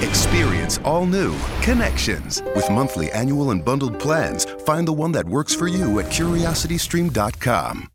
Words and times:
Experience 0.00 0.78
all 0.84 1.06
new 1.06 1.36
Connections. 1.60 2.40
With 2.54 2.70
monthly, 2.70 3.10
annual, 3.10 3.50
and 3.50 3.64
bundled 3.64 3.98
plans, 3.98 4.44
find 4.64 4.86
the 4.86 4.92
one 4.92 5.10
that 5.12 5.26
works 5.26 5.54
for 5.54 5.66
you 5.66 5.98
at 5.98 6.06
curiositystream.com. 6.06 7.90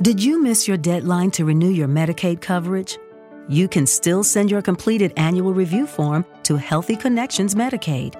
Did 0.00 0.22
you 0.22 0.42
miss 0.42 0.66
your 0.66 0.76
deadline 0.76 1.30
to 1.32 1.44
renew 1.44 1.68
your 1.68 1.88
Medicaid 1.88 2.40
coverage? 2.40 2.98
You 3.48 3.68
can 3.68 3.86
still 3.86 4.24
send 4.24 4.50
your 4.50 4.62
completed 4.62 5.12
annual 5.18 5.52
review 5.52 5.86
form 5.86 6.24
to 6.44 6.56
Healthy 6.56 6.96
Connections 6.96 7.54
Medicaid. 7.54 8.14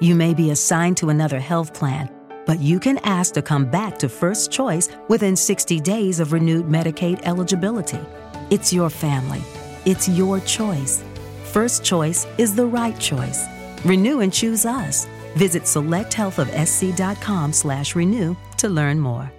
You 0.00 0.14
may 0.14 0.32
be 0.32 0.52
assigned 0.52 0.96
to 0.98 1.10
another 1.10 1.40
health 1.40 1.74
plan, 1.74 2.08
but 2.46 2.60
you 2.60 2.78
can 2.78 2.98
ask 2.98 3.34
to 3.34 3.42
come 3.42 3.66
back 3.66 3.98
to 3.98 4.08
First 4.08 4.52
Choice 4.52 4.88
within 5.08 5.34
60 5.34 5.80
days 5.80 6.20
of 6.20 6.32
renewed 6.32 6.66
Medicaid 6.66 7.20
eligibility. 7.24 8.00
It's 8.50 8.72
your 8.72 8.90
family. 8.90 9.42
It's 9.84 10.08
your 10.08 10.38
choice. 10.40 11.02
First 11.48 11.82
Choice 11.82 12.26
is 12.36 12.54
the 12.54 12.66
right 12.66 12.98
choice. 13.00 13.46
Renew 13.84 14.20
and 14.20 14.30
choose 14.32 14.66
us. 14.66 15.06
Visit 15.34 15.62
selecthealthofsc.com 15.62 17.52
slash 17.52 17.94
renew 17.96 18.36
to 18.58 18.68
learn 18.68 19.00
more. 19.00 19.32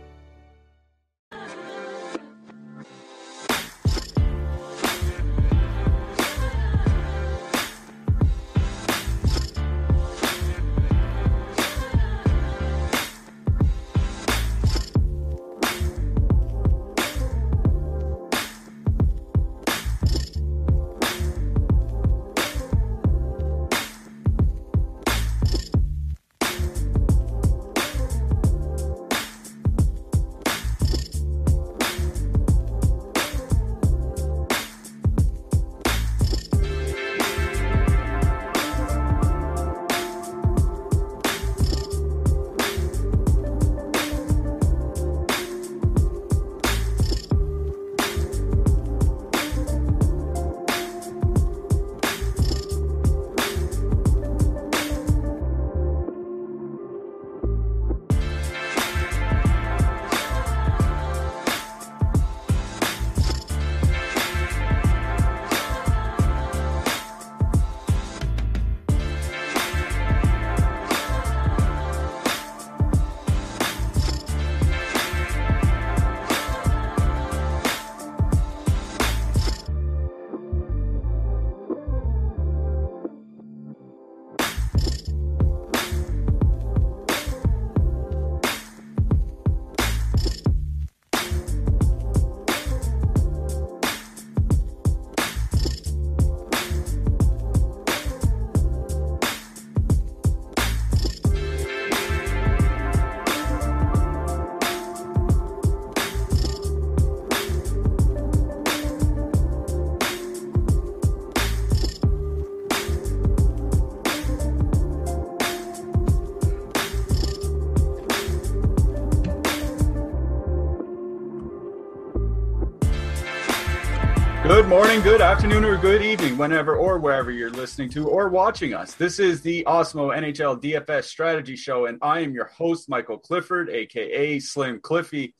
Morning, 125.00 125.14
good 125.14 125.22
afternoon, 125.22 125.64
or 125.64 125.78
good 125.78 126.02
evening, 126.02 126.38
whenever 126.38 126.76
or 126.76 127.00
wherever 127.00 127.32
you're 127.32 127.50
listening 127.50 127.90
to 127.92 128.10
or 128.10 128.28
watching 128.28 128.74
us. 128.74 128.96
This 128.96 129.18
is 129.18 129.40
the 129.40 129.64
Awesemo 129.64 130.14
NHL 130.14 130.62
DFS 130.62 131.06
Strategy 131.06 131.56
Show, 131.56 131.86
and 131.86 131.98
I 132.02 132.20
am 132.20 132.34
your 132.34 132.48
host, 132.48 132.90
Michael 132.90 133.18
Clifford, 133.18 133.70
aka 133.70 134.40
Slim 134.40 134.82
Cliffy. 134.82 135.36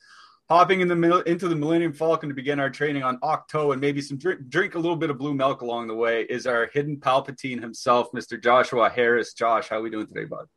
Hopping 0.48 0.80
in 0.80 0.88
the 0.88 1.24
into 1.24 1.50
the 1.50 1.58
Millennium 1.58 1.92
Falcon 1.92 2.30
to 2.30 2.36
begin 2.36 2.58
our 2.58 2.70
training 2.70 3.04
on 3.04 3.20
Octo 3.22 3.74
and 3.74 3.82
maybe 3.82 4.00
some 4.00 4.18
drink, 4.18 4.48
drink 4.48 4.76
a 4.76 4.80
little 4.80 4.96
bit 4.96 5.10
of 5.10 5.18
blue 5.18 5.34
milk 5.34 5.60
along 5.60 5.88
the 5.88 5.96
way 5.96 6.22
is 6.22 6.48
our 6.48 6.70
hidden 6.74 6.96
Palpatine 6.96 7.60
himself, 7.60 8.14
Mr. 8.14 8.42
Joshua 8.42 8.90
Harris. 8.90 9.34
Josh, 9.34 9.68
how 9.68 9.80
are 9.80 9.82
we 9.82 9.90
doing 9.90 10.08
today, 10.08 10.24
bud? 10.24 10.48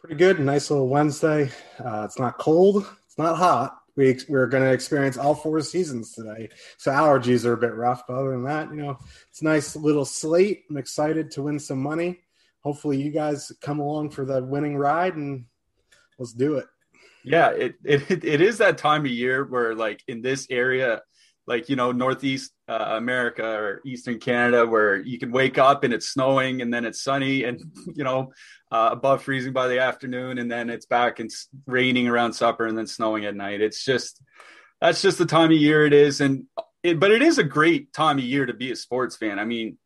Pretty 0.00 0.16
good. 0.16 0.40
Nice 0.40 0.70
little 0.70 0.88
Wednesday. 0.88 1.50
Uh, 1.78 2.04
it's 2.06 2.18
not 2.18 2.38
cold. 2.38 2.90
It's 3.04 3.18
not 3.18 3.36
hot 3.36 3.81
we 3.96 4.18
we're 4.28 4.46
going 4.46 4.64
to 4.64 4.72
experience 4.72 5.16
all 5.16 5.34
four 5.34 5.60
seasons 5.60 6.12
today. 6.12 6.48
So 6.78 6.90
allergies 6.90 7.44
are 7.44 7.52
a 7.52 7.58
bit 7.58 7.74
rough, 7.74 8.04
but 8.06 8.14
other 8.14 8.30
than 8.30 8.44
that, 8.44 8.70
you 8.70 8.76
know, 8.76 8.98
it's 9.30 9.42
nice 9.42 9.76
little 9.76 10.04
slate. 10.04 10.64
I'm 10.70 10.76
excited 10.76 11.30
to 11.32 11.42
win 11.42 11.58
some 11.58 11.82
money. 11.82 12.20
Hopefully, 12.60 13.00
you 13.00 13.10
guys 13.10 13.52
come 13.60 13.80
along 13.80 14.10
for 14.10 14.24
the 14.24 14.42
winning 14.42 14.76
ride, 14.76 15.16
and 15.16 15.46
let's 16.18 16.32
do 16.32 16.56
it. 16.56 16.66
Yeah, 17.24 17.50
it 17.50 17.74
it 17.84 18.24
it 18.24 18.40
is 18.40 18.58
that 18.58 18.78
time 18.78 19.04
of 19.04 19.10
year 19.10 19.44
where, 19.44 19.74
like 19.74 20.02
in 20.08 20.22
this 20.22 20.46
area, 20.50 21.02
like 21.46 21.68
you 21.68 21.76
know, 21.76 21.92
Northeast 21.92 22.52
uh, 22.68 22.94
America 22.96 23.44
or 23.44 23.80
Eastern 23.84 24.18
Canada, 24.18 24.66
where 24.66 24.96
you 24.96 25.18
can 25.18 25.32
wake 25.32 25.58
up 25.58 25.84
and 25.84 25.92
it's 25.92 26.08
snowing, 26.08 26.62
and 26.62 26.72
then 26.72 26.84
it's 26.84 27.02
sunny, 27.02 27.44
and 27.44 27.60
you 27.94 28.04
know, 28.04 28.32
uh, 28.70 28.90
above 28.92 29.22
freezing 29.22 29.52
by 29.52 29.68
the 29.68 29.80
afternoon, 29.80 30.38
and 30.38 30.50
then 30.50 30.70
it's 30.70 30.86
back 30.86 31.20
and 31.20 31.30
raining 31.66 32.08
around 32.08 32.32
supper, 32.32 32.66
and 32.66 32.78
then 32.78 32.86
snowing 32.86 33.24
at 33.24 33.34
night. 33.34 33.60
It's 33.60 33.84
just 33.84 34.22
that's 34.80 35.02
just 35.02 35.18
the 35.18 35.26
time 35.26 35.50
of 35.50 35.58
year 35.58 35.84
it 35.84 35.92
is, 35.92 36.20
and 36.20 36.44
it, 36.82 37.00
but 37.00 37.10
it 37.10 37.22
is 37.22 37.38
a 37.38 37.44
great 37.44 37.92
time 37.92 38.18
of 38.18 38.24
year 38.24 38.46
to 38.46 38.54
be 38.54 38.70
a 38.72 38.76
sports 38.76 39.16
fan. 39.16 39.38
I 39.38 39.44
mean, 39.44 39.78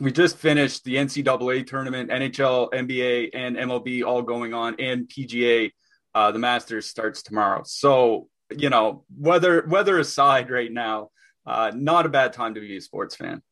we 0.00 0.12
just 0.12 0.36
finished 0.36 0.84
the 0.84 0.96
NCAA 0.96 1.66
tournament, 1.66 2.10
NHL, 2.10 2.70
NBA, 2.72 3.30
and 3.32 3.56
MLB 3.56 4.04
all 4.04 4.22
going 4.22 4.54
on, 4.54 4.76
and 4.80 5.08
PGA. 5.08 5.70
Uh, 6.14 6.32
the 6.32 6.38
Masters 6.38 6.86
starts 6.86 7.22
tomorrow, 7.22 7.62
so 7.66 8.28
you 8.50 8.70
know 8.70 9.04
weather 9.16 9.66
weather 9.68 9.98
aside, 9.98 10.50
right 10.50 10.72
now, 10.72 11.10
uh, 11.46 11.72
not 11.74 12.06
a 12.06 12.10
bad 12.10 12.32
time 12.32 12.54
to 12.54 12.60
be 12.60 12.76
a 12.76 12.80
sports 12.80 13.16
fan. 13.16 13.42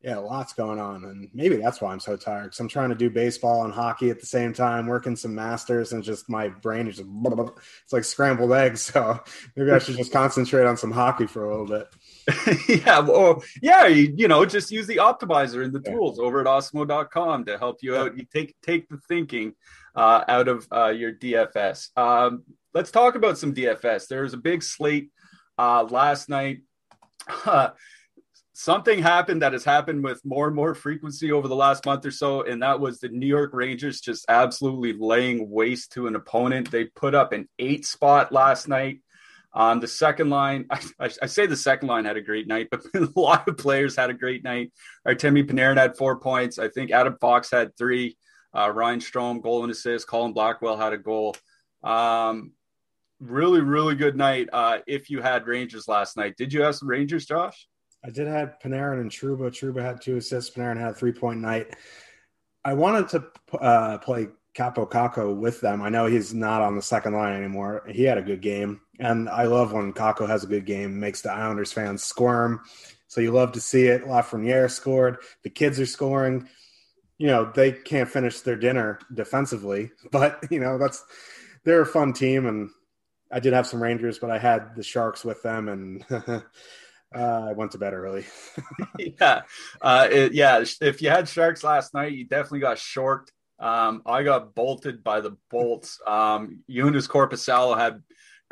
Yeah, 0.00 0.18
lots 0.18 0.52
going 0.52 0.78
on, 0.78 1.02
and 1.02 1.28
maybe 1.34 1.56
that's 1.56 1.80
why 1.80 1.92
I'm 1.92 1.98
so 1.98 2.16
tired. 2.16 2.44
Because 2.44 2.60
I'm 2.60 2.68
trying 2.68 2.90
to 2.90 2.94
do 2.94 3.10
baseball 3.10 3.64
and 3.64 3.74
hockey 3.74 4.10
at 4.10 4.20
the 4.20 4.26
same 4.26 4.52
time, 4.52 4.86
working 4.86 5.16
some 5.16 5.34
masters, 5.34 5.92
and 5.92 6.04
just 6.04 6.30
my 6.30 6.50
brain 6.50 6.86
is 6.86 6.98
just 6.98 7.08
blah, 7.08 7.34
blah, 7.34 7.44
blah. 7.46 7.54
it's 7.82 7.92
like 7.92 8.04
scrambled 8.04 8.52
eggs. 8.52 8.92
So 8.98 9.20
maybe 9.56 9.72
I 9.72 9.78
should 9.80 9.96
just 9.96 10.12
concentrate 10.12 10.66
on 10.66 10.76
some 10.76 10.92
hockey 10.92 11.26
for 11.26 11.44
a 11.44 11.50
little 11.50 11.66
bit. 11.66 12.68
yeah, 12.86 13.00
well, 13.00 13.42
yeah, 13.60 13.86
you, 13.86 14.14
you, 14.16 14.28
know, 14.28 14.46
just 14.46 14.70
use 14.70 14.86
the 14.86 14.96
optimizer 14.96 15.64
and 15.64 15.72
the 15.72 15.80
tools 15.80 16.18
over 16.18 16.40
at 16.40 16.46
Awesemo.com 16.46 17.44
to 17.46 17.58
help 17.58 17.78
you 17.82 17.96
out. 17.96 18.16
You 18.16 18.24
take 18.32 18.54
take 18.62 18.88
the 18.88 18.98
thinking 19.08 19.54
uh, 19.96 20.24
out 20.28 20.46
of 20.46 20.66
uh, 20.72 20.88
your 20.88 21.12
DFS. 21.12 21.96
Um, 21.98 22.44
let's 22.78 22.92
talk 22.92 23.16
about 23.16 23.36
some 23.36 23.52
DFS. 23.52 24.06
There 24.06 24.22
was 24.22 24.34
a 24.34 24.36
big 24.38 24.62
slate 24.62 25.10
uh, 25.58 25.82
last 25.82 26.28
night. 26.28 26.58
something 28.52 29.02
happened 29.02 29.42
that 29.42 29.52
has 29.52 29.64
happened 29.64 30.04
with 30.04 30.24
more 30.24 30.46
and 30.46 30.54
more 30.54 30.76
frequency 30.76 31.32
over 31.32 31.48
the 31.48 31.56
last 31.56 31.84
month 31.84 32.06
or 32.06 32.12
so, 32.12 32.42
and 32.42 32.62
that 32.62 32.78
was 32.78 33.00
the 33.00 33.08
New 33.08 33.26
York 33.26 33.50
Rangers 33.52 34.00
just 34.00 34.26
absolutely 34.28 34.92
laying 34.92 35.50
waste 35.50 35.90
to 35.94 36.06
an 36.06 36.14
opponent. 36.14 36.70
They 36.70 36.84
put 36.84 37.16
up 37.16 37.32
an 37.32 37.48
eight 37.58 37.84
spot 37.84 38.30
last 38.30 38.68
night. 38.68 39.00
Um, 39.52 39.80
the 39.80 39.88
second 39.88 40.30
line, 40.30 40.66
I, 40.70 41.10
I, 41.20 41.26
say 41.26 41.46
the 41.46 41.56
second 41.56 41.88
line 41.88 42.04
had 42.04 42.16
a 42.16 42.22
great 42.22 42.46
night, 42.46 42.68
but 42.70 42.82
a 42.94 43.08
lot 43.16 43.48
of 43.48 43.56
players 43.56 43.96
had 43.96 44.10
a 44.10 44.14
great 44.14 44.44
night. 44.44 44.70
Artemi 45.04 45.42
Panarin 45.42 45.78
had 45.78 45.96
four 45.96 46.20
points. 46.20 46.60
I 46.60 46.68
think 46.68 46.92
Adam 46.92 47.16
Fox 47.20 47.50
had 47.50 47.76
three. 47.76 48.16
Uh, 48.56 48.70
Ryan 48.70 49.00
Strome, 49.00 49.42
goal 49.42 49.64
and 49.64 49.72
assist. 49.72 50.06
Colin 50.06 50.32
Blackwell 50.32 50.76
had 50.76 50.92
a 50.92 50.98
goal. 50.98 51.34
Um, 51.82 52.52
really, 53.20 53.60
really 53.60 53.94
good 53.94 54.16
night. 54.16 54.48
Uh, 54.52 54.78
if 54.86 55.10
you 55.10 55.20
had 55.20 55.46
Rangers 55.46 55.88
last 55.88 56.16
night, 56.16 56.36
did 56.36 56.52
you 56.52 56.62
have 56.62 56.76
some 56.76 56.88
Rangers, 56.88 57.26
Josh? 57.26 57.68
I 58.04 58.10
did 58.10 58.28
have 58.28 58.56
Panarin 58.62 59.00
and 59.00 59.10
Trouba. 59.10 59.50
Trouba 59.50 59.82
had 59.82 60.00
two 60.00 60.16
assists. 60.16 60.54
Panarin 60.54 60.78
had 60.78 60.90
a 60.90 60.94
three 60.94 61.12
point 61.12 61.40
night. 61.40 61.74
I 62.64 62.74
wanted 62.74 63.08
to 63.08 63.58
uh, 63.58 63.98
play 63.98 64.28
Kaapo 64.54 64.88
Kakko 64.88 65.36
with 65.36 65.60
them. 65.60 65.82
I 65.82 65.88
know 65.88 66.06
he's 66.06 66.34
not 66.34 66.62
on 66.62 66.76
the 66.76 66.82
second 66.82 67.14
line 67.14 67.36
anymore. 67.36 67.84
He 67.88 68.04
had 68.04 68.18
a 68.18 68.22
good 68.22 68.40
game, 68.40 68.80
and 68.98 69.28
I 69.28 69.44
love 69.44 69.72
when 69.72 69.92
Kakko 69.92 70.28
has 70.28 70.44
a 70.44 70.48
good 70.48 70.64
game. 70.64 70.98
Makes 70.98 71.22
the 71.22 71.32
Islanders 71.32 71.72
fans 71.72 72.02
squirm. 72.02 72.60
So 73.08 73.20
you 73.20 73.32
love 73.32 73.52
to 73.52 73.60
see 73.60 73.86
it. 73.86 74.04
Lafreniere 74.04 74.70
scored. 74.70 75.18
The 75.42 75.50
kids 75.50 75.80
are 75.80 75.86
scoring. 75.86 76.48
You 77.18 77.28
know 77.28 77.50
they 77.52 77.72
can't 77.72 78.08
finish 78.08 78.40
their 78.40 78.56
dinner 78.56 79.00
defensively, 79.12 79.90
but 80.12 80.44
you 80.50 80.60
know 80.60 80.78
that's 80.78 81.04
they're 81.64 81.82
a 81.82 81.86
fun 81.86 82.12
team. 82.12 82.46
And 82.46 82.70
I 83.30 83.40
did 83.40 83.52
have 83.52 83.66
some 83.66 83.82
Rangers, 83.82 84.18
but 84.18 84.30
I 84.30 84.38
had 84.38 84.74
the 84.76 84.82
Sharks 84.82 85.24
with 85.24 85.42
them, 85.42 85.68
and 85.68 86.04
uh, 86.10 86.40
I 87.14 87.52
went 87.52 87.72
to 87.72 87.78
bed 87.78 87.92
early. 87.92 88.24
yeah, 88.98 89.42
uh, 89.80 90.08
it, 90.10 90.32
yeah. 90.32 90.64
If 90.80 91.02
you 91.02 91.10
had 91.10 91.28
Sharks 91.28 91.62
last 91.62 91.94
night, 91.94 92.12
you 92.12 92.24
definitely 92.24 92.60
got 92.60 92.78
short 92.78 93.30
um, 93.58 94.02
I 94.06 94.22
got 94.22 94.54
bolted 94.54 95.02
by 95.02 95.20
the 95.20 95.36
Bolts. 95.50 96.00
Um, 96.06 96.60
Joonas 96.70 97.08
Korpisalo 97.08 97.76
had 97.76 98.02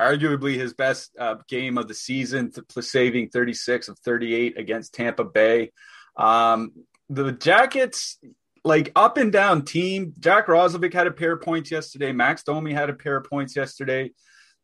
arguably 0.00 0.54
his 0.54 0.74
best 0.74 1.12
uh, 1.18 1.36
game 1.48 1.78
of 1.78 1.88
the 1.88 1.94
season, 1.94 2.52
saving 2.80 3.28
36 3.28 3.88
of 3.88 3.98
38 4.00 4.58
against 4.58 4.94
Tampa 4.94 5.24
Bay. 5.24 5.72
Um, 6.16 6.72
the 7.08 7.32
Jackets, 7.32 8.18
like 8.64 8.90
up 8.96 9.16
and 9.16 9.30
down 9.30 9.64
team. 9.64 10.12
Jack 10.18 10.48
Roslovic 10.48 10.92
had 10.92 11.06
a 11.06 11.12
pair 11.12 11.34
of 11.34 11.42
points 11.42 11.70
yesterday. 11.70 12.10
Max 12.10 12.42
Domi 12.42 12.72
had 12.72 12.90
a 12.90 12.94
pair 12.94 13.16
of 13.16 13.24
points 13.24 13.54
yesterday. 13.54 14.10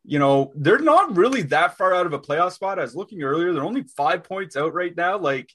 You 0.05 0.19
know, 0.19 0.51
they're 0.55 0.79
not 0.79 1.15
really 1.15 1.43
that 1.43 1.77
far 1.77 1.93
out 1.93 2.05
of 2.05 2.13
a 2.13 2.19
playoff 2.19 2.51
spot. 2.51 2.77
I 2.79 2.81
was 2.81 2.95
looking 2.95 3.23
earlier; 3.23 3.53
they're 3.53 3.63
only 3.63 3.83
five 3.83 4.23
points 4.23 4.57
out 4.57 4.73
right 4.73 4.95
now. 4.95 5.17
Like 5.17 5.53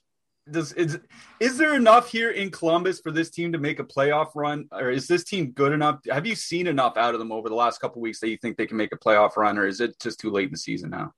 does 0.51 0.73
is 0.73 0.99
is 1.39 1.57
there 1.57 1.75
enough 1.75 2.09
here 2.09 2.31
in 2.31 2.49
Columbus 2.51 2.99
for 2.99 3.11
this 3.11 3.29
team 3.29 3.51
to 3.51 3.57
make 3.57 3.79
a 3.79 3.83
playoff 3.83 4.31
run, 4.35 4.67
or 4.71 4.89
is 4.89 5.07
this 5.07 5.23
team 5.23 5.51
good 5.51 5.71
enough? 5.71 5.99
Have 6.09 6.25
you 6.25 6.35
seen 6.35 6.67
enough 6.67 6.97
out 6.97 7.13
of 7.13 7.19
them 7.19 7.31
over 7.31 7.49
the 7.49 7.55
last 7.55 7.79
couple 7.79 8.01
weeks 8.01 8.19
that 8.19 8.29
you 8.29 8.37
think 8.37 8.57
they 8.57 8.65
can 8.65 8.77
make 8.77 8.93
a 8.93 8.97
playoff 8.97 9.37
run, 9.37 9.57
or 9.57 9.67
is 9.67 9.79
it 9.79 9.99
just 9.99 10.19
too 10.19 10.31
late 10.31 10.45
in 10.45 10.51
the 10.51 10.57
season 10.57 10.89
now? 10.89 11.13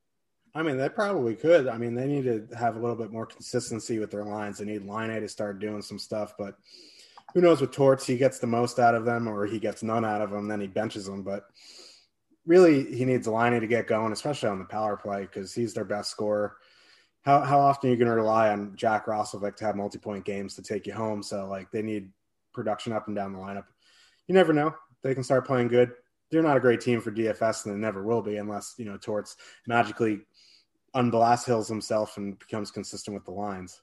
I 0.53 0.63
mean, 0.63 0.77
they 0.77 0.89
probably 0.89 1.35
could. 1.35 1.67
I 1.67 1.77
mean, 1.77 1.95
they 1.95 2.07
need 2.07 2.25
to 2.25 2.55
have 2.57 2.75
a 2.75 2.79
little 2.79 2.95
bit 2.95 3.11
more 3.11 3.25
consistency 3.25 3.99
with 3.99 4.11
their 4.11 4.25
lines. 4.25 4.57
They 4.57 4.65
need 4.65 4.85
Laine 4.85 5.21
to 5.21 5.29
start 5.29 5.59
doing 5.59 5.81
some 5.81 5.97
stuff, 5.97 6.33
but 6.37 6.55
who 7.33 7.39
knows 7.39 7.61
with 7.61 7.71
Torts, 7.71 8.05
he 8.05 8.17
gets 8.17 8.39
the 8.39 8.47
most 8.47 8.77
out 8.77 8.95
of 8.95 9.05
them 9.05 9.27
or 9.29 9.45
he 9.45 9.59
gets 9.59 9.81
none 9.81 10.03
out 10.03 10.21
of 10.21 10.31
them, 10.31 10.49
then 10.49 10.59
he 10.59 10.67
benches 10.67 11.05
them. 11.05 11.23
But 11.23 11.45
really, 12.45 12.95
he 12.95 13.05
needs 13.05 13.27
Laine 13.27 13.59
to 13.59 13.67
get 13.67 13.87
going, 13.87 14.11
especially 14.11 14.49
on 14.49 14.59
the 14.59 14.65
power 14.65 14.97
play, 14.97 15.21
because 15.21 15.53
he's 15.53 15.73
their 15.73 15.85
best 15.85 16.09
scorer 16.11 16.57
how 17.23 17.41
how 17.41 17.59
often 17.59 17.89
are 17.89 17.93
you 17.93 17.97
going 17.97 18.09
to 18.09 18.15
rely 18.15 18.49
on 18.49 18.75
Jack 18.75 19.05
Roslovic 19.05 19.55
to 19.57 19.65
have 19.65 19.75
multi 19.75 19.99
point 19.99 20.25
games 20.25 20.55
to 20.55 20.61
take 20.61 20.87
you 20.87 20.93
home? 20.93 21.21
So 21.21 21.47
like 21.47 21.71
they 21.71 21.81
need 21.81 22.09
production 22.53 22.93
up 22.93 23.07
and 23.07 23.15
down 23.15 23.33
the 23.33 23.39
lineup. 23.39 23.65
You 24.27 24.35
never 24.35 24.53
know; 24.53 24.73
they 25.03 25.13
can 25.13 25.23
start 25.23 25.45
playing 25.45 25.67
good. 25.67 25.91
They're 26.29 26.43
not 26.43 26.57
a 26.57 26.61
great 26.61 26.81
team 26.81 27.01
for 27.01 27.11
DFS, 27.11 27.65
and 27.65 27.75
they 27.75 27.79
never 27.79 28.03
will 28.03 28.21
be 28.21 28.37
unless 28.37 28.75
you 28.77 28.85
know 28.85 28.97
Torts 28.97 29.37
magically 29.67 30.21
unblast 30.95 31.45
hills 31.45 31.69
himself 31.69 32.17
and 32.17 32.37
becomes 32.39 32.71
consistent 32.71 33.15
with 33.15 33.25
the 33.25 33.31
lines. 33.31 33.81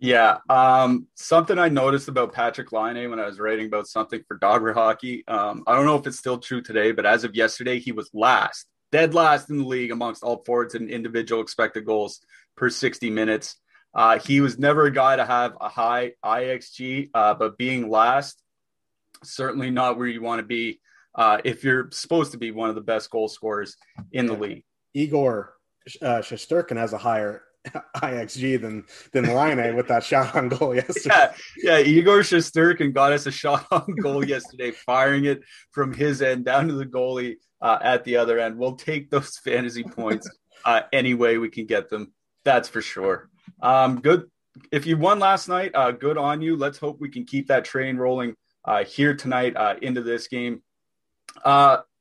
Yeah, 0.00 0.38
um, 0.48 1.08
something 1.16 1.58
I 1.58 1.68
noticed 1.68 2.08
about 2.08 2.32
Patrik 2.32 2.70
Laine 2.70 3.10
when 3.10 3.18
I 3.18 3.26
was 3.26 3.40
writing 3.40 3.66
about 3.66 3.88
something 3.88 4.22
for 4.28 4.36
Dobber 4.36 4.72
Hockey. 4.72 5.26
Um, 5.26 5.64
I 5.66 5.74
don't 5.74 5.86
know 5.86 5.96
if 5.96 6.06
it's 6.06 6.18
still 6.18 6.38
true 6.38 6.62
today, 6.62 6.92
but 6.92 7.04
as 7.04 7.24
of 7.24 7.34
yesterday, 7.34 7.80
he 7.80 7.90
was 7.90 8.08
last 8.12 8.68
dead 8.90 9.14
last 9.14 9.50
in 9.50 9.58
the 9.58 9.64
league 9.64 9.90
amongst 9.90 10.22
all 10.22 10.42
forwards 10.44 10.74
and 10.74 10.88
individual 10.88 11.42
expected 11.42 11.84
goals 11.84 12.20
per 12.56 12.70
60 12.70 13.10
minutes. 13.10 13.56
Uh, 13.94 14.18
he 14.18 14.40
was 14.40 14.58
never 14.58 14.86
a 14.86 14.92
guy 14.92 15.16
to 15.16 15.24
have 15.24 15.56
a 15.60 15.68
high 15.68 16.12
IXG, 16.24 17.10
uh, 17.14 17.34
but 17.34 17.58
being 17.58 17.88
last, 17.88 18.42
certainly 19.24 19.70
not 19.70 19.98
where 19.98 20.06
you 20.06 20.22
want 20.22 20.40
to 20.40 20.46
be 20.46 20.80
uh, 21.14 21.38
if 21.44 21.64
you're 21.64 21.90
supposed 21.90 22.32
to 22.32 22.38
be 22.38 22.50
one 22.50 22.68
of 22.68 22.74
the 22.74 22.80
best 22.80 23.10
goal 23.10 23.28
scorers 23.28 23.76
in 24.12 24.26
the 24.26 24.34
league. 24.34 24.64
Igor 24.94 25.54
uh, 26.02 26.18
Shesterkin 26.18 26.76
has 26.76 26.92
a 26.92 26.98
higher 26.98 27.42
IXG 27.96 28.60
than 28.60 28.84
than 29.12 29.34
Laine 29.34 29.74
with 29.76 29.88
that 29.88 30.04
shot 30.04 30.34
on 30.34 30.48
goal 30.48 30.74
yesterday. 30.74 31.30
Yeah, 31.62 31.78
yeah. 31.78 31.78
Igor 31.78 32.20
Shesterkin 32.20 32.92
got 32.92 33.12
us 33.12 33.26
a 33.26 33.30
shot 33.30 33.66
on 33.70 33.94
goal 34.00 34.24
yesterday, 34.24 34.70
firing 34.70 35.24
it 35.24 35.42
from 35.70 35.92
his 35.92 36.22
end 36.22 36.44
down 36.44 36.68
to 36.68 36.74
the 36.74 36.86
goalie 36.86 37.36
uh, 37.60 37.78
at 37.82 38.04
the 38.04 38.16
other 38.16 38.38
end. 38.38 38.58
We'll 38.58 38.76
take 38.76 39.10
those 39.10 39.38
fantasy 39.44 39.84
points 39.84 40.28
uh, 40.64 40.82
any 40.92 41.14
way 41.14 41.38
we 41.38 41.48
can 41.48 41.66
get 41.66 41.88
them. 41.88 42.12
That's 42.44 42.68
for 42.68 42.82
sure. 42.82 43.28
Um, 43.62 44.00
good. 44.00 44.24
If 44.72 44.86
you 44.86 44.96
won 44.96 45.18
last 45.18 45.48
night, 45.48 45.72
uh, 45.74 45.92
good 45.92 46.18
on 46.18 46.42
you. 46.42 46.56
Let's 46.56 46.78
hope 46.78 47.00
we 47.00 47.10
can 47.10 47.24
keep 47.24 47.48
that 47.48 47.64
train 47.64 47.96
rolling 47.96 48.34
uh, 48.64 48.84
here 48.84 49.14
tonight 49.14 49.56
uh, 49.56 49.76
into 49.80 50.02
this 50.02 50.26
game. 50.26 50.62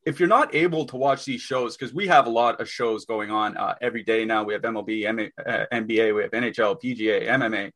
If 0.07 0.21
you're 0.21 0.29
not 0.29 0.55
able 0.55 0.85
to 0.85 0.95
watch 0.95 1.25
these 1.25 1.41
shows, 1.41 1.75
because 1.75 1.93
we 1.93 2.07
have 2.07 2.27
a 2.27 2.29
lot 2.29 2.61
of 2.61 2.69
shows 2.69 3.03
going 3.03 3.29
on 3.29 3.57
uh, 3.57 3.75
every 3.81 4.05
day 4.05 4.23
now, 4.23 4.45
we 4.45 4.53
have 4.53 4.61
MLB, 4.61 5.05
M- 5.05 5.31
uh, 5.45 5.65
NBA, 5.73 6.15
we 6.15 6.21
have 6.21 6.31
NHL, 6.31 6.81
PGA, 6.81 7.27
MMA, 7.27 7.71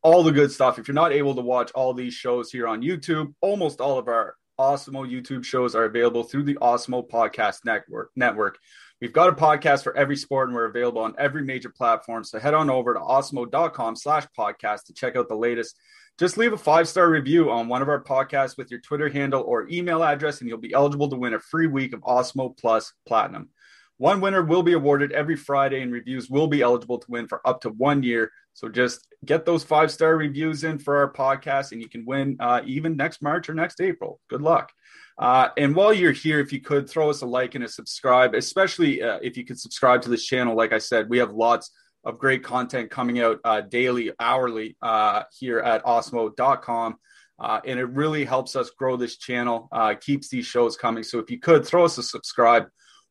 all 0.00 0.22
the 0.22 0.30
good 0.30 0.52
stuff. 0.52 0.78
If 0.78 0.86
you're 0.86 0.94
not 0.94 1.10
able 1.10 1.34
to 1.34 1.40
watch 1.40 1.72
all 1.72 1.92
these 1.92 2.14
shows 2.14 2.52
here 2.52 2.68
on 2.68 2.80
YouTube, 2.80 3.34
almost 3.40 3.80
all 3.80 3.98
of 3.98 4.06
our 4.06 4.36
Awesemo 4.56 5.04
YouTube 5.04 5.44
shows 5.44 5.74
are 5.74 5.84
available 5.84 6.22
through 6.22 6.44
the 6.44 6.54
Awesemo 6.54 7.08
Podcast 7.08 7.64
Network. 7.64 8.12
Network. 8.14 8.56
We've 9.00 9.12
got 9.12 9.30
a 9.30 9.32
podcast 9.32 9.82
for 9.82 9.96
every 9.96 10.16
sport, 10.16 10.48
and 10.48 10.54
we're 10.54 10.66
available 10.66 11.02
on 11.02 11.16
every 11.18 11.42
major 11.42 11.70
platform. 11.70 12.22
So 12.22 12.38
head 12.38 12.54
on 12.54 12.70
over 12.70 12.94
to 12.94 13.00
awesemo.com 13.00 13.96
slash 13.96 14.26
podcast 14.38 14.84
to 14.84 14.94
check 14.94 15.16
out 15.16 15.28
the 15.28 15.34
latest. 15.34 15.76
Just 16.16 16.36
leave 16.36 16.52
a 16.52 16.58
five 16.58 16.86
star 16.86 17.10
review 17.10 17.50
on 17.50 17.66
one 17.66 17.82
of 17.82 17.88
our 17.88 18.02
podcasts 18.02 18.56
with 18.56 18.70
your 18.70 18.80
Twitter 18.80 19.08
handle 19.08 19.42
or 19.42 19.68
email 19.68 20.04
address, 20.04 20.40
and 20.40 20.48
you'll 20.48 20.58
be 20.58 20.72
eligible 20.72 21.08
to 21.10 21.16
win 21.16 21.34
a 21.34 21.40
free 21.40 21.66
week 21.66 21.92
of 21.92 22.02
Awesemo 22.02 22.56
Plus 22.56 22.92
Platinum. 23.06 23.48
One 23.96 24.20
winner 24.20 24.42
will 24.42 24.62
be 24.62 24.74
awarded 24.74 25.10
every 25.10 25.34
Friday, 25.34 25.80
and 25.80 25.92
reviews 25.92 26.30
will 26.30 26.46
be 26.46 26.62
eligible 26.62 26.98
to 26.98 27.10
win 27.10 27.26
for 27.26 27.40
up 27.46 27.60
to 27.62 27.70
one 27.70 28.04
year. 28.04 28.30
So 28.52 28.68
just 28.68 29.08
get 29.24 29.44
those 29.44 29.64
five 29.64 29.90
star 29.90 30.16
reviews 30.16 30.62
in 30.62 30.78
for 30.78 30.98
our 30.98 31.12
podcast, 31.12 31.72
and 31.72 31.80
you 31.80 31.88
can 31.88 32.04
win 32.04 32.36
uh, 32.38 32.60
even 32.64 32.96
next 32.96 33.20
March 33.20 33.48
or 33.48 33.54
next 33.54 33.80
April. 33.80 34.20
Good 34.30 34.42
luck. 34.42 34.70
Uh, 35.18 35.48
and 35.56 35.74
while 35.74 35.92
you're 35.92 36.12
here, 36.12 36.38
if 36.38 36.52
you 36.52 36.60
could 36.60 36.88
throw 36.88 37.10
us 37.10 37.22
a 37.22 37.26
like 37.26 37.56
and 37.56 37.64
a 37.64 37.68
subscribe, 37.68 38.34
especially 38.34 39.02
uh, 39.02 39.18
if 39.20 39.36
you 39.36 39.44
could 39.44 39.58
subscribe 39.58 40.02
to 40.02 40.10
this 40.10 40.24
channel. 40.24 40.56
Like 40.56 40.72
I 40.72 40.78
said, 40.78 41.08
we 41.08 41.18
have 41.18 41.32
lots 41.32 41.70
of 42.04 42.18
great 42.18 42.42
content 42.42 42.90
coming 42.90 43.20
out 43.20 43.40
uh, 43.44 43.60
daily, 43.62 44.12
hourly 44.20 44.76
uh, 44.82 45.22
here 45.38 45.58
at 45.60 45.84
awesemo.com. 45.84 46.96
Uh, 47.38 47.60
and 47.64 47.80
it 47.80 47.86
really 47.86 48.24
helps 48.24 48.54
us 48.54 48.70
grow 48.70 48.96
this 48.96 49.16
channel, 49.16 49.68
uh, 49.72 49.94
keeps 49.94 50.28
these 50.28 50.46
shows 50.46 50.76
coming. 50.76 51.02
So 51.02 51.18
if 51.18 51.30
you 51.30 51.40
could 51.40 51.66
throw 51.66 51.84
us 51.84 51.98
a 51.98 52.02
subscribe, 52.02 52.66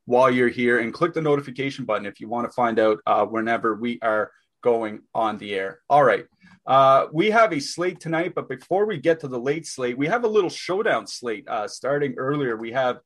while 0.06 0.30
you're 0.30 0.50
here 0.50 0.80
and 0.80 0.94
click 0.94 1.14
the 1.14 1.22
notification 1.22 1.86
button 1.86 2.06
if 2.06 2.20
you 2.20 2.28
want 2.28 2.46
to 2.46 2.52
find 2.52 2.78
out 2.78 3.00
uh, 3.06 3.26
whenever 3.26 3.74
we 3.76 4.00
are 4.02 4.32
going 4.62 5.00
on 5.16 5.38
the 5.38 5.56
air. 5.56 5.80
All 5.90 6.04
right. 6.04 6.26
Uh, 6.68 7.08
we 7.14 7.32
have 7.32 7.54
a 7.54 7.62
slate 7.62 8.02
tonight, 8.02 8.34
but 8.36 8.50
before 8.50 8.86
we 8.86 8.98
get 8.98 9.22
to 9.22 9.30
the 9.30 9.40
late 9.40 9.66
slate, 9.66 9.98
we 9.98 10.08
have 10.08 10.26
a 10.26 10.28
little 10.28 10.50
showdown 10.50 11.08
slate 11.08 11.48
starting 11.68 12.16
earlier. 12.18 12.58
We 12.58 12.74
have 12.74 13.00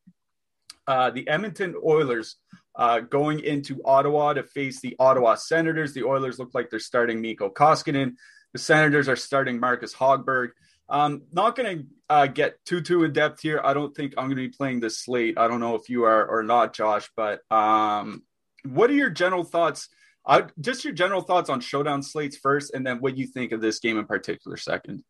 the 0.88 1.24
Edmonton 1.27 1.75
Oilers 1.86 2.38
uh, 2.78 3.00
going 3.00 3.40
into 3.40 3.82
Ottawa 3.84 4.34
to 4.34 4.44
face 4.44 4.80
the 4.80 4.96
Ottawa 5.00 5.36
Senators. 5.36 5.94
The 5.94 6.04
Oilers 6.04 6.38
look 6.38 6.54
like 6.54 6.70
they're 6.70 6.80
starting 6.80 7.22
Mikko 7.22 7.50
Koskinen. 7.50 8.14
The 8.54 8.60
Senators 8.60 9.10
are 9.10 9.16
starting 9.16 9.60
Marcus 9.60 9.94
Hogberg. 9.94 10.50
Um, 10.88 11.24
not 11.34 11.56
going 11.56 11.80
to 11.80 11.86
uh, 12.10 12.28
get 12.28 12.64
too 12.64 12.82
too 12.82 13.04
in 13.04 13.12
depth 13.12 13.42
here. 13.42 13.60
I 13.62 13.74
don't 13.74 13.94
think 13.94 14.14
I'm 14.16 14.26
going 14.26 14.38
to 14.38 14.48
be 14.48 14.50
playing 14.50 14.80
this 14.80 15.00
slate. 15.00 15.38
I 15.38 15.48
don't 15.48 15.60
know 15.60 15.76
if 15.76 15.90
you 15.90 16.06
are 16.06 16.26
or 16.26 16.44
not, 16.44 16.74
Josh. 16.74 17.10
But 17.16 17.42
um, 17.52 18.24
what 18.64 18.90
are 18.90 18.94
your 18.94 19.10
general 19.10 19.44
thoughts? 19.44 19.90
Uh, 20.26 20.44
just 20.60 20.84
your 20.84 20.94
general 20.94 21.22
thoughts 21.22 21.50
on 21.50 21.62
showdown 21.62 22.04
slates 22.04 22.38
first, 22.38 22.74
and 22.74 22.86
then 22.86 23.00
what 23.00 23.16
do 23.16 23.22
you 23.22 23.28
think 23.28 23.52
of 23.54 23.62
this 23.62 23.80
game 23.80 23.98
in 23.98 24.06
particular 24.06 24.58
second. 24.58 25.04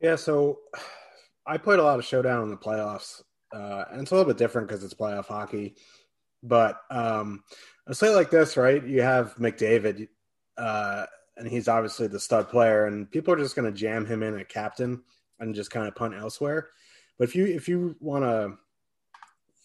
Yeah, 0.00 0.16
so 0.16 0.58
I 1.46 1.56
played 1.56 1.78
a 1.78 1.82
lot 1.82 1.98
of 1.98 2.04
showdown 2.04 2.42
in 2.42 2.50
the 2.50 2.56
playoffs, 2.56 3.22
uh, 3.52 3.84
and 3.90 4.02
it's 4.02 4.10
a 4.10 4.14
little 4.14 4.30
bit 4.30 4.38
different 4.38 4.68
because 4.68 4.84
it's 4.84 4.94
playoff 4.94 5.26
hockey. 5.26 5.74
But 6.42 6.80
um, 6.90 7.42
a 7.86 7.94
slate 7.94 8.14
like 8.14 8.30
this, 8.30 8.56
right? 8.56 8.84
You 8.84 9.02
have 9.02 9.34
McDavid, 9.36 10.08
uh, 10.56 11.06
and 11.36 11.48
he's 11.48 11.68
obviously 11.68 12.06
the 12.06 12.20
stud 12.20 12.48
player, 12.48 12.86
and 12.86 13.10
people 13.10 13.34
are 13.34 13.38
just 13.38 13.56
going 13.56 13.72
to 13.72 13.78
jam 13.78 14.06
him 14.06 14.22
in 14.22 14.38
at 14.38 14.48
captain 14.48 15.02
and 15.40 15.54
just 15.54 15.70
kind 15.70 15.88
of 15.88 15.94
punt 15.94 16.14
elsewhere. 16.14 16.68
But 17.18 17.28
if 17.28 17.34
you 17.34 17.46
if 17.46 17.68
you 17.68 17.96
want 18.00 18.24
to 18.24 18.58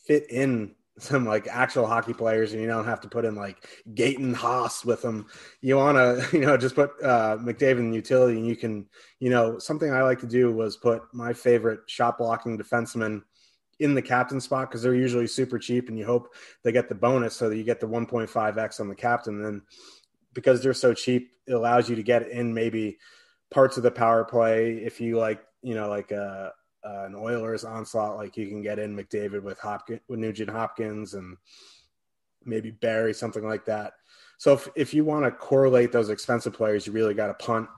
fit 0.06 0.30
in 0.30 0.76
some 1.00 1.26
like 1.26 1.48
actual 1.48 1.88
hockey 1.88 2.14
players 2.14 2.54
and 2.54 2.62
you 2.62 2.68
don't 2.68 2.86
have 2.86 3.02
to 3.02 3.08
put 3.08 3.26
in 3.26 3.36
like 3.36 3.68
Gaetan 3.94 4.36
Haas 4.36 4.86
with 4.86 5.02
them. 5.02 5.26
You 5.62 5.78
want 5.78 5.98
to, 5.98 6.30
you 6.38 6.46
know, 6.46 6.56
just 6.56 6.76
put 6.76 6.92
uh, 7.02 7.38
McDavid 7.38 7.80
in 7.80 7.94
utility 7.94 8.38
and 8.38 8.46
you 8.46 8.56
can, 8.56 8.88
you 9.20 9.30
know, 9.30 9.58
something 9.58 9.92
I 9.92 10.04
like 10.04 10.20
to 10.20 10.28
do 10.28 10.52
was 10.52 10.78
put 10.78 11.02
my 11.14 11.34
favorite 11.34 11.82
shot 11.88 12.18
blocking 12.18 12.58
defenseman 12.58 13.24
in 13.80 13.94
the 13.94 14.02
captain 14.02 14.40
spot 14.40 14.70
because 14.70 14.82
they're 14.82 14.96
usually 14.96 15.28
super 15.28 15.58
cheap 15.60 15.90
and 15.90 15.98
you 15.98 16.06
hope 16.06 16.34
they 16.64 16.72
get 16.72 16.90
the 16.90 16.96
bonus 16.96 17.36
so 17.36 17.50
that 17.50 17.58
you 17.58 17.64
get 17.64 17.80
the 17.80 17.88
1.5x 17.88 18.80
on 18.80 18.88
the 18.88 18.96
captain. 18.96 19.42
Then 19.42 19.62
because 20.34 20.62
they're 20.62 20.74
so 20.74 20.94
cheap, 20.94 21.32
it 21.48 21.54
allows 21.54 21.90
you 21.90 21.96
to 21.96 22.04
get 22.04 22.30
in 22.30 22.54
maybe 22.54 22.98
parts 23.52 23.78
of 23.78 23.84
the 23.84 23.92
power 23.92 24.24
play 24.24 24.78
if 24.78 25.02
you 25.02 25.18
like, 25.18 25.44
you 25.62 25.76
know, 25.76 25.90
like 25.90 26.12
uh 26.12 26.50
uh, 26.86 27.06
an 27.06 27.16
Oilers 27.16 27.64
onslaught, 27.64 28.18
like 28.18 28.36
you 28.36 28.48
can 28.48 28.62
get 28.62 28.80
in 28.80 28.96
McDavid 28.96 29.42
with 29.42 29.60
Hopkins, 29.60 30.02
with 30.08 30.20
Nugent 30.20 30.50
Hopkins, 30.50 31.14
and 31.14 31.38
maybe 32.44 32.72
Barrie, 32.72 33.14
something 33.14 33.46
like 33.46 33.66
that. 33.66 33.94
So 34.38 34.54
if 34.54 34.68
if 34.76 34.94
you 34.94 35.06
want 35.06 35.26
to 35.26 35.32
correlate 35.32 35.92
those 35.92 36.10
expensive 36.10 36.54
players, 36.54 36.86
you 36.86 36.94
really 36.94 37.14
got 37.14 37.28
to 37.28 37.46
punt 37.46 37.70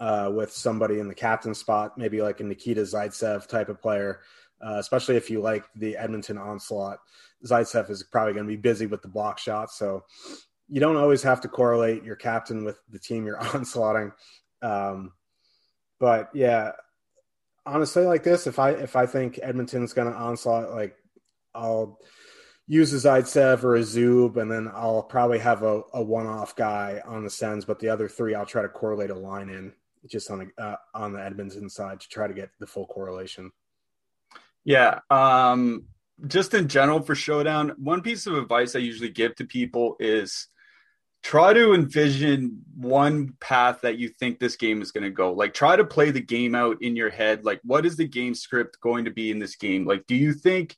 uh, 0.00 0.30
with 0.34 0.52
somebody 0.52 1.00
in 1.00 1.08
the 1.08 1.14
captain 1.14 1.54
spot, 1.54 1.98
maybe 1.98 2.22
like 2.22 2.40
a 2.40 2.44
Nikita 2.44 2.82
Zaitsev 2.82 3.46
type 3.46 3.68
of 3.68 3.80
player, 3.80 4.20
uh, 4.60 4.76
especially 4.78 5.16
if 5.16 5.30
you 5.30 5.40
like 5.40 5.64
the 5.76 5.96
Edmonton 5.96 6.38
onslaught. 6.38 6.98
Zaitsev 7.44 7.90
is 7.90 8.02
probably 8.02 8.32
going 8.32 8.46
to 8.46 8.52
be 8.52 8.56
busy 8.56 8.86
with 8.86 9.02
the 9.02 9.08
block 9.08 9.38
shots, 9.38 9.78
so 9.78 10.04
you 10.68 10.80
don't 10.80 10.96
always 10.96 11.22
have 11.22 11.40
to 11.42 11.48
correlate 11.48 12.02
your 12.02 12.16
captain 12.16 12.64
with 12.64 12.78
the 12.90 12.98
team 12.98 13.26
you're 13.26 13.40
onslaughting. 13.54 14.12
Um, 14.62 15.12
but 15.98 16.30
yeah, 16.34 16.72
honestly 17.66 18.04
like 18.04 18.22
this. 18.22 18.46
If 18.46 18.58
I 18.58 18.70
if 18.70 18.96
I 18.96 19.06
think 19.06 19.38
Edmonton's 19.42 19.92
going 19.92 20.10
to 20.10 20.16
onslaught, 20.16 20.70
like 20.70 20.96
I'll 21.54 21.98
use 22.66 22.92
a 22.92 23.08
Zaitsev 23.08 23.64
or 23.64 23.76
a 23.76 23.80
Zub, 23.80 24.36
and 24.36 24.50
then 24.50 24.70
I'll 24.72 25.02
probably 25.02 25.38
have 25.40 25.62
a, 25.62 25.82
a 25.92 26.02
one 26.02 26.26
off 26.26 26.56
guy 26.56 27.02
on 27.04 27.24
the 27.24 27.30
Sens, 27.30 27.64
but 27.64 27.78
the 27.78 27.88
other 27.88 28.08
three 28.08 28.34
I'll 28.34 28.46
try 28.46 28.62
to 28.62 28.68
correlate 28.68 29.10
a 29.10 29.14
line 29.14 29.48
in 29.48 29.72
just 30.06 30.30
on 30.30 30.38
the 30.38 30.62
uh, 30.62 30.76
on 30.94 31.12
the 31.12 31.22
Edmonton 31.22 31.68
side 31.68 32.00
to 32.00 32.08
try 32.08 32.26
to 32.26 32.34
get 32.34 32.50
the 32.60 32.66
full 32.66 32.86
correlation. 32.86 33.50
Yeah. 34.66 34.98
Um, 35.10 35.84
just 36.26 36.52
in 36.52 36.68
general 36.68 37.00
for 37.00 37.14
Showdown, 37.14 37.72
one 37.78 38.02
piece 38.02 38.26
of 38.26 38.34
advice 38.34 38.74
I 38.74 38.80
usually 38.80 39.10
give 39.10 39.36
to 39.36 39.44
people 39.44 39.96
is 40.00 40.48
try 41.22 41.52
to 41.52 41.72
envision 41.72 42.62
one 42.76 43.32
path 43.40 43.80
that 43.82 43.98
you 43.98 44.08
think 44.08 44.38
this 44.38 44.56
game 44.56 44.82
is 44.82 44.92
going 44.92 45.04
to 45.04 45.10
go 45.10 45.32
like 45.32 45.52
try 45.52 45.74
to 45.74 45.84
play 45.84 46.12
the 46.12 46.20
game 46.20 46.54
out 46.54 46.80
in 46.82 46.94
your 46.94 47.10
head 47.10 47.44
like 47.44 47.58
what 47.64 47.84
is 47.84 47.96
the 47.96 48.06
game 48.06 48.32
script 48.32 48.78
going 48.80 49.04
to 49.04 49.10
be 49.10 49.32
in 49.32 49.40
this 49.40 49.56
game 49.56 49.84
like 49.84 50.06
do 50.06 50.14
you 50.14 50.32
think 50.32 50.76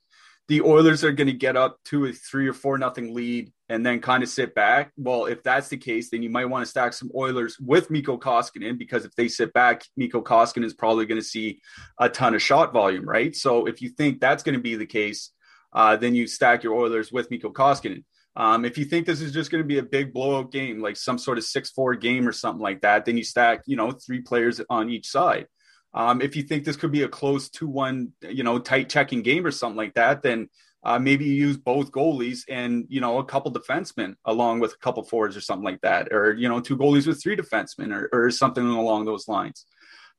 the 0.48 0.62
oilers 0.62 1.04
are 1.04 1.12
going 1.12 1.26
to 1.26 1.32
get 1.32 1.56
up 1.56 1.78
to 1.84 2.06
a 2.06 2.12
three 2.12 2.48
or 2.48 2.52
four 2.52 2.78
nothing 2.78 3.14
lead 3.14 3.52
and 3.68 3.84
then 3.84 4.00
kind 4.00 4.22
of 4.22 4.28
sit 4.28 4.54
back. 4.54 4.92
Well 4.96 5.26
if 5.26 5.42
that's 5.42 5.68
the 5.68 5.76
case 5.76 6.10
then 6.10 6.22
you 6.22 6.30
might 6.30 6.46
want 6.46 6.64
to 6.64 6.70
stack 6.70 6.92
some 6.92 7.10
oilers 7.14 7.58
with 7.60 7.90
mikko 7.90 8.18
koskinen 8.18 8.78
because 8.78 9.04
if 9.04 9.14
they 9.14 9.28
sit 9.28 9.52
back 9.52 9.84
mikko 9.96 10.22
koskinen 10.22 10.64
is 10.64 10.74
probably 10.74 11.06
going 11.06 11.20
to 11.20 11.26
see 11.26 11.60
a 11.98 12.08
ton 12.08 12.34
of 12.34 12.42
shot 12.42 12.72
volume 12.72 13.08
right? 13.08 13.34
So 13.36 13.66
if 13.66 13.82
you 13.82 13.90
think 13.90 14.20
that's 14.20 14.42
going 14.42 14.56
to 14.56 14.62
be 14.62 14.74
the 14.74 14.86
case 14.86 15.30
uh, 15.72 15.96
then 15.96 16.14
you 16.14 16.26
stack 16.26 16.62
your 16.62 16.74
oilers 16.74 17.12
with 17.12 17.30
mikko 17.30 17.52
koskinen. 17.52 18.04
Um, 18.36 18.64
if 18.64 18.78
you 18.78 18.84
think 18.84 19.04
this 19.04 19.20
is 19.20 19.32
just 19.32 19.50
going 19.50 19.64
to 19.64 19.66
be 19.66 19.78
a 19.78 19.82
big 19.82 20.14
blowout 20.14 20.52
game, 20.52 20.80
like 20.80 20.96
some 20.96 21.18
sort 21.18 21.38
of 21.38 21.44
six-four 21.44 21.96
game 21.96 22.26
or 22.26 22.30
something 22.30 22.62
like 22.62 22.82
that, 22.82 23.04
then 23.04 23.16
you 23.16 23.24
stack, 23.24 23.62
you 23.66 23.74
know, 23.74 23.90
three 23.90 24.20
players 24.20 24.60
on 24.70 24.90
each 24.90 25.08
side. 25.08 25.46
Um, 25.94 26.20
if 26.20 26.36
you 26.36 26.42
think 26.42 26.64
this 26.64 26.76
could 26.76 26.92
be 26.92 27.02
a 27.02 27.08
close 27.08 27.48
two-one, 27.48 28.12
you 28.22 28.42
know, 28.42 28.58
tight 28.58 28.88
checking 28.88 29.22
game 29.22 29.46
or 29.46 29.50
something 29.50 29.76
like 29.76 29.94
that, 29.94 30.22
then 30.22 30.48
uh, 30.84 30.98
maybe 30.98 31.24
you 31.24 31.34
use 31.34 31.56
both 31.56 31.90
goalies 31.90 32.42
and 32.48 32.86
you 32.88 33.00
know 33.00 33.18
a 33.18 33.24
couple 33.24 33.52
defensemen 33.52 34.14
along 34.24 34.60
with 34.60 34.72
a 34.72 34.78
couple 34.78 35.02
forwards 35.02 35.36
or 35.36 35.40
something 35.40 35.64
like 35.64 35.80
that, 35.80 36.12
or 36.12 36.34
you 36.34 36.48
know 36.48 36.60
two 36.60 36.76
goalies 36.76 37.06
with 37.06 37.22
three 37.22 37.36
defensemen 37.36 37.92
or, 37.92 38.08
or 38.12 38.30
something 38.30 38.64
along 38.64 39.04
those 39.04 39.26
lines. 39.26 39.66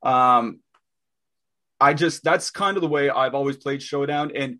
Um, 0.02 0.60
I 1.80 1.94
just 1.94 2.22
that's 2.22 2.50
kind 2.50 2.76
of 2.76 2.82
the 2.82 2.88
way 2.88 3.08
I've 3.08 3.34
always 3.34 3.56
played 3.56 3.82
Showdown, 3.82 4.32
and 4.36 4.58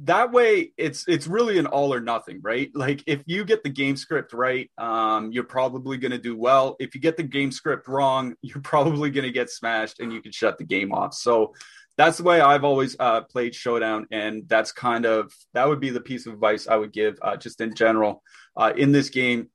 that 0.00 0.32
way 0.32 0.72
it's 0.76 1.06
it's 1.06 1.26
really 1.26 1.58
an 1.58 1.66
all 1.66 1.94
or 1.94 2.00
nothing 2.00 2.40
right? 2.42 2.70
Like 2.74 3.02
if 3.06 3.22
you 3.26 3.44
get 3.44 3.62
the 3.62 3.70
game 3.70 3.96
script 3.96 4.32
right 4.32 4.70
um, 4.78 5.32
you're 5.32 5.44
probably 5.44 5.96
going 5.96 6.12
to 6.12 6.18
do 6.18 6.36
well. 6.36 6.76
If 6.80 6.94
you 6.94 7.00
get 7.00 7.16
the 7.16 7.22
game 7.22 7.52
script 7.52 7.88
wrong 7.88 8.34
you're 8.42 8.62
probably 8.62 9.10
going 9.10 9.24
to 9.24 9.32
get 9.32 9.50
smashed 9.50 10.00
and 10.00 10.12
you 10.12 10.22
can 10.22 10.32
shut 10.32 10.58
the 10.58 10.64
game 10.64 10.92
off. 10.92 11.14
So 11.14 11.54
that's 11.98 12.16
the 12.16 12.24
way 12.24 12.40
i've 12.40 12.64
always 12.64 12.96
uh, 12.98 13.20
played 13.20 13.54
showdown 13.54 14.06
and 14.10 14.48
that's 14.48 14.72
kind 14.72 15.04
of 15.04 15.30
that 15.52 15.68
would 15.68 15.78
be 15.78 15.90
the 15.90 16.00
piece 16.00 16.26
of 16.26 16.32
advice 16.32 16.66
i 16.66 16.74
would 16.74 16.90
give 16.90 17.18
uh, 17.20 17.36
just 17.36 17.60
in 17.60 17.74
general 17.74 18.22
uh, 18.56 18.72
in 18.76 18.92
this 18.92 19.10
game. 19.10 19.48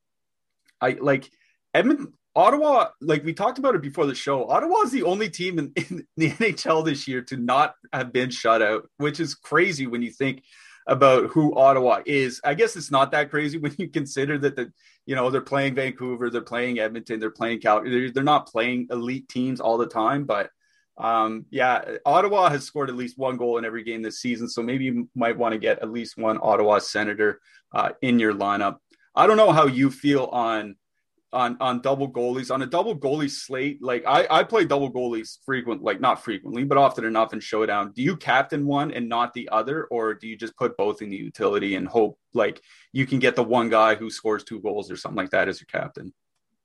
I 0.80 0.92
like 1.00 1.30
edmund 1.74 2.14
Ottawa, 2.38 2.90
like 3.02 3.26
we 3.26 3.34
talked 3.34 3.58
about 3.58 3.74
it 3.74 3.82
before 3.82 4.06
the 4.06 4.14
show, 4.14 4.48
Ottawa 4.48 4.82
is 4.82 4.92
the 4.92 5.02
only 5.02 5.28
team 5.28 5.58
in, 5.58 5.74
in, 5.76 6.08
the 6.18 6.30
NHL 6.34 6.86
this 6.86 7.08
year 7.08 7.24
to 7.24 7.36
not 7.36 7.74
have 7.92 8.14
been 8.14 8.30
shut 8.30 8.62
out, 8.62 8.88
which 8.98 9.20
is 9.20 9.34
crazy 9.34 9.88
when 9.88 10.04
you 10.04 10.12
think 10.12 10.44
about 10.86 11.32
who 11.32 11.58
Ottawa 11.58 12.02
is. 12.06 12.40
I 12.44 12.54
guess 12.54 12.76
it's 12.76 12.92
not 12.92 13.10
that 13.12 13.32
crazy 13.32 13.58
when 13.64 13.74
you 13.80 13.90
consider 13.90 14.38
that 14.38 14.56
the 14.56 14.72
you 15.08 15.16
know 15.16 15.32
they're 15.32 15.42
playing 15.42 15.74
Vancouver, 15.74 16.30
they're 16.30 16.42
playing 16.42 16.78
Edmonton, 16.78 17.20
they're 17.20 17.32
playing 17.32 17.60
Calgary. 17.60 17.90
They're, 17.90 18.12
they're 18.12 18.24
not 18.24 18.48
playing 18.48 18.90
elite 18.92 19.28
teams 19.30 19.60
all 19.60 19.80
the 19.80 19.88
time, 19.88 20.26
but 20.26 20.52
um, 20.96 21.48
yeah, 21.50 21.98
Ottawa 22.06 22.50
has 22.50 22.66
scored 22.66 22.90
at 22.90 22.96
least 22.96 23.18
one 23.18 23.38
goal 23.38 23.58
in 23.58 23.66
every 23.66 23.84
game 23.84 24.04
this 24.04 24.22
season, 24.22 24.48
so 24.48 24.62
maybe 24.62 24.86
you 24.86 25.10
might 25.16 25.40
want 25.40 25.54
to 25.54 25.60
get 25.60 25.80
at 25.80 25.92
least 25.92 26.18
one 26.18 26.38
Ottawa 26.40 26.78
Senator 26.78 27.40
uh, 27.74 27.90
in 28.04 28.20
your 28.20 28.36
lineup. 28.36 28.78
I 29.16 29.26
don't 29.26 29.38
know 29.38 29.52
how 29.52 29.66
you 29.66 29.90
feel 29.90 30.26
on 30.26 30.76
on 31.34 31.58
on 31.60 31.82
double 31.82 32.10
goalies. 32.12 32.54
On 32.54 32.62
a 32.62 32.66
double 32.66 32.98
goalie 32.98 33.30
slate 33.30 33.82
like 33.82 34.04
i 34.08 34.26
i 34.30 34.44
play 34.44 34.66
double 34.66 34.92
goalies 34.92 35.38
frequent 35.46 35.84
like 35.84 36.00
not 36.00 36.24
frequently 36.24 36.64
but 36.64 36.78
often 36.78 37.06
enough 37.06 37.34
in 37.34 37.40
showdown. 37.40 37.92
Do 37.94 38.02
you 38.02 38.16
captain 38.16 38.66
one 38.66 38.92
and 38.92 39.10
not 39.10 39.34
the 39.34 39.50
other 39.50 39.86
or 39.86 40.14
do 40.14 40.28
you 40.28 40.38
just 40.38 40.56
put 40.56 40.78
both 40.78 41.02
in 41.02 41.10
the 41.10 41.18
utility 41.18 41.76
and 41.76 41.88
hope 41.88 42.20
like 42.34 42.62
you 42.94 43.06
can 43.06 43.20
get 43.20 43.36
the 43.36 43.44
one 43.44 43.70
guy 43.70 43.96
who 43.96 44.10
scores 44.10 44.44
two 44.44 44.62
goals 44.62 44.90
or 44.90 44.98
something 44.98 45.18
like 45.18 45.32
that 45.32 45.48
as 45.48 45.60
your 45.60 45.68
captain? 45.68 46.14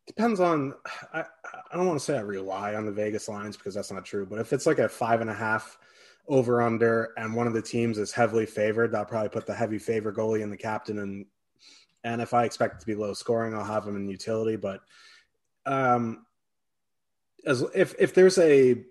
Depends 0.06 0.40
on 0.40 0.74
i 1.12 1.20
i 1.20 1.76
don't 1.76 1.86
want 1.86 1.98
to 1.98 2.04
say 2.04 2.16
i 2.16 2.20
rely 2.20 2.74
on 2.74 2.86
the 2.86 2.92
vegas 2.92 3.28
lines 3.28 3.56
because 3.56 3.74
that's 3.74 3.92
not 3.92 4.04
true 4.04 4.26
but 4.26 4.38
if 4.38 4.52
it's 4.52 4.66
like 4.66 4.78
a 4.78 4.88
five 4.88 5.20
and 5.20 5.30
a 5.30 5.34
half 5.34 5.78
over 6.28 6.62
under 6.62 7.12
and 7.16 7.34
one 7.34 7.48
of 7.48 7.52
the 7.52 7.62
teams 7.62 7.98
is 7.98 8.12
heavily 8.12 8.46
favored 8.46 8.94
i'll 8.94 9.04
probably 9.04 9.28
put 9.28 9.46
the 9.46 9.54
heavy 9.54 9.78
favor 9.78 10.12
goalie 10.12 10.42
in 10.42 10.50
the 10.50 10.56
captain 10.56 11.00
and 11.00 11.26
and 12.04 12.20
if 12.20 12.34
I 12.34 12.44
expect 12.44 12.80
to 12.80 12.86
be 12.86 12.94
low 12.94 13.14
scoring, 13.14 13.54
I'll 13.54 13.64
have 13.64 13.84
them 13.84 13.96
in 13.96 14.08
utility. 14.08 14.56
But 14.56 14.80
um, 15.66 16.26
as 17.46 17.64
if 17.74 17.94
if 17.98 18.14
there's 18.14 18.38
a 18.38 18.82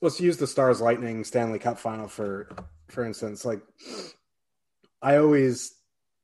let's 0.00 0.20
use 0.20 0.36
the 0.36 0.46
Stars 0.46 0.80
Lightning 0.80 1.24
Stanley 1.24 1.58
Cup 1.58 1.78
final 1.78 2.08
for 2.08 2.48
for 2.88 3.04
instance, 3.04 3.44
like 3.44 3.62
I 5.02 5.16
always 5.16 5.74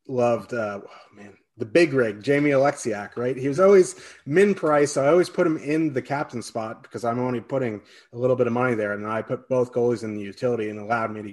loved 0.08 0.54
uh, 0.54 0.80
oh, 0.84 1.14
man 1.14 1.36
the 1.58 1.64
big 1.64 1.92
rig 1.92 2.22
Jamie 2.22 2.50
Oleksiak, 2.50 3.16
right? 3.16 3.36
He 3.36 3.48
was 3.48 3.60
always 3.60 3.96
min 4.26 4.54
price. 4.54 4.92
So 4.92 5.04
I 5.04 5.08
always 5.08 5.30
put 5.30 5.46
him 5.46 5.56
in 5.56 5.92
the 5.92 6.02
captain 6.02 6.42
spot 6.42 6.82
because 6.82 7.04
I'm 7.04 7.18
only 7.18 7.40
putting 7.40 7.80
a 8.12 8.18
little 8.18 8.36
bit 8.36 8.46
of 8.46 8.52
money 8.52 8.74
there, 8.74 8.92
and 8.92 9.06
I 9.06 9.22
put 9.22 9.48
both 9.48 9.72
goalies 9.72 10.04
in 10.04 10.14
the 10.14 10.22
utility 10.22 10.68
and 10.68 10.78
allowed 10.78 11.12
me 11.12 11.22
to, 11.22 11.32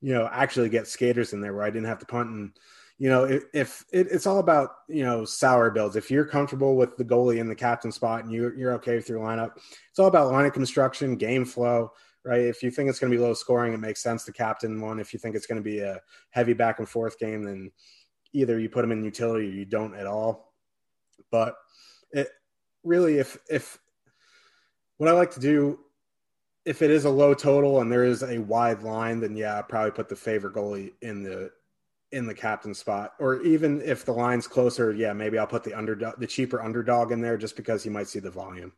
you 0.00 0.14
know, 0.14 0.28
actually 0.30 0.68
get 0.68 0.88
skaters 0.88 1.32
in 1.32 1.40
there 1.40 1.54
where 1.54 1.64
I 1.64 1.70
didn't 1.70 1.88
have 1.88 2.00
to 2.00 2.06
punt 2.06 2.30
and 2.30 2.52
you 3.02 3.08
know, 3.08 3.24
if, 3.24 3.42
if 3.52 3.84
it, 3.92 4.06
it's 4.12 4.28
all 4.28 4.38
about 4.38 4.70
you 4.86 5.02
know 5.02 5.24
sour 5.24 5.72
builds. 5.72 5.96
If 5.96 6.08
you're 6.08 6.24
comfortable 6.24 6.76
with 6.76 6.96
the 6.96 7.04
goalie 7.04 7.40
in 7.40 7.48
the 7.48 7.54
captain 7.54 7.90
spot 7.90 8.22
and 8.22 8.32
you're 8.32 8.56
you're 8.56 8.74
okay 8.74 8.94
with 8.94 9.08
your 9.08 9.18
lineup, 9.18 9.56
it's 9.90 9.98
all 9.98 10.06
about 10.06 10.32
lineup 10.32 10.52
construction, 10.52 11.16
game 11.16 11.44
flow, 11.44 11.90
right? 12.24 12.42
If 12.42 12.62
you 12.62 12.70
think 12.70 12.88
it's 12.88 13.00
going 13.00 13.10
to 13.10 13.18
be 13.18 13.20
low 13.20 13.34
scoring, 13.34 13.72
it 13.72 13.80
makes 13.80 14.04
sense 14.04 14.24
to 14.26 14.32
captain 14.32 14.80
one. 14.80 15.00
If 15.00 15.12
you 15.12 15.18
think 15.18 15.34
it's 15.34 15.48
going 15.48 15.60
to 15.60 15.68
be 15.68 15.80
a 15.80 15.98
heavy 16.30 16.52
back 16.52 16.78
and 16.78 16.88
forth 16.88 17.18
game, 17.18 17.42
then 17.42 17.72
either 18.34 18.60
you 18.60 18.68
put 18.68 18.82
them 18.82 18.92
in 18.92 19.02
utility 19.02 19.48
or 19.48 19.50
you 19.52 19.64
don't 19.64 19.96
at 19.96 20.06
all. 20.06 20.52
But 21.32 21.56
it 22.12 22.28
really, 22.84 23.18
if 23.18 23.36
if 23.50 23.80
what 24.98 25.08
I 25.08 25.12
like 25.12 25.32
to 25.32 25.40
do, 25.40 25.80
if 26.64 26.82
it 26.82 26.92
is 26.92 27.04
a 27.04 27.10
low 27.10 27.34
total 27.34 27.80
and 27.80 27.90
there 27.90 28.04
is 28.04 28.22
a 28.22 28.38
wide 28.38 28.84
line, 28.84 29.18
then 29.18 29.34
yeah, 29.34 29.58
I 29.58 29.62
probably 29.62 29.90
put 29.90 30.08
the 30.08 30.14
favorite 30.14 30.54
goalie 30.54 30.92
in 31.02 31.24
the 31.24 31.50
in 32.12 32.26
the 32.26 32.34
captain 32.34 32.74
spot, 32.74 33.12
or 33.18 33.42
even 33.42 33.80
if 33.82 34.04
the 34.04 34.12
line's 34.12 34.46
closer, 34.46 34.92
yeah, 34.92 35.12
maybe 35.12 35.38
I'll 35.38 35.46
put 35.46 35.64
the 35.64 35.74
underdog, 35.74 36.18
the 36.18 36.26
cheaper 36.26 36.62
underdog 36.62 37.12
in 37.12 37.20
there 37.20 37.36
just 37.36 37.56
because 37.56 37.84
you 37.84 37.90
might 37.90 38.08
see 38.08 38.20
the 38.20 38.30
volume. 38.30 38.72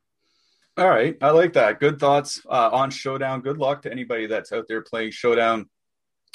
All 0.77 0.89
right, 0.89 1.17
I 1.21 1.31
like 1.31 1.53
that. 1.53 1.79
Good 1.79 2.01
thoughts 2.01 2.41
uh, 2.49 2.71
on 2.73 2.91
Showdown. 2.91 3.43
Good 3.43 3.59
luck 3.59 3.83
to 3.83 3.93
anybody 3.93 4.27
that's 4.27 4.53
out 4.53 4.67
there 4.69 4.83
playing 4.83 5.13
Showdown. 5.13 5.69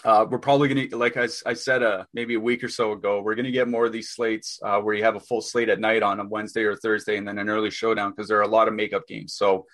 Uh, 0.06 0.26
we're 0.30 0.40
probably 0.40 0.70
going 0.70 0.90
to, 0.90 0.98
like 0.98 1.18
I, 1.18 1.28
I 1.46 1.54
said, 1.54 1.84
uh, 1.84 2.06
maybe 2.14 2.36
a 2.36 2.40
week 2.40 2.64
or 2.64 2.70
so 2.70 2.94
ago, 2.94 3.22
we're 3.22 3.36
going 3.36 3.46
to 3.46 3.52
get 3.52 3.68
more 3.68 3.86
of 3.86 3.92
these 3.92 4.12
slates 4.12 4.58
uh, 4.64 4.80
where 4.80 4.96
you 4.96 5.04
have 5.04 5.18
a 5.18 5.20
full 5.20 5.42
slate 5.42 5.68
at 5.68 5.82
night 5.82 6.04
on 6.04 6.22
a 6.22 6.26
Wednesday 6.26 6.64
or 6.64 6.76
Thursday, 6.76 7.18
and 7.18 7.28
then 7.28 7.38
an 7.38 7.50
early 7.50 7.70
showdown 7.70 8.12
because 8.12 8.30
there 8.30 8.38
are 8.38 8.44
a 8.44 8.48
lot 8.48 8.70
of 8.70 8.74
makeup 8.74 9.06
games. 9.08 9.34
So 9.34 9.66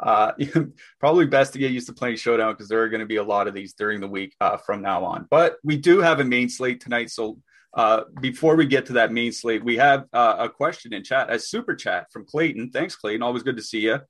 uh, 0.00 0.32
probably 1.00 1.26
best 1.26 1.52
to 1.52 1.58
get 1.58 1.72
used 1.72 1.86
to 1.86 1.92
playing 1.92 2.16
Showdown 2.16 2.52
because 2.52 2.68
there 2.68 2.82
are 2.82 2.88
going 2.88 3.00
to 3.00 3.06
be 3.06 3.16
a 3.16 3.22
lot 3.22 3.48
of 3.48 3.54
these 3.54 3.74
during 3.74 4.00
the 4.00 4.08
week 4.08 4.34
uh, 4.40 4.56
from 4.56 4.82
now 4.82 5.04
on. 5.04 5.26
But 5.30 5.56
we 5.62 5.76
do 5.76 6.00
have 6.00 6.20
a 6.20 6.24
main 6.24 6.48
slate 6.48 6.80
tonight. 6.80 7.10
So 7.10 7.38
uh, 7.74 8.02
before 8.20 8.56
we 8.56 8.66
get 8.66 8.86
to 8.86 8.94
that 8.94 9.12
main 9.12 9.32
slate, 9.32 9.64
we 9.64 9.76
have 9.76 10.04
uh, 10.12 10.36
a 10.38 10.48
question 10.48 10.92
in 10.92 11.02
chat, 11.02 11.32
a 11.32 11.38
super 11.38 11.74
chat 11.74 12.06
from 12.12 12.24
Clayton. 12.24 12.70
Thanks, 12.70 12.96
Clayton. 12.96 13.22
Always 13.22 13.42
good 13.42 13.56
to 13.56 13.62
see 13.62 13.80
you. 13.80 14.00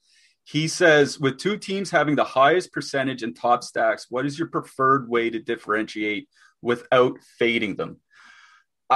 He 0.46 0.68
says, 0.68 1.18
with 1.18 1.38
two 1.38 1.56
teams 1.56 1.90
having 1.90 2.16
the 2.16 2.24
highest 2.24 2.70
percentage 2.72 3.22
and 3.22 3.34
top 3.34 3.64
stacks, 3.64 4.06
what 4.10 4.26
is 4.26 4.38
your 4.38 4.48
preferred 4.48 5.08
way 5.08 5.30
to 5.30 5.38
differentiate 5.38 6.28
without 6.60 7.16
fading 7.38 7.76
them? 7.76 8.00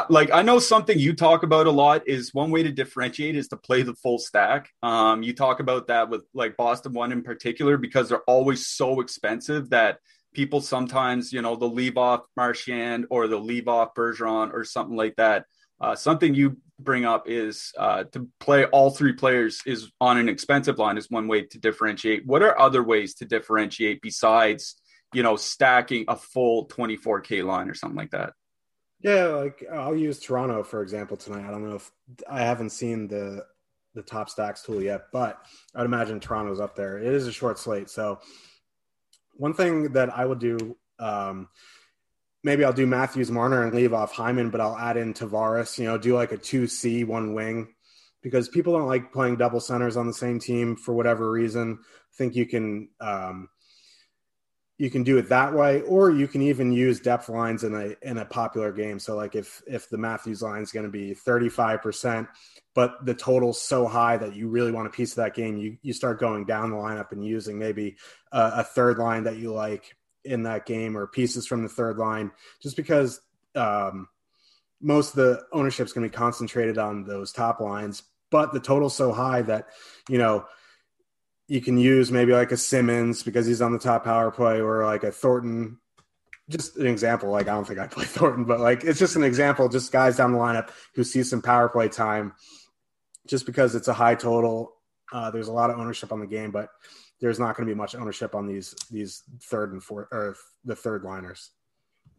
Like 0.09 0.31
I 0.33 0.43
know 0.43 0.59
something 0.59 0.99
you 0.99 1.15
talk 1.15 1.43
about 1.43 1.67
a 1.67 1.71
lot 1.71 2.07
is 2.07 2.35
one 2.35 2.51
way 2.51 2.63
to 2.63 2.71
differentiate 2.71 3.37
is 3.37 3.49
to 3.49 3.57
play 3.57 3.83
the 3.83 3.95
full 3.95 4.19
stack. 4.19 4.71
Um, 4.83 5.23
you 5.23 5.35
talk 5.35 5.61
about 5.61 5.87
that 5.87 6.11
with 6.11 6.25
like 6.35 6.57
Boston 6.57 6.93
one 6.93 7.13
in 7.13 7.23
particular 7.23 7.77
because 7.77 8.09
they're 8.09 8.23
always 8.23 8.67
so 8.67 9.01
expensive 9.01 9.71
that 9.71 9.99
people 10.35 10.61
sometimes 10.61 11.33
you 11.33 11.43
know 11.43 11.57
they'll 11.57 11.73
leave 11.73 11.97
off 11.97 12.23
Marchand 12.37 13.07
or 13.11 13.29
they'll 13.29 13.45
leave 13.45 13.69
off 13.69 13.95
Bergeron 13.95 14.53
or 14.53 14.65
something 14.65 14.97
like 14.97 15.17
that. 15.17 15.47
Uh, 15.81 15.95
something 15.95 16.35
you 16.35 16.57
bring 16.81 17.05
up 17.05 17.29
is 17.29 17.73
uh, 17.79 18.05
to 18.05 18.29
play 18.41 18.65
all 18.67 18.91
three 18.91 19.13
players 19.13 19.63
is 19.67 19.91
on 20.01 20.19
an 20.19 20.29
expensive 20.29 20.79
line 20.79 20.99
is 20.99 21.11
one 21.11 21.29
way 21.29 21.43
to 21.43 21.59
differentiate. 21.59 22.27
What 22.27 22.43
are 22.43 22.59
other 22.59 22.83
ways 22.83 23.15
to 23.15 23.25
differentiate 23.25 24.01
besides 24.03 24.77
you 25.15 25.23
know 25.23 25.37
stacking 25.37 26.05
a 26.09 26.17
full 26.17 26.69
24k 26.69 27.45
line 27.45 27.71
or 27.71 27.75
something 27.75 27.97
like 27.97 28.11
that? 28.11 28.33
Yeah, 29.01 29.27
like 29.27 29.65
I'll 29.73 29.97
use 29.97 30.19
Toronto 30.19 30.63
for 30.63 30.83
example 30.83 31.17
tonight. 31.17 31.47
I 31.47 31.51
don't 31.51 31.69
know 31.69 31.77
if 31.77 31.91
I 32.29 32.41
haven't 32.41 32.71
seen 32.71 33.09
the 33.09 33.45
the 33.95 34.03
top 34.03 34.29
stacks 34.29 34.63
tool 34.63 34.83
yet, 34.83 35.07
but 35.13 35.39
I'd 35.75 35.87
imagine 35.87 36.21
Toronto's 36.21 36.61
up 36.61 36.77
there. 36.77 36.99
It 36.99 37.13
is 37.13 37.27
a 37.27 37.33
short 37.33 37.59
slate, 37.59 37.91
so 37.91 38.21
one 39.35 39.55
thing 39.55 39.93
that 39.93 40.17
I 40.17 40.27
would 40.27 40.41
do, 40.41 40.77
um, 40.99 41.49
maybe 42.43 42.65
I'll 42.65 42.73
do 42.73 42.87
Matthews 42.87 43.31
Marner 43.31 43.63
and 43.63 43.75
leave 43.75 43.95
off 43.95 44.13
Hyman, 44.13 44.51
but 44.51 44.61
I'll 44.61 44.77
add 44.77 44.97
in 44.97 45.15
Tavares. 45.15 45.79
You 45.79 45.85
know, 45.85 45.97
do 45.99 46.15
like 46.15 46.33
a 46.33 46.37
two 46.37 46.67
C 46.67 47.05
one 47.05 47.35
wing 47.35 47.75
because 48.21 48.49
people 48.49 48.77
don't 48.77 48.89
like 48.89 49.13
playing 49.13 49.37
double 49.37 49.61
centers 49.61 49.97
on 49.97 50.09
the 50.09 50.13
same 50.13 50.41
team 50.41 50.75
for 50.77 50.93
whatever 50.93 51.31
reason. 51.31 51.79
I 51.83 52.15
think 52.17 52.35
you 52.35 52.47
can 52.47 52.89
um, 53.01 53.49
you 54.79 54.91
can 54.91 55.03
do 55.03 55.19
it 55.19 55.29
that 55.29 55.53
way, 55.53 55.83
or 55.83 56.13
you 56.13 56.29
can 56.29 56.41
even 56.41 56.71
use 56.71 57.01
depth 57.01 57.29
lines 57.29 57.65
in 57.65 57.75
a 57.75 57.97
in 58.09 58.17
a 58.19 58.25
popular 58.25 58.73
game. 58.73 59.01
So 59.01 59.17
like 59.17 59.35
if 59.35 59.61
if 59.67 59.91
the 59.91 59.99
Matthews 59.99 60.41
line 60.41 60.63
is 60.63 60.71
going 60.71 60.87
to 60.87 60.91
be 60.91 61.15
35%, 61.15 62.29
but 62.75 63.05
the 63.05 63.15
total's 63.15 63.61
so 63.61 63.89
high 63.89 64.17
that 64.17 64.37
you 64.37 64.49
really 64.49 64.71
want 64.71 64.87
a 64.87 64.91
piece 64.91 65.11
of 65.11 65.17
that 65.17 65.35
game, 65.35 65.57
you 65.57 65.77
you 65.83 65.93
start 65.93 66.21
going 66.21 66.45
down 66.45 66.71
the 66.71 66.77
lineup 66.77 67.11
and 67.11 67.27
using 67.27 67.59
maybe 67.59 67.97
a, 68.31 68.53
a 68.57 68.65
third 68.65 68.99
line 68.99 69.25
that 69.25 69.37
you 69.37 69.53
like 69.53 69.97
in 70.25 70.45
that 70.45 70.65
game 70.65 70.97
or 70.97 71.09
pieces 71.09 71.45
from 71.45 71.65
the 71.65 71.69
third 71.69 71.99
line, 71.99 72.31
just 72.63 72.77
because 72.77 73.21
um, 73.57 74.07
most 74.81 75.11
of 75.11 75.17
the 75.17 75.43
ownership 75.53 75.87
is 75.87 75.93
going 75.93 76.09
to 76.09 76.13
be 76.13 76.17
concentrated 76.17 76.79
on 76.79 77.03
those 77.03 77.33
top 77.33 77.61
lines, 77.61 78.05
but 78.31 78.53
the 78.53 78.61
total's 78.61 78.95
so 78.95 79.11
high 79.11 79.43
that 79.43 79.67
you 80.09 80.19
know 80.19 80.47
you 81.49 81.63
can 81.63 81.79
use 81.79 82.13
maybe 82.13 82.33
like 82.33 82.53
a 82.53 82.57
Simmonds 82.57 83.23
because 83.23 83.47
he's 83.47 83.63
on 83.63 83.73
the 83.73 83.79
top 83.79 84.05
power 84.05 84.31
play 84.31 84.61
or 84.61 84.85
like 84.85 85.03
a 85.03 85.11
Thornton. 85.11 85.79
Just 86.51 86.77
an 86.77 86.87
example. 86.87 87.31
Like 87.31 87.49
I 87.49 87.53
don't 87.53 87.67
think 87.67 87.79
I 87.79 87.87
play 87.87 88.05
Thornton, 88.07 88.45
but 88.45 88.61
like 88.61 88.85
it's 88.85 88.99
just 88.99 89.17
an 89.17 89.25
example. 89.25 89.69
Just 89.69 89.91
guys 89.91 90.17
down 90.17 90.33
the 90.33 90.39
lineup 90.39 90.71
who 90.95 91.03
see 91.03 91.23
some 91.23 91.43
power 91.43 91.69
play 91.69 91.89
time, 91.89 92.35
just 93.27 93.47
because 93.47 93.75
it's 93.75 93.89
a 93.89 93.95
high 93.95 94.15
total. 94.15 94.75
Uh, 95.11 95.31
there's 95.31 95.49
a 95.49 95.53
lot 95.53 95.71
of 95.71 95.79
ownership 95.79 96.13
on 96.13 96.21
the 96.21 96.27
game, 96.27 96.51
but 96.51 96.69
there's 97.21 97.39
not 97.39 97.57
going 97.57 97.67
to 97.67 97.75
be 97.75 97.77
much 97.77 97.95
ownership 97.95 98.35
on 98.35 98.47
these 98.47 98.75
these 98.91 99.25
third 99.43 99.73
and 99.73 99.83
fourth 99.83 100.09
or 100.13 100.37
the 100.65 100.77
third 100.77 101.03
liners. 101.03 101.51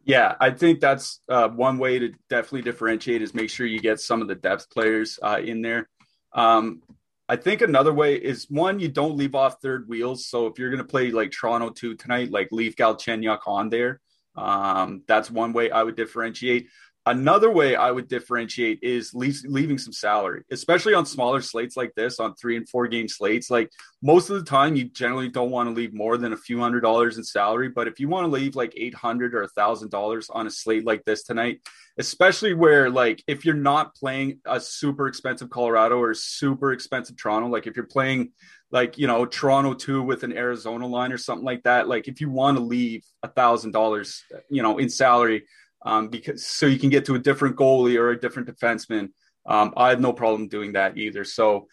Yeah, 0.06 0.36
I 0.40 0.50
think 0.52 0.80
that's 0.80 1.20
uh, 1.30 1.50
one 1.50 1.78
way 1.78 2.00
to 2.00 2.14
definitely 2.30 2.64
differentiate 2.64 3.22
is 3.22 3.36
make 3.36 3.50
sure 3.50 3.68
you 3.68 3.80
get 3.80 4.00
some 4.00 4.22
of 4.22 4.28
the 4.28 4.36
depth 4.36 4.70
players 4.72 5.20
uh, 5.22 5.40
in 5.44 5.62
there. 5.62 5.88
Um, 6.34 6.82
I 7.30 7.36
think 7.36 7.62
another 7.62 7.94
way 7.94 8.16
is 8.16 8.48
one, 8.50 8.80
you 8.80 8.88
don't 8.88 9.16
leave 9.16 9.36
off 9.36 9.62
third 9.62 9.88
wheels. 9.88 10.26
So 10.26 10.48
if 10.48 10.58
you're 10.58 10.72
going 10.72 10.80
to 10.82 10.84
play 10.84 11.12
like 11.12 11.32
Toronto 11.32 11.70
2 11.70 11.94
tonight, 11.94 12.32
like 12.32 12.52
leave 12.52 12.76
Galchenyuk 12.76 13.42
on 13.46 13.70
there. 13.70 14.02
Um, 14.36 15.04
that's 15.08 15.30
one 15.30 15.54
way 15.54 15.70
I 15.70 15.84
would 15.84 15.96
differentiate. 15.96 16.70
Another 17.06 17.50
way 17.50 17.76
I 17.76 17.92
would 17.92 18.08
differentiate 18.08 18.80
is 18.84 19.14
leave, 19.14 19.42
leaving 19.46 19.78
some 19.78 19.94
salary, 19.94 20.44
especially 20.52 20.94
on 20.94 21.06
smaller 21.06 21.42
slates 21.42 21.78
like 21.78 21.96
this, 21.96 22.20
on 22.20 22.36
three 22.36 22.58
and 22.58 22.68
four 22.68 22.88
game 22.88 23.08
slates. 23.08 23.50
Like 23.50 23.72
most 24.02 24.30
of 24.30 24.36
the 24.36 24.44
time, 24.44 24.76
you 24.76 24.84
generally 24.86 25.30
don't 25.30 25.50
want 25.50 25.70
to 25.70 25.74
leave 25.74 25.94
more 25.94 26.18
than 26.18 26.34
a 26.34 26.38
few 26.38 26.60
hundred 26.60 26.82
dollars 26.82 27.18
in 27.18 27.24
salary. 27.24 27.70
But 27.70 27.88
if 27.88 28.00
you 28.00 28.10
want 28.10 28.26
to 28.26 28.32
leave 28.32 28.56
like 28.56 28.74
eight 28.76 28.94
hundred 28.94 29.34
or 29.34 29.44
a 29.44 29.48
thousand 29.48 29.92
dollars 29.92 30.30
on 30.30 30.46
a 30.46 30.52
slate 30.52 30.86
like 30.86 31.06
this 31.06 31.24
tonight, 31.24 31.62
especially 31.98 32.54
where 32.54 32.90
like 32.90 33.24
if 33.28 33.46
you're 33.46 33.56
not 33.56 33.96
playing 33.96 34.40
a 34.46 34.60
super 34.60 35.08
expensive 35.08 35.50
Colorado 35.50 36.00
or 36.00 36.14
super 36.14 36.74
expensive 36.74 37.16
Toronto, 37.16 37.48
like 37.48 37.66
if 37.66 37.78
you're 37.78 37.86
playing 37.86 38.34
like 38.72 38.98
you 38.98 39.08
know 39.08 39.26
Toronto 39.26 39.74
two 39.74 40.04
with 40.04 40.24
an 40.24 40.36
Arizona 40.36 40.86
line 40.86 41.14
or 41.14 41.18
something 41.18 41.46
like 41.46 41.64
that, 41.64 41.88
like 41.88 42.10
if 42.10 42.20
you 42.20 42.30
want 42.30 42.58
to 42.58 42.64
leave 42.64 43.06
a 43.24 43.30
thousand 43.30 43.72
dollars, 43.72 44.22
you 44.50 44.62
know, 44.62 44.78
in 44.78 44.90
salary 44.90 45.46
um, 45.84 46.10
because 46.10 46.46
so 46.46 46.66
you 46.66 46.80
can 46.80 46.90
get 46.90 47.06
to 47.06 47.16
a 47.16 47.20
different 47.20 47.56
goalie 47.56 47.98
or 47.98 48.10
a 48.10 48.20
different 48.20 48.48
defenseman. 48.48 49.10
Um, 49.46 49.74
I 49.78 49.90
have 49.90 50.02
no 50.02 50.14
problem 50.14 50.48
doing 50.48 50.74
that 50.74 50.98
either. 50.98 51.24
So 51.24 51.68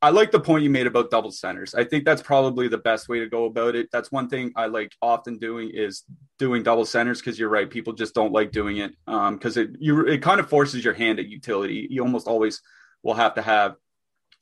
I 0.00 0.10
like 0.10 0.30
the 0.30 0.40
point 0.40 0.62
you 0.62 0.70
made 0.70 0.86
about 0.86 1.10
double 1.10 1.32
centers. 1.32 1.74
I 1.74 1.82
think 1.84 2.04
that's 2.04 2.22
probably 2.22 2.68
the 2.68 2.78
best 2.78 3.08
way 3.08 3.18
to 3.18 3.28
go 3.28 3.46
about 3.46 3.74
it. 3.74 3.88
That's 3.90 4.12
one 4.12 4.28
thing 4.28 4.52
I 4.54 4.66
like 4.66 4.94
often 5.02 5.38
doing 5.38 5.70
is 5.70 6.04
doing 6.38 6.62
double 6.62 6.84
centers 6.84 7.20
because 7.20 7.38
you're 7.38 7.48
right. 7.48 7.68
People 7.68 7.92
just 7.92 8.14
don't 8.14 8.32
like 8.32 8.52
doing 8.52 8.76
it 8.76 8.92
because 9.06 9.56
um, 9.56 9.62
it 9.64 9.70
you 9.80 10.06
it 10.06 10.22
kind 10.22 10.38
of 10.38 10.48
forces 10.48 10.84
your 10.84 10.94
hand 10.94 11.18
at 11.18 11.26
utility. 11.26 11.88
You 11.90 12.02
almost 12.02 12.28
always 12.28 12.62
will 13.02 13.14
have 13.14 13.34
to 13.34 13.42
have 13.42 13.74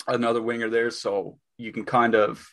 another 0.07 0.43
winger 0.43 0.69
there, 0.69 0.91
so 0.91 1.39
you 1.57 1.73
can 1.73 1.85
kind 1.85 2.15
of 2.15 2.47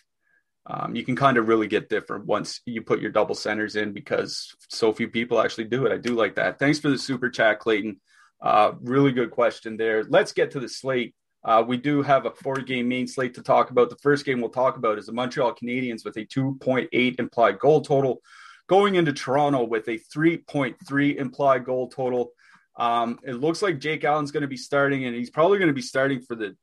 um, 0.70 0.96
you 0.96 1.06
can 1.06 1.16
kind 1.16 1.38
of 1.38 1.48
really 1.48 1.68
get 1.68 1.90
different 1.90 2.26
once 2.26 2.60
you 2.66 2.82
put 2.82 3.00
your 3.00 3.12
double 3.12 3.36
centers 3.36 3.78
in 3.78 3.94
because 3.94 4.54
so 4.70 4.92
few 4.92 5.08
people 5.08 5.40
actually 5.40 5.64
do 5.66 5.86
it. 5.86 5.94
I 5.94 5.98
do 5.98 6.14
like 6.14 6.36
that. 6.36 6.60
Thanks 6.60 6.80
for 6.80 6.90
the 6.90 6.98
super 6.98 7.30
chat, 7.30 7.60
Clayton. 7.60 8.02
Uh, 8.42 8.74
really 8.82 9.14
good 9.14 9.32
question 9.32 9.78
there. 9.78 10.04
Let's 10.04 10.34
get 10.34 10.52
to 10.52 10.60
the 10.60 10.68
slate. 10.68 11.16
Uh, 11.44 11.64
we 11.66 11.78
do 11.78 12.02
have 12.02 12.26
a 12.26 12.32
four 12.32 12.56
game 12.56 12.90
main 12.90 13.08
slate 13.08 13.36
to 13.36 13.42
talk 13.42 13.70
about. 13.70 13.90
The 13.90 13.96
first 13.98 14.26
game 14.26 14.42
we'll 14.42 14.50
talk 14.50 14.76
about 14.76 15.00
is 15.00 15.06
the 15.06 15.14
Montreal 15.14 15.56
Canadiens 15.56 16.04
with 16.04 16.18
a 16.18 16.26
2.8 16.26 17.20
implied 17.20 17.60
goal 17.60 17.82
total, 17.82 18.22
going 18.68 18.96
into 18.96 19.14
Toronto 19.14 19.64
with 19.64 19.88
a 19.88 20.00
3.3 20.14 21.16
implied 21.16 21.64
goal 21.64 21.88
total. 21.88 22.32
Um, 22.76 23.20
it 23.24 23.36
looks 23.36 23.62
like 23.62 23.80
Jake 23.80 24.04
Allen's 24.04 24.32
going 24.32 24.42
to 24.42 24.48
be 24.48 24.58
starting, 24.58 25.06
and 25.06 25.16
he's 25.16 25.30
probably 25.30 25.58
going 25.60 25.70
to 25.70 25.74
be 25.74 25.82
starting 25.82 26.22
for 26.22 26.36
the 26.36 26.58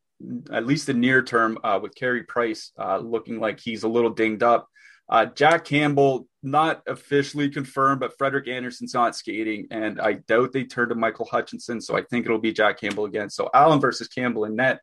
at 0.52 0.66
least 0.66 0.86
the 0.86 0.94
near 0.94 1.22
term, 1.22 1.58
uh, 1.64 1.78
with 1.82 1.94
Carey 1.94 2.24
Price 2.24 2.72
uh, 2.78 2.98
looking 2.98 3.40
like 3.40 3.60
he's 3.60 3.82
a 3.82 3.88
little 3.88 4.10
dinged 4.10 4.42
up. 4.42 4.68
Uh, 5.08 5.26
Jack 5.26 5.64
Campbell, 5.66 6.26
not 6.42 6.82
officially 6.86 7.50
confirmed, 7.50 8.00
but 8.00 8.16
Frederik 8.16 8.48
Andersen's 8.48 8.94
not 8.94 9.14
skating, 9.14 9.66
and 9.70 10.00
I 10.00 10.14
doubt 10.14 10.52
they 10.52 10.64
turn 10.64 10.88
to 10.88 10.94
Michael 10.94 11.26
Hutchinson, 11.26 11.80
so 11.80 11.96
I 11.96 12.02
think 12.02 12.24
it'll 12.24 12.38
be 12.38 12.52
Jack 12.52 12.80
Campbell 12.80 13.04
again. 13.04 13.28
So 13.28 13.50
Allen 13.52 13.80
versus 13.80 14.08
Campbell 14.08 14.44
in 14.44 14.56
net. 14.56 14.80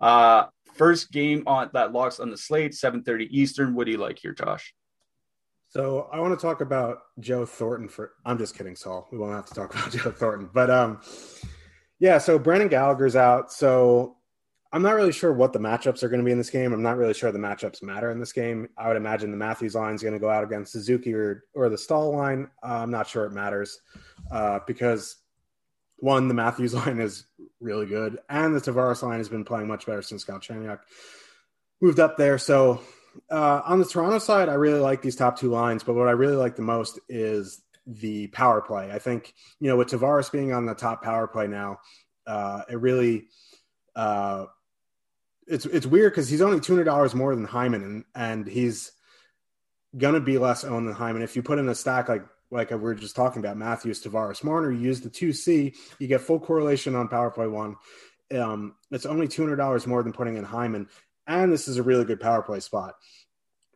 Uh, 0.00 0.46
first 0.74 1.12
game 1.12 1.42
on 1.46 1.70
that 1.74 1.92
locks 1.92 2.20
on 2.20 2.30
the 2.30 2.38
slate, 2.38 2.72
7:30 2.72 3.28
Eastern. 3.30 3.74
What 3.74 3.84
do 3.84 3.92
you 3.92 3.98
like 3.98 4.18
here, 4.18 4.32
Josh? 4.32 4.74
So 5.68 6.08
I 6.12 6.18
want 6.20 6.38
to 6.38 6.42
talk 6.42 6.62
about 6.62 6.98
Joe 7.18 7.44
Thornton 7.44 7.88
for. 7.88 8.12
I'm 8.24 8.38
just 8.38 8.56
kidding, 8.56 8.76
Saul. 8.76 9.08
We 9.12 9.18
won't 9.18 9.34
have 9.34 9.46
to 9.46 9.54
talk 9.54 9.74
about 9.74 9.92
Joe 9.92 10.10
Thornton, 10.10 10.48
but 10.52 10.70
um, 10.70 11.00
yeah. 11.98 12.18
So 12.18 12.38
Brendan 12.38 12.68
Gallagher's 12.68 13.14
out. 13.14 13.52
So 13.52 14.16
I'm 14.72 14.82
not 14.82 14.94
really 14.94 15.12
sure 15.12 15.32
what 15.32 15.52
the 15.52 15.58
matchups 15.58 16.02
are 16.02 16.08
going 16.08 16.20
to 16.20 16.24
be 16.24 16.30
in 16.30 16.38
this 16.38 16.50
game. 16.50 16.72
I'm 16.72 16.82
not 16.82 16.96
really 16.96 17.14
sure 17.14 17.32
the 17.32 17.38
matchups 17.38 17.82
matter 17.82 18.10
in 18.12 18.20
this 18.20 18.32
game. 18.32 18.68
I 18.78 18.86
would 18.86 18.96
imagine 18.96 19.32
the 19.32 19.36
Matthews 19.36 19.74
line 19.74 19.94
is 19.94 20.02
going 20.02 20.14
to 20.14 20.20
go 20.20 20.30
out 20.30 20.44
against 20.44 20.72
Suzuki 20.72 21.12
or, 21.12 21.44
or 21.54 21.68
the 21.68 21.78
Staal 21.78 22.16
line. 22.16 22.48
Uh, 22.62 22.78
I'm 22.82 22.90
not 22.90 23.08
sure 23.08 23.24
it 23.24 23.32
matters 23.32 23.80
uh, 24.30 24.60
because 24.68 25.16
one, 25.96 26.28
the 26.28 26.34
Matthews 26.34 26.72
line 26.86 27.00
is 27.00 27.26
really 27.60 27.86
good, 27.86 28.18
and 28.28 28.54
the 28.54 28.60
Tavares 28.60 29.02
line 29.02 29.18
has 29.18 29.28
been 29.28 29.44
playing 29.44 29.66
much 29.66 29.86
better 29.86 30.02
since 30.02 30.24
Galchenyuk 30.24 30.78
moved 31.80 31.98
up 31.98 32.16
there. 32.16 32.38
So 32.38 32.80
uh, 33.30 33.62
on 33.64 33.80
the 33.80 33.84
Toronto 33.84 34.18
side, 34.18 34.48
I 34.48 34.54
really 34.54 34.80
like 34.80 35.02
these 35.02 35.16
top 35.16 35.36
two 35.36 35.50
lines, 35.50 35.82
but 35.82 35.94
what 35.94 36.08
I 36.08 36.12
really 36.12 36.36
like 36.36 36.54
the 36.54 36.62
most 36.62 37.00
is 37.08 37.60
the 37.86 38.28
power 38.28 38.60
play. 38.60 38.92
I 38.92 39.00
think 39.00 39.34
you 39.58 39.68
know 39.68 39.76
with 39.76 39.88
Tavares 39.88 40.30
being 40.30 40.52
on 40.52 40.64
the 40.64 40.74
top 40.74 41.02
power 41.02 41.26
play 41.26 41.48
now, 41.48 41.80
uh, 42.26 42.62
it 42.70 42.76
really 42.76 43.26
uh, 43.96 44.46
it's 45.50 45.66
it's 45.66 45.86
weird 45.86 46.12
because 46.12 46.28
he's 46.28 46.40
only 46.40 46.60
two 46.60 46.72
hundred 46.72 46.84
dollars 46.84 47.14
more 47.14 47.34
than 47.34 47.44
Hyman, 47.44 47.82
and 47.82 48.04
and 48.14 48.46
he's 48.46 48.92
gonna 49.98 50.20
be 50.20 50.38
less 50.38 50.64
owned 50.64 50.86
than 50.86 50.94
Hyman. 50.94 51.22
If 51.22 51.34
you 51.36 51.42
put 51.42 51.58
in 51.58 51.68
a 51.68 51.74
stack 51.74 52.08
like 52.08 52.24
like 52.50 52.70
we 52.70 52.76
were 52.76 52.94
just 52.94 53.16
talking 53.16 53.40
about 53.40 53.56
Matthews, 53.56 54.02
Tavares, 54.02 54.42
Marner, 54.42 54.72
you 54.72 54.80
use 54.80 55.00
the 55.00 55.10
two 55.10 55.32
C, 55.32 55.74
you 55.98 56.06
get 56.06 56.20
full 56.20 56.40
correlation 56.40 56.94
on 56.94 57.08
power 57.08 57.30
play 57.30 57.46
one. 57.46 57.76
Um, 58.32 58.76
it's 58.90 59.06
only 59.06 59.28
two 59.28 59.42
hundred 59.42 59.56
dollars 59.56 59.86
more 59.86 60.02
than 60.02 60.12
putting 60.12 60.36
in 60.36 60.44
Hyman, 60.44 60.88
and 61.26 61.52
this 61.52 61.68
is 61.68 61.76
a 61.76 61.82
really 61.82 62.04
good 62.04 62.20
power 62.20 62.42
play 62.42 62.60
spot. 62.60 62.94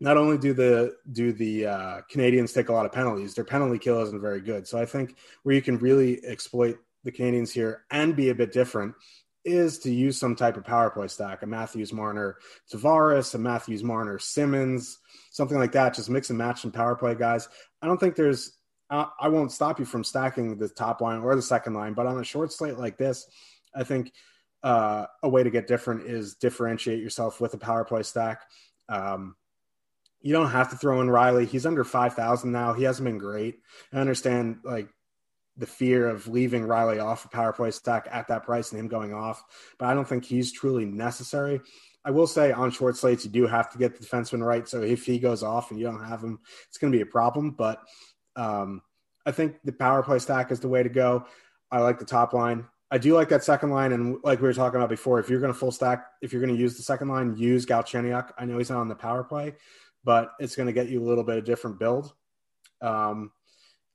not 0.00 0.16
only 0.16 0.38
do 0.38 0.52
the 0.52 0.96
do 1.12 1.32
the 1.32 1.66
uh, 1.66 2.00
Canadiens 2.12 2.52
take 2.54 2.68
a 2.68 2.72
lot 2.72 2.86
of 2.86 2.92
penalties, 2.92 3.34
their 3.34 3.44
penalty 3.44 3.78
kill 3.78 4.02
isn't 4.02 4.20
very 4.20 4.40
good. 4.40 4.66
So 4.66 4.78
I 4.78 4.86
think 4.86 5.16
where 5.42 5.54
you 5.54 5.62
can 5.62 5.78
really 5.78 6.24
exploit 6.24 6.78
the 7.04 7.12
Canadiens 7.12 7.52
here 7.52 7.84
and 7.90 8.16
be 8.16 8.30
a 8.30 8.34
bit 8.34 8.52
different 8.52 8.94
is 9.44 9.78
to 9.80 9.92
use 9.92 10.18
some 10.18 10.34
type 10.34 10.56
of 10.56 10.64
power 10.64 10.90
play 10.90 11.08
stack, 11.08 11.42
a 11.42 11.46
Matthews 11.46 11.92
Marner 11.92 12.38
Tavares, 12.72 13.34
a 13.34 13.38
Matthews 13.38 13.82
Marner 13.82 14.18
Simmonds, 14.18 14.98
something 15.30 15.58
like 15.58 15.72
that. 15.72 15.94
Just 15.94 16.10
mix 16.10 16.30
and 16.30 16.38
match 16.38 16.62
some 16.62 16.72
power 16.72 16.94
play 16.94 17.14
guys. 17.14 17.48
I 17.82 17.86
don't 17.86 17.98
think 17.98 18.16
there's 18.16 18.52
I, 18.90 19.28
won't 19.28 19.52
stop 19.52 19.78
you 19.78 19.84
from 19.84 20.04
stacking 20.04 20.56
the 20.56 20.68
top 20.68 21.00
line 21.00 21.20
or 21.20 21.34
the 21.34 21.42
second 21.42 21.74
line, 21.74 21.94
but 21.94 22.06
on 22.06 22.20
a 22.20 22.24
short 22.24 22.52
slate 22.52 22.78
like 22.78 22.96
this, 22.96 23.26
I 23.74 23.84
think 23.84 24.12
uh, 24.62 25.06
a 25.22 25.28
way 25.28 25.42
to 25.42 25.50
get 25.50 25.66
different 25.66 26.06
is 26.06 26.34
differentiate 26.34 27.02
yourself 27.02 27.40
with 27.40 27.54
a 27.54 27.58
power 27.58 27.84
play 27.84 28.02
stack. 28.02 28.42
Um, 28.88 29.36
you 30.20 30.32
don't 30.32 30.50
have 30.50 30.70
to 30.70 30.76
throw 30.76 31.00
in 31.00 31.08
Rielly. 31.08 31.46
He's 31.46 31.66
under 31.66 31.84
5,000 31.84 32.50
now. 32.50 32.72
He 32.72 32.84
hasn't 32.84 33.04
been 33.04 33.18
great. 33.18 33.58
I 33.92 33.98
understand 33.98 34.58
like 34.64 34.88
the 35.56 35.66
fear 35.66 36.08
of 36.08 36.26
leaving 36.26 36.64
Rielly 36.64 37.02
off 37.02 37.24
a 37.24 37.28
power 37.28 37.52
play 37.52 37.70
stack 37.70 38.08
at 38.10 38.28
that 38.28 38.44
price 38.44 38.72
and 38.72 38.80
him 38.80 38.88
going 38.88 39.14
off, 39.14 39.44
but 39.78 39.86
I 39.86 39.94
don't 39.94 40.08
think 40.08 40.24
he's 40.24 40.52
truly 40.52 40.84
necessary. 40.84 41.60
I 42.04 42.10
will 42.10 42.26
say 42.26 42.52
on 42.52 42.70
short 42.70 42.96
slates, 42.96 43.24
you 43.24 43.30
do 43.30 43.46
have 43.46 43.70
to 43.70 43.78
get 43.78 43.98
the 43.98 44.04
defenseman 44.04 44.44
right. 44.44 44.68
So 44.68 44.82
if 44.82 45.06
he 45.06 45.18
goes 45.18 45.42
off 45.42 45.70
and 45.70 45.80
you 45.80 45.86
don't 45.86 46.04
have 46.04 46.22
him, 46.22 46.38
it's 46.68 46.76
going 46.76 46.92
to 46.92 46.96
be 46.96 47.02
a 47.02 47.06
problem. 47.06 47.52
But 47.52 47.80
um, 48.36 48.82
I 49.24 49.30
think 49.30 49.56
the 49.64 49.72
power 49.72 50.02
play 50.02 50.18
stack 50.18 50.50
is 50.50 50.60
the 50.60 50.68
way 50.68 50.82
to 50.82 50.90
go. 50.90 51.26
I 51.70 51.78
like 51.78 51.98
the 51.98 52.04
top 52.04 52.34
line. 52.34 52.66
I 52.90 52.98
do 52.98 53.14
like 53.14 53.30
that 53.30 53.42
second 53.42 53.70
line, 53.70 53.92
and 53.92 54.18
like 54.22 54.40
we 54.40 54.46
were 54.46 54.54
talking 54.54 54.76
about 54.76 54.90
before, 54.90 55.18
if 55.18 55.28
you're 55.28 55.40
going 55.40 55.52
to 55.52 55.58
full 55.58 55.72
stack, 55.72 56.06
if 56.20 56.32
you're 56.32 56.42
going 56.42 56.54
to 56.54 56.60
use 56.60 56.76
the 56.76 56.82
second 56.82 57.08
line, 57.08 57.36
use 57.36 57.66
Galchenyuk. 57.66 58.30
I 58.38 58.44
know 58.44 58.58
he's 58.58 58.70
not 58.70 58.78
on 58.78 58.88
the 58.88 58.94
power 58.94 59.24
play, 59.24 59.54
but 60.04 60.32
it's 60.38 60.54
going 60.54 60.66
to 60.66 60.72
get 60.72 60.88
you 60.88 61.02
a 61.02 61.06
little 61.06 61.24
bit 61.24 61.38
of 61.38 61.44
different 61.44 61.78
build. 61.78 62.12
Um, 62.82 63.32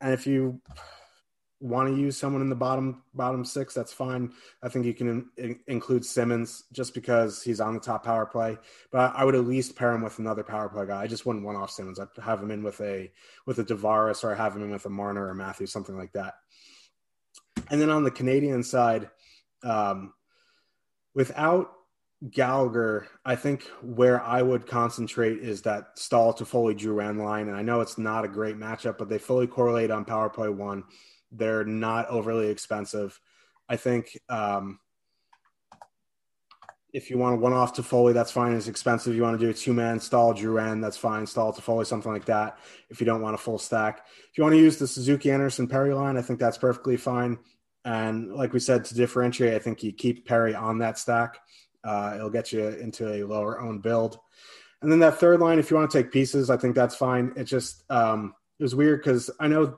and 0.02 0.14
if 0.14 0.26
you 0.26 0.60
want 1.62 1.90
to 1.90 1.96
use 1.96 2.16
someone 2.16 2.42
in 2.42 2.50
the 2.50 2.56
bottom 2.56 3.04
bottom 3.14 3.44
six, 3.44 3.74
that's 3.74 3.92
fine. 3.92 4.32
I 4.64 4.70
think 4.70 4.86
you 4.86 4.94
can 4.94 5.30
in, 5.38 5.60
include 5.68 6.06
Simmonds 6.06 6.64
just 6.72 6.94
because 6.94 7.44
he's 7.44 7.60
on 7.60 7.74
the 7.74 7.80
top 7.80 8.06
power 8.06 8.26
play. 8.26 8.58
But 8.92 9.14
I 9.16 9.26
would 9.26 9.36
at 9.36 9.46
least 9.46 9.76
pair 9.76 9.92
him 9.92 10.02
with 10.02 10.20
another 10.20 10.44
power 10.44 10.70
play 10.70 10.86
guy. 10.86 11.02
I 11.02 11.08
just 11.08 11.26
wouldn't 11.26 11.46
one 11.46 11.56
off 11.56 11.72
Simmonds. 11.72 12.00
I'd 12.00 12.08
have 12.24 12.42
him 12.42 12.52
in 12.52 12.64
with 12.64 12.80
a 12.82 13.12
with 13.46 13.60
a 13.60 13.66
Tavares 13.66 14.24
or 14.24 14.36
have 14.36 14.56
him 14.56 14.64
in 14.64 14.72
with 14.72 14.86
a 14.86 14.90
Marner 14.90 15.28
or 15.28 15.34
Matthew, 15.34 15.68
something 15.68 15.98
like 15.98 16.14
that. 16.14 16.36
And 17.70 17.82
then 17.82 17.90
on 17.90 18.04
the 18.04 18.12
Canadian 18.12 18.64
side, 18.64 19.10
um, 19.64 20.14
without 21.14 21.72
Gallagher, 22.30 23.08
I 23.26 23.36
think 23.36 23.64
where 23.82 24.22
I 24.22 24.42
would 24.42 24.68
concentrate 24.68 25.40
is 25.40 25.62
that 25.62 25.98
stall 25.98 26.34
Staal 26.34 26.46
Toffoli 26.48 26.78
Drouin 26.78 27.22
line. 27.24 27.48
And 27.48 27.56
I 27.56 27.62
know 27.62 27.82
it's 27.82 27.98
not 27.98 28.26
a 28.26 28.30
great 28.30 28.58
matchup, 28.58 28.98
but 28.98 29.08
they 29.08 29.18
fully 29.18 29.48
correlate 29.48 29.92
on 29.92 30.04
power 30.06 30.30
play 30.30 30.50
one. 30.50 30.84
They're 31.32 31.66
not 31.66 32.10
overly 32.10 32.50
expensive. 32.50 33.20
I 33.68 33.76
think 33.76 34.18
um, 34.30 34.80
if 36.92 37.10
you 37.10 37.18
want 37.18 37.40
one 37.40 37.54
off 37.54 37.76
Toffoli, 37.76 38.14
that's 38.14 38.32
fine. 38.32 38.54
It's 38.54 38.68
expensive. 38.68 39.16
You 39.16 39.22
want 39.22 39.40
to 39.40 39.46
do 39.46 39.52
a 39.52 39.54
two 39.54 39.74
man 39.74 40.00
Staal 40.00 40.34
Drew 40.34 40.56
Drouin, 40.56 40.82
that's 40.82 40.98
fine. 40.98 41.28
Staal 41.28 41.52
Foley, 41.52 41.86
something 41.86 42.12
like 42.12 42.26
that. 42.26 42.58
If 42.90 43.00
you 43.00 43.06
don't 43.06 43.22
want 43.22 43.36
a 43.36 43.38
full 43.38 43.60
stack, 43.60 44.06
if 44.32 44.38
you 44.38 44.44
want 44.44 44.54
to 44.54 44.60
use 44.60 44.78
the 44.78 44.88
Suzuki 44.88 45.32
Anderson 45.32 45.68
Perry 45.68 45.94
line, 45.94 46.18
I 46.18 46.22
think 46.22 46.40
that's 46.40 46.58
perfectly 46.58 46.98
fine. 46.98 47.38
And 47.86 48.34
like 48.34 48.54
we 48.54 48.60
said, 48.60 48.84
to 48.86 48.96
differentiate, 48.96 49.54
I 49.54 49.60
think 49.60 49.84
you 49.84 49.94
keep 49.94 50.26
Perry 50.28 50.56
on 50.56 50.80
that 50.80 50.98
stack. 50.98 51.38
Uh, 51.84 52.14
it'll 52.16 52.30
get 52.30 52.52
you 52.52 52.68
into 52.68 53.08
a 53.08 53.24
lower 53.24 53.62
owned 53.62 53.84
build. 53.84 54.20
And 54.82 54.92
then 54.92 55.00
that 55.00 55.20
third 55.20 55.40
line, 55.40 55.60
if 55.60 55.70
you 55.70 55.78
want 55.78 55.92
to 55.92 56.02
take 56.02 56.12
pieces, 56.12 56.50
I 56.50 56.58
think 56.58 56.76
that's 56.76 56.96
fine. 56.96 57.34
It 57.36 57.44
just 57.46 57.84
um, 57.90 58.34
it 58.60 58.64
was 58.64 58.76
weird 58.76 59.02
because 59.02 59.30
I 59.40 59.48
know 59.48 59.78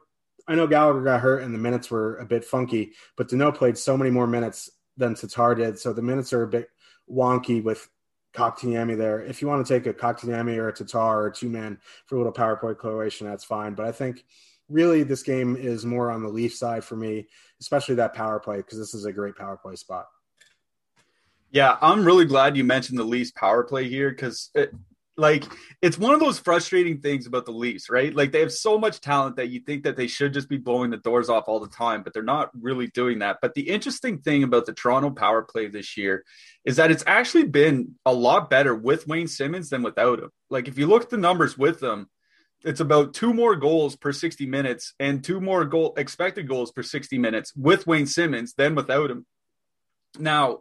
I 0.52 0.56
know 0.56 0.68
Gallagher 0.68 1.02
got 1.02 1.22
hurt 1.22 1.44
and 1.44 1.54
the 1.54 1.58
minutes 1.58 1.90
were 1.90 2.18
a 2.18 2.26
bit 2.26 2.44
funky, 2.44 2.92
but 3.16 3.30
Danault 3.30 3.56
played 3.56 3.78
so 3.78 3.96
many 3.96 4.10
more 4.10 4.28
minutes 4.28 4.70
than 4.98 5.16
Tatar 5.16 5.56
did, 5.56 5.80
so 5.80 5.94
the 5.94 6.02
minutes 6.02 6.34
are 6.34 6.44
a 6.44 6.48
bit 6.48 6.70
wonky 7.10 7.64
with 7.64 7.88
Kotkaniemi 8.34 8.98
there. 8.98 9.24
If 9.24 9.42
you 9.42 9.48
want 9.48 9.66
to 9.66 9.74
take 9.74 9.88
a 9.88 9.94
Kotkaniemi 9.94 10.58
or 10.58 10.68
a 10.68 10.74
Tatar 10.74 11.24
or 11.24 11.32
two 11.32 11.48
man 11.48 11.80
for 12.06 12.16
a 12.16 12.18
little 12.18 12.34
power 12.34 12.58
play 12.58 12.74
correlation, 12.74 13.28
that's 13.28 13.46
fine. 13.46 13.76
But 13.76 13.86
I 13.86 13.94
think 13.94 14.26
really 14.68 15.04
this 15.04 15.24
game 15.24 15.56
is 15.56 15.86
more 15.86 16.12
on 16.12 16.22
the 16.22 16.28
Leaf 16.28 16.54
side 16.54 16.84
for 16.84 16.98
me, 16.98 17.30
especially 17.62 17.96
that 17.96 18.14
power 18.14 18.38
play 18.38 18.58
because 18.58 18.78
this 18.78 18.94
is 18.94 19.06
a 19.06 19.14
great 19.14 19.38
power 19.38 19.56
play 19.56 19.78
spot. 19.78 20.08
Yeah, 21.52 21.78
I'm 21.82 22.04
really 22.04 22.26
glad 22.26 22.58
you 22.58 22.66
mentioned 22.66 23.00
the 23.00 23.06
Leafs 23.06 23.32
power 23.32 23.64
play 23.64 23.88
here 23.88 24.10
because 24.10 24.50
like 25.22 25.46
it's 25.82 25.98
one 25.98 26.14
of 26.14 26.20
those 26.20 26.40
frustrating 26.40 27.00
things 27.00 27.28
about 27.28 27.46
the 27.46 27.52
Leafs, 27.52 27.90
right? 27.90 28.14
Like 28.14 28.32
they 28.32 28.40
have 28.40 28.52
so 28.52 28.78
much 28.78 29.00
talent 29.00 29.36
that 29.36 29.50
you 29.50 29.60
think 29.60 29.84
that 29.84 29.96
they 29.96 30.08
should 30.08 30.34
just 30.34 30.50
be 30.50 30.58
blowing 30.58 30.90
the 30.90 30.98
doors 30.98 31.30
off 31.30 31.46
all 31.48 31.60
the 31.60 31.70
time, 31.70 32.02
but 32.02 32.12
they're 32.12 32.24
not 32.24 32.50
really 32.60 32.88
doing 32.88 33.20
that. 33.20 33.38
But 33.42 33.54
the 33.54 33.70
interesting 33.70 34.18
thing 34.18 34.44
about 34.44 34.66
the 34.66 34.74
Toronto 34.74 35.12
power 35.12 35.44
play 35.44 35.68
this 35.68 35.96
year 35.96 36.26
is 36.66 36.76
that 36.78 36.92
it's 36.92 37.04
actually 37.06 37.46
been 37.46 37.96
a 38.06 38.14
lot 38.14 38.50
better 38.50 38.76
with 38.76 39.08
Wayne 39.08 39.28
Simmonds 39.28 39.70
than 39.70 39.84
without 39.84 40.20
him. 40.20 40.32
Like 40.50 40.68
if 40.68 40.78
you 40.78 40.88
look 40.88 41.04
at 41.04 41.10
the 41.10 41.18
numbers 41.18 41.58
with 41.58 41.80
them, 41.80 42.10
it's 42.64 42.80
about 42.80 43.14
two 43.14 43.34
more 43.34 43.56
goals 43.56 43.96
per 43.96 44.12
60 44.12 44.46
minutes 44.48 44.94
and 45.00 45.24
two 45.24 45.40
more 45.40 45.66
goal 45.66 45.94
expected 45.98 46.48
goals 46.48 46.72
per 46.72 46.84
60 46.84 47.18
minutes 47.20 47.54
with 47.56 47.88
Wayne 47.88 48.08
Simmonds 48.08 48.54
than 48.56 48.76
without 48.76 49.12
him. 49.12 49.26
Now, 50.20 50.60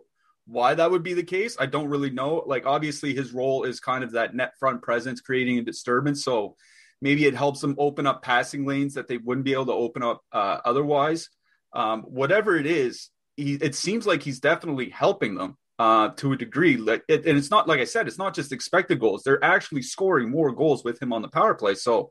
why 0.51 0.75
that 0.75 0.91
would 0.91 1.03
be 1.05 1.15
the 1.15 1.23
case, 1.23 1.57
I 1.61 1.67
don't 1.67 1.89
really 1.89 2.11
know. 2.11 2.43
Like, 2.45 2.67
obviously, 2.67 3.15
his 3.15 3.33
role 3.33 3.63
is 3.65 3.79
kind 3.79 4.03
of 4.03 4.13
that 4.13 4.35
net 4.35 4.53
front 4.59 4.83
presence, 4.83 5.21
creating 5.21 5.59
a 5.59 5.63
disturbance. 5.63 6.25
So 6.25 6.57
maybe 7.01 7.25
it 7.25 7.35
helps 7.35 7.61
them 7.61 7.77
open 7.79 8.07
up 8.07 8.23
passing 8.23 8.67
lanes 8.67 8.95
that 8.95 9.07
they 9.07 9.17
wouldn't 9.17 9.45
be 9.45 9.53
able 9.53 9.67
to 9.67 9.73
open 9.73 10.03
up 10.03 10.23
uh, 10.33 10.59
otherwise. 10.65 11.29
Um, 11.73 12.03
whatever 12.03 12.57
it 12.57 12.67
is, 12.67 13.11
he, 13.37 13.55
it 13.55 13.77
seems 13.77 14.07
like 14.07 14.23
he's 14.23 14.41
definitely 14.41 14.91
helping 14.91 15.37
them 15.37 15.57
uh, 15.79 16.09
to 16.17 16.33
a 16.33 16.37
degree. 16.37 16.77
Like, 16.77 17.05
it, 17.09 17.27
and 17.27 17.39
it's 17.39 17.51
not 17.51 17.69
like 17.69 17.81
I 17.81 17.85
said, 17.85 18.09
it's 18.09 18.19
not 18.19 18.35
just 18.35 18.53
expected 18.53 18.99
goals; 18.99 19.23
they're 19.23 19.43
actually 19.45 19.83
scoring 19.83 20.31
more 20.31 20.53
goals 20.53 20.83
with 20.83 21.01
him 21.01 21.13
on 21.13 21.23
the 21.23 21.29
power 21.29 21.55
play. 21.55 21.77
So 21.77 22.11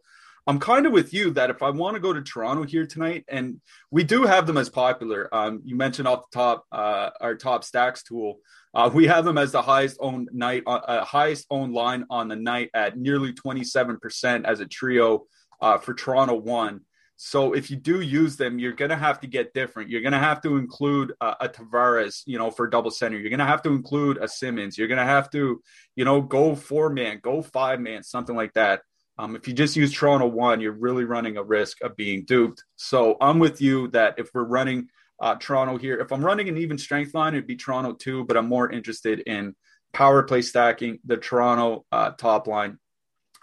I'm 0.49 0.59
kind 0.59 0.87
of 0.87 0.91
with 0.91 1.13
you 1.13 1.29
that 1.33 1.51
if 1.51 1.61
I 1.61 1.69
want 1.69 1.93
to 1.93 1.99
go 1.99 2.11
to 2.11 2.23
Toronto 2.23 2.63
here 2.63 2.87
tonight, 2.87 3.23
and 3.27 3.61
we 3.91 4.03
do 4.03 4.23
have 4.23 4.47
them 4.47 4.57
as 4.57 4.67
popular. 4.67 5.29
Um, 5.31 5.61
you 5.63 5.75
mentioned 5.75 6.07
off 6.07 6.23
the 6.31 6.39
top 6.39 6.65
uh, 6.71 7.11
our 7.21 7.35
top 7.35 7.63
stacks 7.63 8.01
tool. 8.01 8.39
Uh, 8.73 8.89
we 8.91 9.05
have 9.05 9.25
them 9.25 9.37
as 9.37 9.51
the 9.51 9.61
highest 9.61 9.97
owned 9.99 10.29
night, 10.33 10.63
uh, 10.65 10.71
uh 10.71 11.05
highest 11.05 11.45
owned 11.51 11.73
line 11.73 12.03
on 12.09 12.29
the 12.29 12.35
night 12.35 12.71
at 12.73 12.97
nearly 12.97 13.31
27% 13.31 14.43
as 14.45 14.59
a 14.59 14.65
trio 14.65 15.27
uh, 15.61 15.77
for 15.77 15.93
Toronto 15.93 16.33
one. 16.33 16.81
So 17.15 17.53
if 17.53 17.69
you 17.69 17.77
do 17.77 18.01
use 18.01 18.35
them, 18.35 18.57
you're 18.57 18.73
going 18.73 18.89
to 18.89 18.97
have 18.97 19.19
to 19.19 19.27
get 19.27 19.53
different. 19.53 19.91
You're 19.91 20.01
going 20.01 20.13
to 20.13 20.17
have 20.17 20.41
to 20.41 20.57
include 20.57 21.13
uh, 21.21 21.35
a 21.41 21.49
Tavares, 21.49 22.23
you 22.25 22.39
know, 22.39 22.49
for 22.49 22.65
double 22.65 22.89
center. 22.89 23.19
You're 23.19 23.29
going 23.29 23.39
to 23.39 23.45
have 23.45 23.61
to 23.63 23.69
include 23.69 24.17
a 24.17 24.27
Simmonds. 24.27 24.79
You're 24.79 24.87
going 24.87 24.97
to 24.97 25.03
have 25.03 25.29
to, 25.31 25.61
you 25.95 26.05
know, 26.05 26.21
go 26.21 26.55
four 26.55 26.89
man, 26.89 27.19
go 27.21 27.43
five 27.43 27.79
man, 27.79 28.01
something 28.01 28.35
like 28.35 28.53
that. 28.53 28.81
Um, 29.19 29.35
if 29.35 29.49
you 29.49 29.53
just 29.53 29.75
use 29.75 29.91
Toronto 29.91 30.27
one, 30.27 30.61
you're 30.61 30.71
really 30.71 31.03
running 31.03 31.35
a 31.35 31.43
risk 31.43 31.81
of 31.81 31.97
being 31.97 32.23
duped. 32.23 32.63
So 32.77 33.17
I'm 33.19 33.37
with 33.37 33.59
you 33.59 33.89
that 33.89 34.15
if 34.17 34.29
we're 34.33 34.45
running 34.45 34.87
uh, 35.19 35.35
Toronto 35.35 35.77
here, 35.77 35.99
if 35.99 36.13
I'm 36.13 36.23
running 36.23 36.47
an 36.47 36.55
even 36.55 36.77
strength 36.77 37.13
line, 37.13 37.33
it'd 37.33 37.45
be 37.45 37.57
Toronto 37.57 37.91
two, 37.91 38.23
but 38.23 38.37
I'm 38.37 38.47
more 38.47 38.71
interested 38.71 39.19
in 39.19 39.57
power 39.91 40.23
play 40.23 40.41
stacking 40.41 40.99
the 41.05 41.17
Toronto 41.17 41.85
uh, 41.91 42.11
top 42.11 42.47
line 42.47 42.79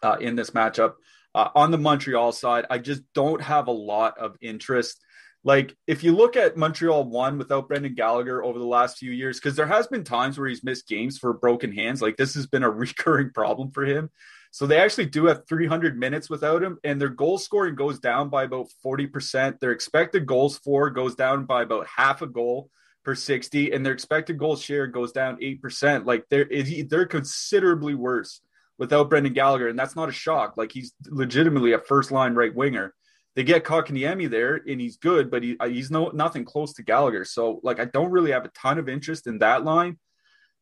uh, 0.02 0.16
in 0.18 0.34
this 0.34 0.50
matchup. 0.50 0.94
Uh, 1.34 1.50
on 1.54 1.70
the 1.70 1.76
Montreal 1.76 2.32
side, 2.32 2.64
I 2.70 2.78
just 2.78 3.02
don't 3.12 3.42
have 3.42 3.66
a 3.66 3.72
lot 3.72 4.16
of 4.16 4.34
interest. 4.40 4.98
Like 5.44 5.76
if 5.86 6.02
you 6.02 6.16
look 6.16 6.36
at 6.36 6.56
Montreal 6.56 7.04
one 7.04 7.36
without 7.36 7.68
Brendan 7.68 7.94
Gallagher 7.94 8.42
over 8.42 8.58
the 8.58 8.64
last 8.64 8.96
few 8.96 9.12
years, 9.12 9.38
because 9.38 9.56
there 9.56 9.66
has 9.66 9.86
been 9.88 10.04
times 10.04 10.38
where 10.38 10.48
he's 10.48 10.64
missed 10.64 10.88
games 10.88 11.18
for 11.18 11.34
broken 11.34 11.70
hands. 11.70 12.00
Like 12.00 12.16
this 12.16 12.34
has 12.34 12.46
been 12.46 12.62
a 12.62 12.70
recurring 12.84 13.30
problem 13.34 13.72
for 13.72 13.84
him. 13.84 14.08
So 14.56 14.66
they 14.66 14.78
actually 14.78 15.04
do 15.04 15.26
have 15.26 15.46
300 15.46 15.98
minutes 15.98 16.30
without 16.30 16.62
him, 16.62 16.78
and 16.82 16.98
their 16.98 17.10
goal 17.10 17.36
scoring 17.36 17.74
goes 17.74 17.98
down 17.98 18.30
by 18.30 18.44
about 18.44 18.68
40%. 18.82 19.60
Their 19.60 19.72
expected 19.72 20.24
goals 20.24 20.56
for 20.56 20.88
goes 20.88 21.14
down 21.14 21.44
by 21.44 21.60
about 21.60 21.86
half 21.86 22.22
a 22.22 22.26
goal 22.26 22.70
per 23.04 23.14
60, 23.14 23.72
and 23.72 23.84
their 23.84 23.92
expected 23.92 24.38
goal 24.38 24.56
share 24.56 24.86
goes 24.86 25.12
down 25.12 25.36
8%. 25.42 26.06
Like 26.06 26.24
they're 26.30 26.48
they're 26.88 27.04
considerably 27.04 27.94
worse 27.94 28.40
without 28.78 29.10
Brendan 29.10 29.34
Gallagher, 29.34 29.68
and 29.68 29.78
that's 29.78 29.94
not 29.94 30.08
a 30.08 30.12
shock. 30.12 30.54
Like 30.56 30.72
he's 30.72 30.94
legitimately 31.04 31.74
a 31.74 31.78
first 31.78 32.10
line 32.10 32.32
right 32.32 32.54
winger. 32.54 32.94
They 33.34 33.44
get 33.44 33.64
Kotkaniemi 33.64 34.30
there, 34.30 34.54
and 34.66 34.80
he's 34.80 34.96
good, 34.96 35.30
but 35.30 35.42
he, 35.42 35.58
uh, 35.60 35.68
he's 35.68 35.90
no 35.90 36.08
nothing 36.14 36.46
close 36.46 36.72
to 36.76 36.82
Gallagher. 36.82 37.26
So 37.26 37.60
like 37.62 37.78
I 37.78 37.84
don't 37.84 38.10
really 38.10 38.30
have 38.30 38.46
a 38.46 38.52
ton 38.56 38.78
of 38.78 38.88
interest 38.88 39.26
in 39.26 39.40
that 39.40 39.64
line. 39.64 39.98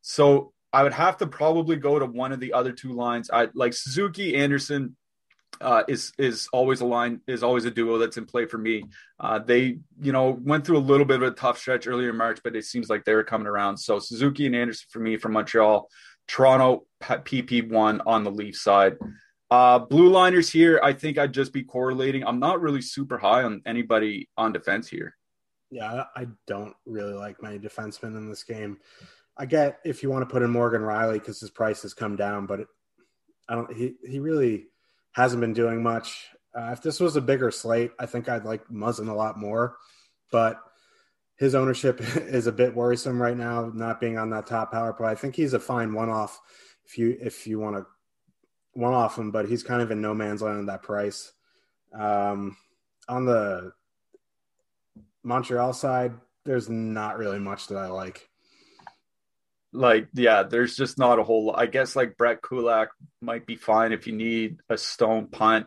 So 0.02 0.52
I 0.74 0.82
would 0.82 0.92
have 0.92 1.16
to 1.18 1.26
probably 1.28 1.76
go 1.76 2.00
to 2.00 2.04
one 2.04 2.32
of 2.32 2.40
the 2.40 2.52
other 2.52 2.72
two 2.72 2.92
lines. 2.92 3.30
I 3.32 3.48
like 3.54 3.72
Suzuki 3.72 4.34
Anderson 4.34 4.96
uh, 5.60 5.84
is 5.86 6.12
is 6.18 6.48
always 6.52 6.80
a 6.80 6.84
line 6.84 7.20
is 7.28 7.44
always 7.44 7.64
a 7.64 7.70
duo 7.70 7.96
that's 7.98 8.16
in 8.16 8.26
play 8.26 8.46
for 8.46 8.58
me. 8.58 8.84
Uh, 9.20 9.38
they 9.38 9.78
you 10.00 10.10
know 10.10 10.30
went 10.42 10.66
through 10.66 10.78
a 10.78 10.80
little 10.90 11.06
bit 11.06 11.22
of 11.22 11.22
a 11.22 11.30
tough 11.30 11.58
stretch 11.58 11.86
earlier 11.86 12.10
in 12.10 12.16
March, 12.16 12.40
but 12.42 12.56
it 12.56 12.64
seems 12.64 12.90
like 12.90 13.04
they 13.04 13.14
were 13.14 13.22
coming 13.22 13.46
around. 13.46 13.76
So 13.76 14.00
Suzuki 14.00 14.46
and 14.46 14.56
Anderson 14.56 14.88
for 14.90 14.98
me 14.98 15.16
from 15.16 15.32
Montreal, 15.34 15.88
Toronto 16.26 16.86
PP 17.00 17.70
one 17.70 18.00
on 18.04 18.24
the 18.24 18.32
Leaf 18.32 18.56
side. 18.56 18.96
Uh, 19.52 19.78
blue 19.78 20.08
liners 20.08 20.50
here, 20.50 20.80
I 20.82 20.92
think 20.92 21.18
I'd 21.18 21.32
just 21.32 21.52
be 21.52 21.62
correlating. 21.62 22.26
I'm 22.26 22.40
not 22.40 22.60
really 22.60 22.82
super 22.82 23.18
high 23.18 23.44
on 23.44 23.62
anybody 23.64 24.28
on 24.36 24.52
defense 24.52 24.88
here. 24.88 25.14
Yeah, 25.70 26.04
I 26.16 26.26
don't 26.48 26.74
really 26.84 27.12
like 27.12 27.42
many 27.42 27.60
defensemen 27.60 28.16
in 28.16 28.28
this 28.28 28.42
game. 28.42 28.78
I 29.36 29.46
get 29.46 29.80
if 29.84 30.02
you 30.02 30.10
want 30.10 30.26
to 30.28 30.32
put 30.32 30.42
in 30.42 30.50
Morgan 30.50 30.82
Rielly 30.82 31.14
because 31.14 31.40
his 31.40 31.50
price 31.50 31.82
has 31.82 31.94
come 31.94 32.16
down, 32.16 32.46
but 32.46 32.60
it, 32.60 32.68
I 33.48 33.54
don't. 33.54 33.74
He 33.74 33.94
he 34.06 34.18
really 34.20 34.66
hasn't 35.12 35.40
been 35.40 35.52
doing 35.52 35.82
much. 35.82 36.28
Uh, 36.56 36.70
if 36.72 36.82
this 36.82 37.00
was 37.00 37.16
a 37.16 37.20
bigger 37.20 37.50
slate, 37.50 37.90
I 37.98 38.06
think 38.06 38.28
I'd 38.28 38.44
like 38.44 38.66
Muzzin 38.68 39.08
a 39.08 39.14
lot 39.14 39.38
more, 39.38 39.76
but 40.30 40.60
his 41.36 41.54
ownership 41.54 42.00
is 42.16 42.46
a 42.46 42.52
bit 42.52 42.74
worrisome 42.74 43.20
right 43.20 43.36
now, 43.36 43.70
not 43.74 44.00
being 44.00 44.18
on 44.18 44.30
that 44.30 44.46
top 44.46 44.70
power 44.70 44.92
play. 44.92 45.10
I 45.10 45.14
think 45.16 45.34
he's 45.34 45.54
a 45.54 45.60
fine 45.60 45.92
one-off 45.92 46.40
if 46.86 46.96
you 46.96 47.16
if 47.20 47.46
you 47.46 47.58
want 47.58 47.76
to 47.76 47.86
one-off 48.72 49.18
him, 49.18 49.30
but 49.30 49.48
he's 49.48 49.62
kind 49.62 49.82
of 49.82 49.90
in 49.90 50.00
no 50.00 50.14
man's 50.14 50.42
land 50.42 50.60
at 50.60 50.66
that 50.66 50.82
price. 50.82 51.32
Um, 51.92 52.56
on 53.08 53.24
the 53.24 53.72
Montreal 55.22 55.72
side, 55.72 56.14
there's 56.44 56.68
not 56.68 57.18
really 57.18 57.38
much 57.38 57.68
that 57.68 57.78
I 57.78 57.86
like. 57.86 58.28
Like, 59.74 60.08
yeah, 60.14 60.44
there's 60.44 60.76
just 60.76 60.98
not 60.98 61.18
a 61.18 61.24
whole. 61.24 61.54
I 61.54 61.66
guess 61.66 61.96
like 61.96 62.16
Brett 62.16 62.40
Kulak 62.42 62.90
might 63.20 63.44
be 63.44 63.56
fine 63.56 63.92
if 63.92 64.06
you 64.06 64.14
need 64.14 64.60
a 64.68 64.78
stone 64.78 65.26
punt. 65.26 65.66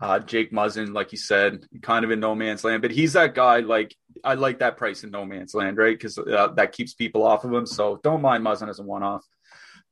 Uh, 0.00 0.18
Jake 0.18 0.52
Muzzin, 0.52 0.92
like 0.92 1.12
you 1.12 1.18
said, 1.18 1.66
kind 1.82 2.04
of 2.04 2.10
in 2.10 2.20
no 2.20 2.34
man's 2.34 2.64
land, 2.64 2.82
but 2.82 2.90
he's 2.90 3.14
that 3.14 3.34
guy. 3.34 3.60
Like, 3.60 3.94
I 4.22 4.34
like 4.34 4.58
that 4.60 4.76
price 4.76 5.02
in 5.02 5.10
no 5.10 5.24
man's 5.24 5.54
land, 5.54 5.76
right? 5.76 5.96
Because 5.96 6.18
uh, 6.18 6.48
that 6.56 6.72
keeps 6.72 6.94
people 6.94 7.24
off 7.24 7.44
of 7.44 7.52
him. 7.52 7.66
So 7.66 8.00
don't 8.02 8.22
mind 8.22 8.44
Muzzin 8.44 8.68
as 8.68 8.78
a 8.78 8.82
one 8.82 9.02
off. 9.02 9.24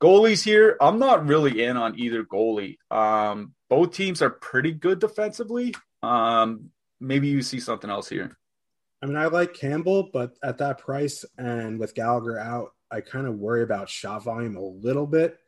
Goalies 0.01 0.45
here, 0.45 0.77
I'm 0.81 0.99
not 0.99 1.27
really 1.27 1.63
in 1.63 1.77
on 1.77 1.99
either 1.99 2.25
goalie. 2.25 2.77
Um, 2.91 3.55
both 3.71 3.93
teams 3.93 4.21
are 4.21 4.31
pretty 4.31 4.73
good 4.73 4.99
defensively. 4.99 5.75
Um, 6.03 6.71
maybe 7.01 7.29
you 7.29 7.41
see 7.43 7.61
something 7.61 7.89
else 7.89 8.09
here. 8.09 8.37
I 9.01 9.07
mean, 9.07 9.17
I 9.17 9.27
like 9.27 9.55
Campbell, 9.55 10.11
but 10.13 10.33
at 10.43 10.59
that 10.59 10.79
price 10.79 11.25
and 11.39 11.79
with 11.79 11.95
Gallagher 11.95 12.39
out, 12.39 12.71
I 12.93 13.01
kind 13.01 13.27
of 13.27 13.39
worry 13.39 13.63
about 13.63 13.89
shot 13.89 14.23
volume 14.23 14.57
a 14.57 14.61
little 14.61 15.07
bit. 15.07 15.39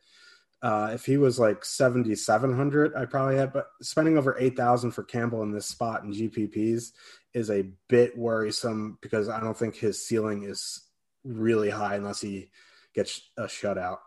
Uh, 0.61 0.91
if 0.93 1.05
he 1.05 1.17
was 1.17 1.37
like 1.37 1.63
7,700, 1.63 2.95
I 2.95 3.05
probably 3.05 3.37
have, 3.37 3.53
but 3.53 3.67
spending 3.81 4.17
over 4.17 4.35
8,000 4.39 4.91
for 4.91 5.03
Campbell 5.03 5.43
in 5.43 5.51
this 5.51 5.67
spot 5.67 6.03
in 6.03 6.11
GPPs 6.11 6.91
is 7.33 7.51
a 7.51 7.69
bit 7.87 8.17
worrisome 8.17 8.97
because 9.01 9.29
I 9.29 9.39
don't 9.39 9.57
think 9.57 9.75
his 9.75 10.07
ceiling 10.07 10.43
is 10.43 10.81
really 11.23 11.69
high 11.69 11.95
unless 11.95 12.21
he 12.21 12.49
gets 12.95 13.21
a 13.37 13.43
shutout. 13.43 13.97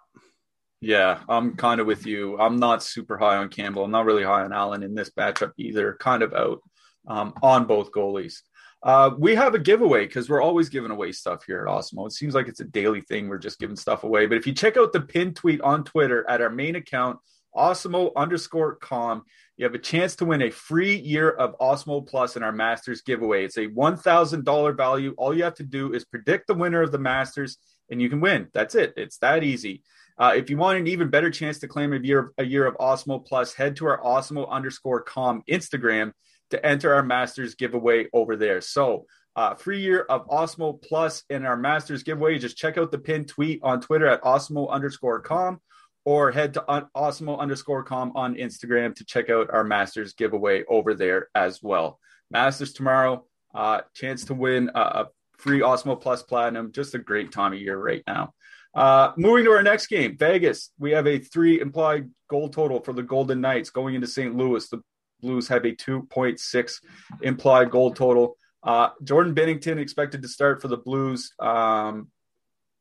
Yeah, 0.81 1.21
I'm 1.29 1.57
kind 1.57 1.81
of 1.81 1.87
with 1.87 2.07
you. 2.07 2.39
I'm 2.39 2.57
not 2.57 2.83
super 2.83 3.19
high 3.19 3.37
on 3.37 3.51
Campbell. 3.51 3.85
I'm 3.85 3.91
not 3.91 4.07
really 4.07 4.23
high 4.23 4.43
on 4.43 4.53
Allen 4.53 4.83
in 4.83 4.95
this 4.95 5.11
matchup 5.11 5.53
either. 5.59 5.97
Kind 6.01 6.23
of 6.23 6.33
out 6.33 6.61
um, 7.07 7.35
on 7.43 7.67
both 7.67 7.93
goalies. 7.93 8.43
Uh, 8.83 9.11
we 9.19 9.35
have 9.35 9.55
a 9.55 9.59
giveaway 9.59 10.07
because 10.07 10.29
we're 10.29 10.43
always 10.43 10.69
giving 10.69 10.91
away 10.91 11.11
stuff 11.11 11.45
here 11.45 11.61
at 11.61 11.73
Awesemo. 11.73 12.07
It 12.07 12.13
seems 12.13 12.35
like 12.35 12.47
it's 12.47 12.61
a 12.61 12.65
daily 12.65 13.01
thing. 13.01 13.29
We're 13.29 13.39
just 13.39 13.59
giving 13.59 13.77
stuff 13.77 14.05
away. 14.05 14.27
But 14.27 14.39
if 14.39 14.47
you 14.47 14.53
check 14.53 14.77
out 14.77 14.93
the 14.93 15.01
pinned 15.01 15.37
tweet 15.37 15.61
on 15.63 15.83
Twitter 15.83 16.29
at 16.29 16.41
our 16.41 16.51
main 16.51 16.77
account, 16.77 17.19
Awesemo 17.57 18.13
underscore 18.15 18.77
com, 18.77 19.25
you 19.57 19.65
have 19.65 19.75
a 19.75 19.79
chance 19.79 20.15
to 20.17 20.25
win 20.25 20.43
a 20.43 20.51
free 20.51 20.97
year 20.97 21.29
of 21.29 21.59
Awesemo 21.59 22.07
Plus 22.07 22.37
in 22.37 22.45
our 22.45 22.53
Masters 22.53 23.03
giveaway. 23.03 23.45
It's 23.45 23.57
a 23.57 23.67
$1,000 23.67 24.77
value. 24.77 25.15
All 25.19 25.35
you 25.35 25.43
have 25.43 25.57
to 25.57 25.65
do 25.65 25.93
is 25.93 26.05
predict 26.05 26.47
the 26.47 26.55
winner 26.55 26.83
of 26.83 26.93
the 26.93 26.99
Masters 26.99 27.59
and 27.91 28.01
you 28.01 28.09
can 28.09 28.21
win. 28.21 28.49
That's 28.55 28.77
it. 28.77 28.95
It's 28.97 29.19
that 29.19 29.43
easy. 29.43 29.83
Uh, 30.19 30.35
if 30.37 30.51
you 30.51 30.57
want 30.57 30.79
an 30.79 30.87
even 30.87 31.11
better 31.11 31.31
chance 31.31 31.59
to 31.61 31.69
claim 31.69 31.93
a 31.93 31.99
year, 31.99 32.33
a 32.39 32.45
year 32.45 32.67
of 32.67 32.77
Awesemo 32.77 33.25
Plus, 33.25 33.55
head 33.55 33.77
to 33.77 33.87
our 33.87 34.01
Awesemo 34.03 34.49
underscore 34.49 35.03
com 35.03 35.43
Instagram 35.51 36.13
to 36.51 36.65
enter 36.65 36.95
our 36.95 37.03
Masters 37.03 37.55
giveaway 37.55 38.07
over 38.13 38.37
there. 38.37 38.61
So, 38.61 39.07
uh, 39.37 39.55
free 39.55 39.81
year 39.81 40.01
of 40.01 40.27
Awesemo 40.29 40.83
Plus 40.83 41.23
in 41.31 41.45
our 41.45 41.57
Masters 41.57 42.03
giveaway. 42.03 42.39
Just 42.39 42.57
check 42.57 42.77
out 42.77 42.91
the 42.91 42.99
pinned 42.99 43.29
tweet 43.29 43.61
on 43.63 43.81
Twitter 43.81 44.07
at 44.07 44.23
Awesemo 44.23 44.69
underscore 44.69 45.21
com 45.21 45.61
or 46.05 46.33
head 46.33 46.55
to 46.55 46.71
un- 46.71 46.89
Awesemo 46.97 47.39
underscore 47.39 47.85
com 47.85 48.13
on 48.17 48.35
Instagram 48.35 48.95
to 48.97 49.05
check 49.05 49.31
out 49.31 49.51
our 49.51 49.63
Masters 49.63 50.15
giveaway 50.15 50.65
over 50.69 50.95
there 50.95 51.29
as 51.35 51.63
well. 51.63 52.01
Masters 52.31 52.73
tomorrow, 52.73 53.27
uh, 53.55 53.83
chance 53.95 54.25
to 54.25 54.35
win 54.35 54.71
a, 54.75 54.81
a 54.81 55.09
free 55.37 55.61
Awesemo 55.61 56.01
Plus 56.01 56.23
Platinum. 56.23 56.73
Just 56.73 56.95
a 56.95 56.99
great 56.99 57.31
time 57.31 57.53
of 57.53 57.61
year 57.61 57.79
right 57.79 58.03
now. 58.07 58.35
Uh, 58.75 59.13
moving 59.17 59.45
to 59.45 59.51
our 59.51 59.63
next 59.63 59.87
game, 59.87 60.17
Vegas. 60.17 60.71
We 60.79 60.93
have 60.93 61.07
a 61.07 61.19
three 61.19 61.61
implied 61.61 62.11
goal 62.29 62.49
total 62.49 62.81
for 62.81 62.93
the 62.93 63.03
Golden 63.03 63.41
Knights 63.41 63.71
going 63.71 63.95
into 63.95 64.07
St. 64.07 64.37
Louis. 64.37 64.69
The 64.69 64.83
Blues 65.21 65.49
have 65.49 65.65
a 65.65 65.73
2.6 65.73 66.81
implied 67.23 67.71
goal 67.71 67.93
total. 67.93 68.37
Uh, 68.63 68.91
Jordan 69.03 69.35
Binnington 69.35 69.79
expected 69.79 70.23
to 70.23 70.29
start 70.29 70.61
for 70.61 70.69
the 70.69 70.77
Blues. 70.77 71.33
Um, 71.39 72.09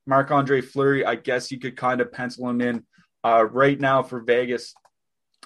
Marc 0.05 0.31
Andre 0.31 0.61
Fleury, 0.61 1.05
I 1.05 1.15
guess 1.15 1.51
you 1.51 1.59
could 1.59 1.75
kind 1.75 2.01
of 2.01 2.11
pencil 2.11 2.49
him 2.49 2.61
in 2.61 2.85
uh, 3.23 3.43
right 3.43 3.79
now 3.79 4.03
for 4.03 4.21
Vegas 4.21 4.73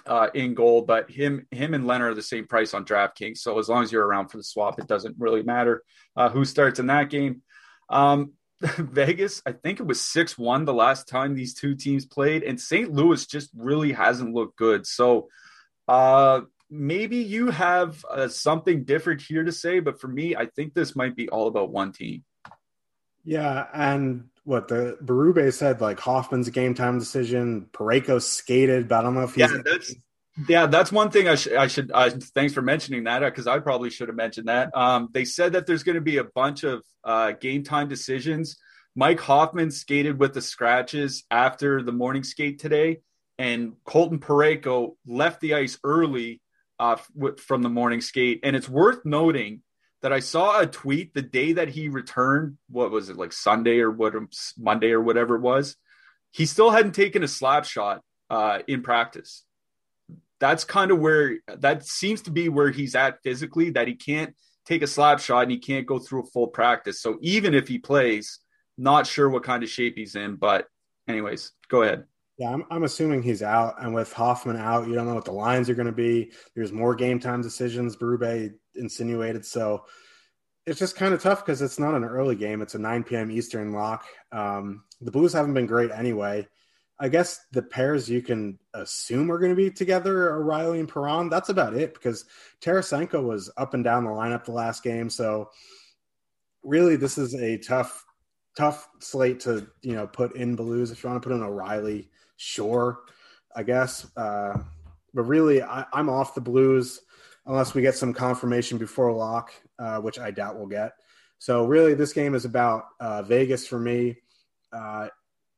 uh, 0.06 0.28
in 0.34 0.54
goal, 0.54 0.82
but 0.82 1.10
him 1.10 1.46
him 1.50 1.74
and 1.74 1.86
Leonard 1.86 2.12
are 2.12 2.14
the 2.14 2.22
same 2.22 2.46
price 2.46 2.74
on 2.74 2.84
DraftKings. 2.84 3.38
So 3.38 3.58
as 3.58 3.68
long 3.68 3.82
as 3.82 3.92
you're 3.92 4.06
around 4.06 4.28
for 4.28 4.36
the 4.36 4.44
swap, 4.44 4.78
it 4.78 4.86
doesn't 4.86 5.16
really 5.18 5.42
matter 5.42 5.82
uh, 6.16 6.28
who 6.28 6.44
starts 6.44 6.78
in 6.78 6.86
that 6.86 7.10
game. 7.10 7.42
Um, 7.88 8.32
Vegas, 8.60 9.42
I 9.44 9.52
think 9.52 9.80
it 9.80 9.86
was 9.86 10.00
6 10.00 10.38
1 10.38 10.64
the 10.64 10.74
last 10.74 11.08
time 11.08 11.34
these 11.34 11.54
two 11.54 11.74
teams 11.74 12.06
played, 12.06 12.42
and 12.44 12.60
St. 12.60 12.92
Louis 12.92 13.26
just 13.26 13.50
really 13.56 13.92
hasn't 13.92 14.34
looked 14.34 14.56
good. 14.56 14.86
So 14.86 15.28
uh, 15.88 16.42
maybe 16.72 17.18
you 17.18 17.50
have 17.50 18.04
uh, 18.10 18.28
something 18.28 18.84
different 18.84 19.20
here 19.20 19.44
to 19.44 19.52
say, 19.52 19.78
but 19.80 20.00
for 20.00 20.08
me, 20.08 20.34
I 20.34 20.46
think 20.46 20.72
this 20.72 20.96
might 20.96 21.14
be 21.14 21.28
all 21.28 21.46
about 21.46 21.70
one 21.70 21.92
team. 21.92 22.24
Yeah, 23.24 23.66
and 23.72 24.30
what 24.44 24.68
the 24.68 24.96
Berube 25.04 25.52
said, 25.52 25.80
like 25.80 26.00
Hoffman's 26.00 26.48
game 26.48 26.74
time 26.74 26.98
decision. 26.98 27.68
Parayko 27.72 28.20
skated, 28.20 28.88
but 28.88 28.96
I 28.98 29.02
don't 29.02 29.14
know 29.14 29.22
if 29.22 29.34
he's. 29.34 29.52
Yeah, 29.52 29.58
that's 29.64 29.94
yeah, 30.48 30.66
that's 30.66 30.90
one 30.90 31.10
thing 31.10 31.28
I, 31.28 31.34
sh- 31.34 31.48
I 31.48 31.66
should. 31.66 31.92
Uh, 31.92 32.10
thanks 32.34 32.54
for 32.54 32.62
mentioning 32.62 33.04
that 33.04 33.20
because 33.20 33.46
I 33.46 33.58
probably 33.58 33.90
should 33.90 34.08
have 34.08 34.16
mentioned 34.16 34.48
that. 34.48 34.74
Um, 34.74 35.08
they 35.12 35.24
said 35.26 35.52
that 35.52 35.66
there's 35.66 35.82
going 35.82 35.94
to 35.96 36.00
be 36.00 36.16
a 36.16 36.24
bunch 36.24 36.64
of 36.64 36.82
uh, 37.04 37.32
game 37.32 37.62
time 37.62 37.88
decisions. 37.88 38.56
Mike 38.96 39.20
Hoffman 39.20 39.70
skated 39.70 40.18
with 40.18 40.34
the 40.34 40.42
scratches 40.42 41.24
after 41.30 41.82
the 41.82 41.92
morning 41.92 42.24
skate 42.24 42.58
today, 42.58 43.00
and 43.38 43.74
Colton 43.84 44.18
Parayko 44.18 44.96
left 45.06 45.40
the 45.40 45.54
ice 45.54 45.78
early 45.84 46.41
uh, 46.82 46.96
from 47.36 47.62
the 47.62 47.68
morning 47.68 48.00
skate. 48.00 48.40
And 48.42 48.56
it's 48.56 48.68
worth 48.68 49.04
noting 49.04 49.62
that 50.00 50.12
I 50.12 50.18
saw 50.18 50.58
a 50.58 50.66
tweet 50.66 51.14
the 51.14 51.22
day 51.22 51.52
that 51.52 51.68
he 51.68 51.88
returned. 51.88 52.58
What 52.68 52.90
was 52.90 53.08
it 53.08 53.16
like 53.16 53.32
Sunday 53.32 53.78
or 53.78 53.90
what 53.92 54.14
Monday 54.58 54.90
or 54.90 55.00
whatever 55.00 55.36
it 55.36 55.42
was? 55.42 55.76
He 56.32 56.44
still 56.44 56.70
hadn't 56.70 56.96
taken 56.96 57.22
a 57.22 57.28
slap 57.28 57.66
shot 57.66 58.02
uh, 58.30 58.60
in 58.66 58.82
practice. 58.82 59.44
That's 60.40 60.64
kind 60.64 60.90
of 60.90 60.98
where 60.98 61.38
that 61.46 61.86
seems 61.86 62.22
to 62.22 62.32
be 62.32 62.48
where 62.48 62.70
he's 62.70 62.96
at 62.96 63.22
physically. 63.22 63.70
That 63.70 63.86
he 63.86 63.94
can't 63.94 64.34
take 64.66 64.82
a 64.82 64.88
slap 64.88 65.20
shot 65.20 65.44
and 65.44 65.52
he 65.52 65.58
can't 65.58 65.86
go 65.86 66.00
through 66.00 66.22
a 66.22 66.26
full 66.26 66.48
practice. 66.48 67.00
So 67.00 67.18
even 67.20 67.54
if 67.54 67.68
he 67.68 67.78
plays, 67.78 68.40
not 68.76 69.06
sure 69.06 69.30
what 69.30 69.44
kind 69.44 69.62
of 69.62 69.70
shape 69.70 69.96
he's 69.96 70.16
in. 70.16 70.34
But 70.34 70.66
anyways, 71.06 71.52
go 71.68 71.82
ahead. 71.82 72.06
Yeah, 72.42 72.54
I'm, 72.54 72.64
I'm 72.72 72.82
assuming 72.82 73.22
he's 73.22 73.40
out. 73.40 73.80
And 73.80 73.94
with 73.94 74.12
Hoffman 74.12 74.56
out, 74.56 74.88
you 74.88 74.96
don't 74.96 75.06
know 75.06 75.14
what 75.14 75.24
the 75.24 75.30
lines 75.30 75.70
are 75.70 75.76
going 75.76 75.86
to 75.86 75.92
be. 75.92 76.32
There's 76.56 76.72
more 76.72 76.96
game 76.96 77.20
time 77.20 77.40
decisions, 77.40 77.96
Berube 77.96 78.52
insinuated. 78.74 79.46
So 79.46 79.84
it's 80.66 80.80
just 80.80 80.96
kind 80.96 81.14
of 81.14 81.22
tough 81.22 81.46
because 81.46 81.62
it's 81.62 81.78
not 81.78 81.94
an 81.94 82.02
early 82.02 82.34
game. 82.34 82.60
It's 82.60 82.74
a 82.74 82.80
9 82.80 83.04
p.m. 83.04 83.30
Eastern 83.30 83.70
lock. 83.70 84.06
Um, 84.32 84.82
the 85.00 85.12
Blues 85.12 85.32
haven't 85.32 85.54
been 85.54 85.66
great 85.66 85.92
anyway. 85.92 86.48
I 86.98 87.08
guess 87.08 87.38
the 87.52 87.62
pairs 87.62 88.10
you 88.10 88.22
can 88.22 88.58
assume 88.74 89.30
are 89.30 89.38
going 89.38 89.52
to 89.52 89.56
be 89.56 89.70
together 89.70 90.28
are 90.28 90.42
Rielly 90.42 90.80
and 90.80 90.88
Perron. 90.88 91.28
That's 91.28 91.48
about 91.48 91.74
it 91.74 91.94
because 91.94 92.24
Tarasenko 92.60 93.22
was 93.22 93.52
up 93.56 93.74
and 93.74 93.84
down 93.84 94.02
the 94.02 94.10
lineup 94.10 94.46
the 94.46 94.50
last 94.50 94.82
game. 94.82 95.10
So 95.10 95.50
really, 96.64 96.96
this 96.96 97.18
is 97.18 97.36
a 97.36 97.56
tough, 97.58 98.04
tough 98.56 98.88
slate 98.98 99.38
to 99.40 99.68
you 99.82 99.94
know 99.94 100.08
put 100.08 100.34
in 100.34 100.56
Blues. 100.56 100.90
If 100.90 101.04
you 101.04 101.10
want 101.10 101.22
to 101.22 101.28
put 101.28 101.36
in 101.36 101.42
O'Reilly, 101.44 102.08
sure, 102.36 103.00
I 103.54 103.62
guess. 103.62 104.06
Uh, 104.16 104.58
but 105.14 105.22
really, 105.22 105.62
I, 105.62 105.84
am 105.92 106.08
off 106.08 106.34
the 106.34 106.40
Blues 106.40 107.00
unless 107.46 107.74
we 107.74 107.82
get 107.82 107.96
some 107.96 108.14
confirmation 108.14 108.78
before 108.78 109.12
lock, 109.12 109.52
uh, 109.78 109.98
which 109.98 110.18
I 110.18 110.30
doubt 110.30 110.56
we'll 110.56 110.66
get. 110.66 110.92
So 111.38 111.66
really, 111.66 111.94
this 111.94 112.12
game 112.12 112.34
is 112.34 112.44
about 112.44 112.84
uh, 113.00 113.22
Vegas 113.22 113.66
for 113.66 113.78
me. 113.78 114.16
Uh, 114.72 115.08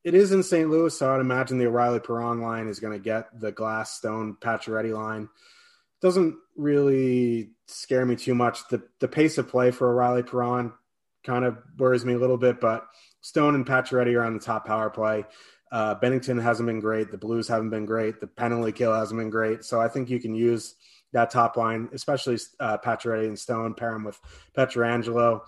it 0.03 0.15
is 0.15 0.33
in 0.33 0.43
St. 0.43 0.69
Louis, 0.69 0.97
so 0.97 1.15
I'd 1.15 1.21
imagine 1.21 1.59
the 1.59 1.67
O'Reilly 1.67 2.01
Perron 2.01 2.41
line 2.41 2.69
is 2.69 2.81
going 2.81 2.93
to 2.93 3.03
get 3.03 3.39
the 3.41 3.53
Glass 3.53 3.93
Stone 3.93 4.37
Pacioretty 4.41 4.95
line. 4.95 5.29
Doesn't 6.03 6.37
really 6.57 7.51
scare 7.67 8.05
me 8.05 8.17
too 8.17 8.35
much. 8.35 8.69
The 8.69 8.83
the 9.01 9.09
pace 9.09 9.39
of 9.39 9.49
play 9.49 9.71
for 9.71 9.91
O'Reilly 9.91 10.23
Perron 10.23 10.73
kind 11.25 11.45
of 11.45 11.57
worries 11.79 12.05
me 12.05 12.13
a 12.13 12.19
little 12.19 12.37
bit, 12.37 12.61
but 12.61 12.87
Stone 13.23 13.55
and 13.55 13.67
Pacioretty 13.67 14.15
are 14.15 14.25
on 14.25 14.35
the 14.35 14.41
top 14.41 14.67
power 14.67 14.91
play. 14.91 15.25
Uh, 15.75 15.93
Binnington 15.99 16.41
hasn't 16.41 16.69
been 16.69 16.79
great. 16.79 17.11
The 17.11 17.19
Blues 17.19 17.49
haven't 17.49 17.71
been 17.71 17.85
great. 17.85 18.21
The 18.21 18.29
penalty 18.29 18.71
kill 18.71 18.95
hasn't 18.95 19.19
been 19.19 19.29
great. 19.29 19.65
So 19.65 19.81
I 19.81 19.89
think 19.89 20.09
you 20.09 20.21
can 20.21 20.33
use 20.33 20.77
that 21.13 21.33
top 21.33 21.57
line, 21.57 21.89
especially 21.93 22.39
uh, 22.61 22.79
Pacioretty 22.79 23.27
and 23.27 23.37
Stone, 23.37 23.75
pair 23.75 23.93
him 23.93 24.05
with 24.05 24.21
Pietrangelo. 24.57 25.41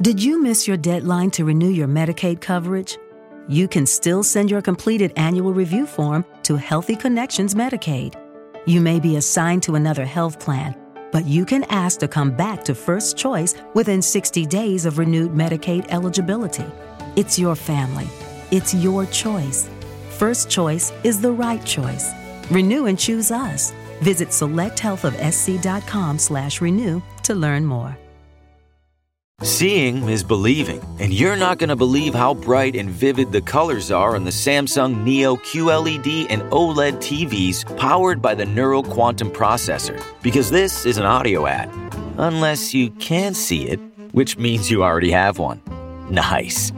Did 0.00 0.22
you 0.22 0.42
miss 0.42 0.66
your 0.66 0.78
deadline 0.78 1.30
to 1.32 1.44
renew 1.44 1.68
your 1.68 1.86
Medicaid 1.86 2.40
coverage? 2.40 2.96
You 3.46 3.68
can 3.68 3.84
still 3.84 4.22
send 4.22 4.50
your 4.50 4.62
completed 4.62 5.12
annual 5.16 5.52
review 5.52 5.86
form 5.86 6.24
to 6.44 6.56
Healthy 6.56 6.96
Connections 6.96 7.54
Medicaid. 7.54 8.14
You 8.66 8.80
may 8.80 9.00
be 9.00 9.16
assigned 9.16 9.62
to 9.64 9.74
another 9.74 10.06
health 10.06 10.40
plan, 10.40 10.74
but 11.12 11.26
you 11.26 11.44
can 11.44 11.64
ask 11.64 12.00
to 12.00 12.08
come 12.08 12.30
back 12.30 12.64
to 12.64 12.74
First 12.74 13.18
Choice 13.18 13.54
within 13.74 14.00
60 14.00 14.46
days 14.46 14.86
of 14.86 14.96
renewed 14.96 15.32
Medicaid 15.32 15.84
eligibility. 15.90 16.64
It's 17.16 17.38
your 17.38 17.54
family. 17.54 18.08
It's 18.50 18.74
your 18.74 19.06
choice. 19.06 19.68
First 20.10 20.48
Choice 20.50 20.92
is 21.04 21.20
the 21.20 21.30
right 21.32 21.64
choice. 21.64 22.10
Renew 22.50 22.86
and 22.86 22.98
choose 22.98 23.30
us. 23.30 23.72
Visit 24.00 24.28
selecthealthofsc.com 24.28 26.18
slash 26.18 26.60
renew 26.60 27.02
to 27.24 27.34
learn 27.34 27.64
more. 27.66 27.96
Seeing 29.42 30.08
is 30.08 30.24
believing, 30.24 30.82
and 30.98 31.12
you're 31.12 31.36
not 31.36 31.58
going 31.58 31.68
to 31.68 31.76
believe 31.76 32.12
how 32.12 32.34
bright 32.34 32.74
and 32.74 32.90
vivid 32.90 33.30
the 33.30 33.40
colors 33.40 33.92
are 33.92 34.16
on 34.16 34.24
the 34.24 34.32
Samsung 34.32 35.04
Neo 35.04 35.36
QLED 35.36 36.26
and 36.28 36.42
OLED 36.50 36.96
TVs 36.96 37.76
powered 37.76 38.20
by 38.20 38.34
the 38.34 38.44
Neural 38.44 38.82
Quantum 38.82 39.30
Processor. 39.30 40.02
Because 40.22 40.50
this 40.50 40.84
is 40.84 40.98
an 40.98 41.04
audio 41.04 41.46
ad. 41.46 41.70
Unless 42.16 42.74
you 42.74 42.90
can 42.90 43.32
see 43.32 43.68
it, 43.68 43.78
which 44.10 44.38
means 44.38 44.72
you 44.72 44.82
already 44.82 45.12
have 45.12 45.38
one. 45.38 45.62
Nice. 46.10 46.72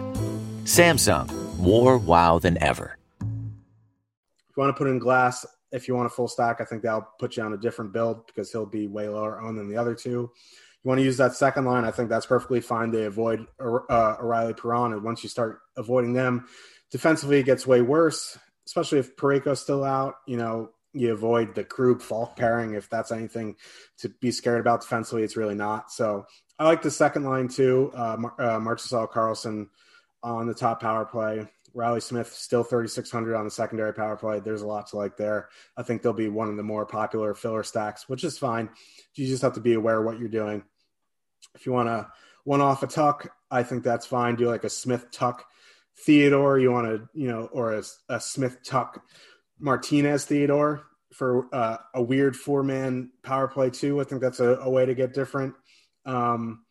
Samsung, 0.64 1.39
more 1.60 1.98
wow 1.98 2.38
than 2.38 2.60
ever. 2.62 2.96
If 3.20 4.56
you 4.56 4.62
want 4.62 4.74
to 4.74 4.78
put 4.78 4.88
in 4.88 4.98
glass, 4.98 5.46
if 5.72 5.86
you 5.86 5.94
want 5.94 6.06
a 6.06 6.10
full 6.10 6.28
stack, 6.28 6.60
I 6.60 6.64
think 6.64 6.82
that'll 6.82 7.06
put 7.18 7.36
you 7.36 7.42
on 7.42 7.52
a 7.52 7.58
different 7.58 7.92
build 7.92 8.26
because 8.26 8.50
he'll 8.50 8.66
be 8.66 8.86
way 8.86 9.08
lower 9.08 9.40
owned 9.40 9.58
than 9.58 9.68
the 9.68 9.76
other 9.76 9.94
two. 9.94 10.10
You 10.10 10.88
want 10.88 10.98
to 10.98 11.04
use 11.04 11.18
that 11.18 11.34
second 11.34 11.66
line, 11.66 11.84
I 11.84 11.90
think 11.90 12.08
that's 12.08 12.26
perfectly 12.26 12.60
fine. 12.60 12.90
They 12.90 13.04
avoid 13.04 13.46
uh, 13.60 14.16
O'Reilly 14.20 14.54
Perron, 14.54 14.94
and 14.94 15.02
once 15.02 15.22
you 15.22 15.28
start 15.28 15.60
avoiding 15.76 16.14
them, 16.14 16.46
defensively 16.90 17.38
it 17.38 17.44
gets 17.44 17.66
way 17.66 17.82
worse, 17.82 18.38
especially 18.66 18.98
if 18.98 19.14
Parayko's 19.16 19.60
still 19.60 19.84
out. 19.84 20.14
You 20.26 20.38
know, 20.38 20.70
you 20.94 21.12
avoid 21.12 21.54
the 21.54 21.64
Krug 21.64 22.00
Faulk 22.00 22.36
pairing. 22.36 22.74
If 22.74 22.88
that's 22.88 23.12
anything 23.12 23.56
to 23.98 24.08
be 24.08 24.30
scared 24.30 24.60
about 24.60 24.80
defensively, 24.80 25.22
it's 25.22 25.36
really 25.36 25.54
not. 25.54 25.92
So 25.92 26.24
I 26.58 26.64
like 26.64 26.82
the 26.82 26.90
second 26.90 27.24
line 27.24 27.48
too. 27.48 27.92
Uh, 27.94 28.16
uh, 28.38 28.58
Marchessault 28.58 29.10
Karlsson 29.10 29.68
on 30.22 30.46
the 30.46 30.54
top 30.54 30.80
power 30.80 31.04
play. 31.04 31.46
Riley 31.72 32.00
Smith 32.00 32.33
still 32.33 32.64
3,600 32.64 33.37
on 33.37 33.44
the 33.44 33.50
secondary 33.50 33.94
power 33.94 34.16
play. 34.16 34.40
There's 34.40 34.62
a 34.62 34.66
lot 34.66 34.88
to 34.88 34.96
like 34.96 35.16
there. 35.16 35.48
I 35.76 35.83
think 35.83 36.02
they'll 36.02 36.12
be 36.12 36.28
one 36.28 36.48
of 36.48 36.56
the 36.56 36.62
more 36.62 36.85
popular 36.85 37.35
filler 37.35 37.62
stacks, 37.62 38.09
which 38.09 38.24
is 38.24 38.38
fine. 38.38 38.70
You 39.14 39.26
just 39.26 39.42
have 39.42 39.54
to 39.54 39.61
be 39.61 39.74
aware 39.74 40.00
of 40.00 40.04
what 40.04 40.18
you're 40.18 40.28
doing. 40.28 40.64
If 41.54 41.66
you 41.66 41.72
want 41.72 41.88
to 41.88 42.09
one 42.44 42.61
off 42.61 42.83
a 42.83 42.87
Tuch, 42.87 43.26
I 43.50 43.62
think 43.62 43.85
that's 43.85 44.06
fine. 44.06 44.37
Do 44.37 44.46
like 44.46 44.64
a 44.64 44.70
Smith 44.70 45.11
Tuch 45.12 45.42
Theodore. 46.04 46.59
You 46.59 46.72
want 46.72 46.87
to, 46.88 47.09
you 47.14 47.28
know, 47.28 47.48
or 47.52 47.74
a, 47.74 47.83
a 48.09 48.20
Smith 48.20 48.59
Tuch 48.64 48.98
Martinez 49.59 50.24
Theodore 50.24 50.87
for 51.12 51.52
uh, 51.54 51.76
a 51.94 52.02
weird 52.02 52.37
four 52.37 52.62
man 52.62 53.11
power 53.22 53.48
play 53.48 53.70
too. 53.70 54.00
I 54.00 54.04
think 54.04 54.20
that's 54.20 54.40
a, 54.40 54.56
a 54.56 54.70
way 54.70 54.87
to 54.87 54.94
get 54.94 55.14
different. 55.14 55.54
Um, 56.06 56.64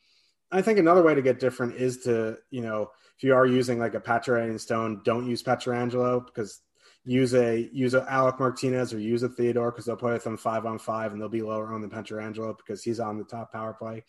I 0.52 0.62
think 0.62 0.80
another 0.80 1.04
way 1.04 1.14
to 1.14 1.22
get 1.22 1.40
different 1.40 1.76
is 1.76 2.04
to, 2.04 2.38
you 2.50 2.62
know, 2.62 2.90
if 3.20 3.24
you 3.26 3.36
are 3.36 3.46
using 3.46 3.80
like 3.80 3.96
a 3.96 4.00
Pacioretty 4.00 4.58
Stone, 4.58 5.02
don't 5.04 5.28
use 5.28 5.44
Pietrangelo 5.44 6.26
because 6.26 6.62
use 7.04 7.34
a 7.34 7.70
use 7.74 7.94
a 7.94 8.10
Alec 8.10 8.40
Martinez 8.40 8.94
or 8.94 9.00
use 9.00 9.24
a 9.24 9.30
Theodore 9.30 9.72
because 9.72 9.84
they'll 9.84 9.98
play 9.98 10.14
with 10.14 10.24
them 10.24 10.38
five 10.38 10.66
on 10.66 10.80
five 10.80 11.12
and 11.12 11.20
they'll 11.20 11.28
be 11.28 11.42
lower 11.42 11.74
on 11.74 11.82
the 11.82 11.90
Pietrangelo 11.90 12.56
because 12.56 12.82
he's 12.82 13.02
on 13.02 13.18
the 13.18 13.26
top 13.26 13.52
power 13.52 13.74
play. 13.74 14.06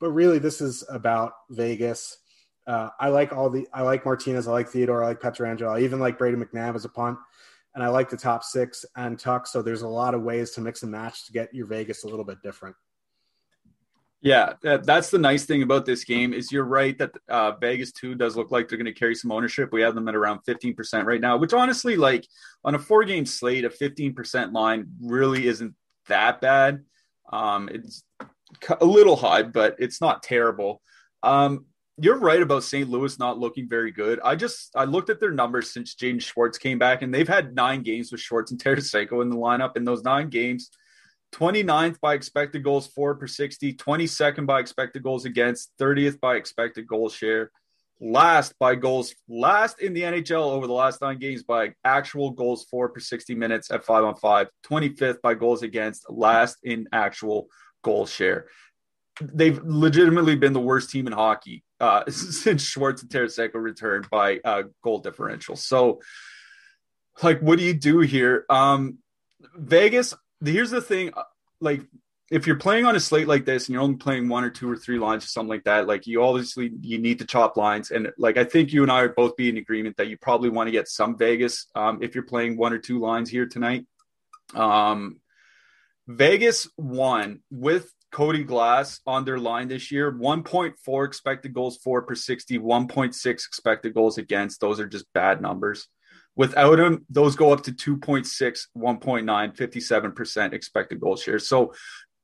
But 0.00 0.12
really, 0.12 0.38
this 0.38 0.62
is 0.62 0.82
about 0.88 1.32
Vegas. 1.50 2.16
Uh, 2.66 2.88
I 2.98 3.08
like 3.08 3.34
all 3.34 3.50
the 3.50 3.68
I 3.74 3.82
like 3.82 4.06
Martinez, 4.06 4.48
I 4.48 4.52
like 4.52 4.70
Theodore, 4.70 5.04
I 5.04 5.08
like 5.08 5.20
Pietrangelo, 5.20 5.76
I 5.76 5.80
even 5.80 6.00
like 6.00 6.16
Brady 6.16 6.38
McNabb 6.38 6.74
as 6.74 6.86
a 6.86 6.88
punt, 6.88 7.18
and 7.74 7.84
I 7.84 7.88
like 7.88 8.08
the 8.08 8.16
top 8.16 8.44
six 8.44 8.86
and 8.96 9.18
Tuch. 9.18 9.46
So 9.48 9.60
there's 9.60 9.82
a 9.82 9.88
lot 9.88 10.14
of 10.14 10.22
ways 10.22 10.52
to 10.52 10.62
mix 10.62 10.82
and 10.82 10.90
match 10.90 11.26
to 11.26 11.32
get 11.32 11.52
your 11.52 11.66
Vegas 11.66 12.04
a 12.04 12.08
little 12.08 12.24
bit 12.24 12.42
different. 12.42 12.76
Yeah, 14.24 14.54
that's 14.62 15.10
the 15.10 15.18
nice 15.18 15.44
thing 15.44 15.62
about 15.62 15.84
this 15.84 16.02
game 16.02 16.32
is 16.32 16.50
you're 16.50 16.64
right 16.64 16.96
that 16.96 17.12
uh, 17.28 17.52
Vegas 17.60 17.92
too 17.92 18.14
does 18.14 18.38
look 18.38 18.50
like 18.50 18.68
they're 18.68 18.78
going 18.78 18.86
to 18.86 18.92
carry 18.98 19.14
some 19.14 19.30
ownership. 19.30 19.70
We 19.70 19.82
have 19.82 19.94
them 19.94 20.08
at 20.08 20.14
around 20.14 20.40
15% 20.48 21.04
right 21.04 21.20
now, 21.20 21.36
which 21.36 21.52
honestly, 21.52 21.96
like 21.96 22.26
on 22.64 22.74
a 22.74 22.78
four 22.78 23.04
game 23.04 23.26
slate, 23.26 23.66
a 23.66 23.68
15% 23.68 24.54
line 24.54 24.86
really 25.02 25.46
isn't 25.46 25.74
that 26.08 26.40
bad. 26.40 26.84
Um, 27.30 27.68
it's 27.70 28.02
a 28.80 28.86
little 28.86 29.16
high, 29.16 29.42
but 29.42 29.76
it's 29.78 30.00
not 30.00 30.22
terrible. 30.22 30.80
Um, 31.22 31.66
you're 31.98 32.18
right 32.18 32.40
about 32.40 32.64
St. 32.64 32.88
Louis 32.88 33.18
not 33.18 33.38
looking 33.38 33.68
very 33.68 33.90
good. 33.90 34.20
I 34.24 34.36
just 34.36 34.70
I 34.74 34.84
looked 34.84 35.10
at 35.10 35.20
their 35.20 35.32
numbers 35.32 35.70
since 35.70 35.94
Jaden 35.94 36.22
Schwartz 36.22 36.56
came 36.56 36.78
back, 36.78 37.02
and 37.02 37.12
they've 37.12 37.28
had 37.28 37.54
nine 37.54 37.82
games 37.82 38.10
with 38.10 38.22
Schwartz 38.22 38.52
and 38.52 38.62
Tarasenko 38.62 39.20
in 39.20 39.28
the 39.28 39.36
lineup. 39.36 39.76
In 39.76 39.84
those 39.84 40.02
nine 40.02 40.30
games, 40.30 40.70
29th 41.34 42.00
by 42.00 42.14
expected 42.14 42.62
goals 42.62 42.86
for 42.86 43.14
per 43.16 43.26
60, 43.26 43.74
22nd 43.74 44.46
by 44.46 44.60
expected 44.60 45.02
goals 45.02 45.24
against, 45.24 45.72
30th 45.80 46.20
by 46.20 46.36
expected 46.36 46.86
goal 46.86 47.08
share, 47.08 47.50
last 48.00 48.54
by 48.60 48.76
goals, 48.76 49.14
last 49.28 49.80
in 49.80 49.94
the 49.94 50.02
NHL 50.02 50.52
over 50.52 50.66
the 50.66 50.72
last 50.72 51.00
nine 51.00 51.18
games 51.18 51.42
by 51.42 51.74
actual 51.84 52.30
goals 52.30 52.64
for 52.70 52.88
per 52.88 53.00
60 53.00 53.34
minutes 53.34 53.70
at 53.70 53.84
five 53.84 54.04
on 54.04 54.14
five, 54.14 54.48
25th 54.66 55.20
by 55.22 55.34
goals 55.34 55.62
against, 55.62 56.08
last 56.08 56.58
in 56.62 56.88
actual 56.92 57.48
goal 57.82 58.06
share. 58.06 58.46
They've 59.20 59.60
legitimately 59.62 60.36
been 60.36 60.52
the 60.52 60.60
worst 60.60 60.90
team 60.90 61.06
in 61.06 61.12
hockey 61.12 61.64
uh, 61.80 62.04
since 62.10 62.62
Schwartz 62.62 63.02
and 63.02 63.10
Tarasenko 63.10 63.54
returned 63.54 64.08
by 64.08 64.40
uh, 64.44 64.64
goal 64.82 65.00
differential. 65.00 65.56
So, 65.56 66.00
like, 67.22 67.40
what 67.40 67.58
do 67.58 67.64
you 67.64 67.74
do 67.74 68.00
here? 68.00 68.44
Um, 68.48 68.98
Vegas, 69.56 70.14
here's 70.44 70.70
the 70.70 70.80
thing 70.80 71.12
uh, 71.16 71.22
like 71.60 71.82
if 72.30 72.46
you're 72.46 72.56
playing 72.56 72.86
on 72.86 72.96
a 72.96 73.00
slate 73.00 73.28
like 73.28 73.44
this 73.44 73.66
and 73.66 73.74
you're 73.74 73.82
only 73.82 73.96
playing 73.96 74.28
one 74.28 74.44
or 74.44 74.50
two 74.50 74.70
or 74.70 74.76
three 74.76 74.98
lines 74.98 75.24
or 75.24 75.28
something 75.28 75.50
like 75.50 75.64
that 75.64 75.86
like 75.86 76.06
you 76.06 76.22
obviously 76.22 76.72
you 76.80 76.98
need 76.98 77.18
to 77.18 77.24
chop 77.24 77.56
lines. 77.56 77.90
And 77.90 78.12
like 78.18 78.36
i 78.36 78.44
think 78.44 78.72
you 78.72 78.82
and 78.82 78.90
i 78.90 79.02
would 79.02 79.14
both 79.14 79.36
be 79.36 79.48
in 79.48 79.56
agreement 79.56 79.96
that 79.96 80.08
you 80.08 80.16
probably 80.16 80.48
want 80.48 80.68
to 80.68 80.72
get 80.72 80.88
some 80.88 81.16
vegas 81.16 81.66
um, 81.74 81.98
if 82.02 82.14
you're 82.14 82.24
playing 82.24 82.56
one 82.56 82.72
or 82.72 82.78
two 82.78 82.98
lines 83.00 83.30
here 83.30 83.46
tonight. 83.46 83.86
Um, 84.54 85.20
vegas 86.06 86.68
won 86.76 87.40
with 87.50 87.90
cody 88.10 88.44
glass 88.44 89.00
on 89.06 89.24
their 89.24 89.38
line 89.38 89.68
this 89.68 89.90
year. 89.90 90.12
1.4 90.12 91.06
expected 91.06 91.52
goals 91.52 91.78
for 91.78 92.02
per 92.02 92.14
60 92.14 92.58
1.6 92.58 93.26
expected 93.26 93.92
goals 93.94 94.18
against. 94.18 94.60
Those 94.60 94.78
are 94.80 94.86
just 94.86 95.12
bad 95.12 95.42
numbers 95.42 95.88
Without 96.36 96.80
him, 96.80 97.04
those 97.08 97.36
go 97.36 97.52
up 97.52 97.62
to 97.64 97.72
2.6, 97.72 98.66
1.9, 98.76 99.56
57% 99.56 100.52
expected 100.52 101.00
goal 101.00 101.16
share. 101.16 101.38
So, 101.38 101.72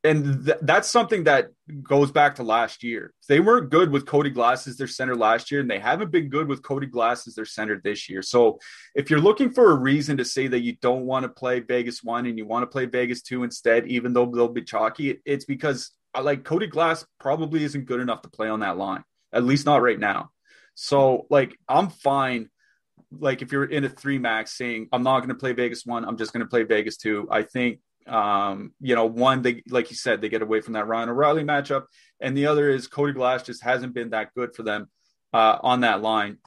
and 0.02 0.46
th- 0.46 0.58
that's 0.62 0.88
something 0.88 1.24
that 1.24 1.50
goes 1.82 2.10
back 2.10 2.36
to 2.36 2.42
last 2.42 2.82
year. 2.82 3.12
They 3.28 3.38
weren't 3.38 3.70
good 3.70 3.90
with 3.90 4.06
Cody 4.06 4.30
Glass 4.30 4.66
as 4.66 4.76
their 4.76 4.88
center 4.88 5.14
last 5.14 5.50
year, 5.50 5.60
and 5.60 5.70
they 5.70 5.78
haven't 5.78 6.10
been 6.10 6.28
good 6.28 6.48
with 6.48 6.62
Cody 6.62 6.86
Glass 6.86 7.28
as 7.28 7.34
their 7.34 7.44
center 7.44 7.80
this 7.84 8.08
year. 8.08 8.22
So, 8.22 8.58
if 8.94 9.10
you're 9.10 9.20
looking 9.20 9.50
for 9.50 9.70
a 9.70 9.76
reason 9.76 10.16
to 10.16 10.24
say 10.24 10.48
that 10.48 10.60
you 10.60 10.76
don't 10.80 11.04
want 11.04 11.24
to 11.24 11.28
play 11.28 11.60
Vegas 11.60 12.02
one 12.02 12.26
and 12.26 12.38
you 12.38 12.46
want 12.46 12.62
to 12.62 12.66
play 12.66 12.86
Vegas 12.86 13.22
two 13.22 13.44
instead, 13.44 13.86
even 13.86 14.12
though 14.12 14.26
they'll 14.26 14.48
be 14.48 14.62
chalky, 14.62 15.20
it's 15.24 15.44
because 15.44 15.90
uh, 16.14 16.22
like 16.22 16.44
Cody 16.44 16.66
Glass 16.66 17.04
probably 17.18 17.62
isn't 17.62 17.84
good 17.84 18.00
enough 18.00 18.22
to 18.22 18.30
play 18.30 18.48
on 18.48 18.60
that 18.60 18.78
line, 18.78 19.04
at 19.32 19.44
least 19.44 19.66
not 19.66 19.82
right 19.82 19.98
now. 19.98 20.30
So, 20.74 21.26
like, 21.28 21.56
I'm 21.68 21.90
fine 21.90 22.48
like 23.18 23.42
if 23.42 23.52
you're 23.52 23.64
in 23.64 23.84
a 23.84 23.88
three 23.88 24.18
max 24.18 24.56
saying 24.56 24.88
I'm 24.92 25.02
not 25.02 25.20
going 25.20 25.30
to 25.30 25.34
play 25.34 25.52
Vegas 25.52 25.84
one, 25.84 26.04
I'm 26.04 26.16
just 26.16 26.32
going 26.32 26.44
to 26.44 26.48
play 26.48 26.62
Vegas 26.62 26.96
two. 26.96 27.28
I 27.30 27.42
think 27.42 27.80
um, 28.06 28.72
you 28.80 28.94
know, 28.94 29.06
one 29.06 29.42
they 29.42 29.62
like 29.68 29.90
you 29.90 29.96
said 29.96 30.20
they 30.20 30.28
get 30.28 30.42
away 30.42 30.60
from 30.60 30.74
that 30.74 30.86
Ryan 30.86 31.10
O'Reilly 31.10 31.44
matchup, 31.44 31.84
and 32.20 32.36
the 32.36 32.46
other 32.46 32.68
is 32.70 32.86
Cody 32.86 33.12
Glass 33.12 33.42
just 33.42 33.62
hasn't 33.62 33.94
been 33.94 34.10
that 34.10 34.34
good 34.34 34.54
for 34.54 34.62
them 34.62 34.88
uh, 35.32 35.58
on 35.62 35.80
that 35.80 36.02
line. 36.02 36.38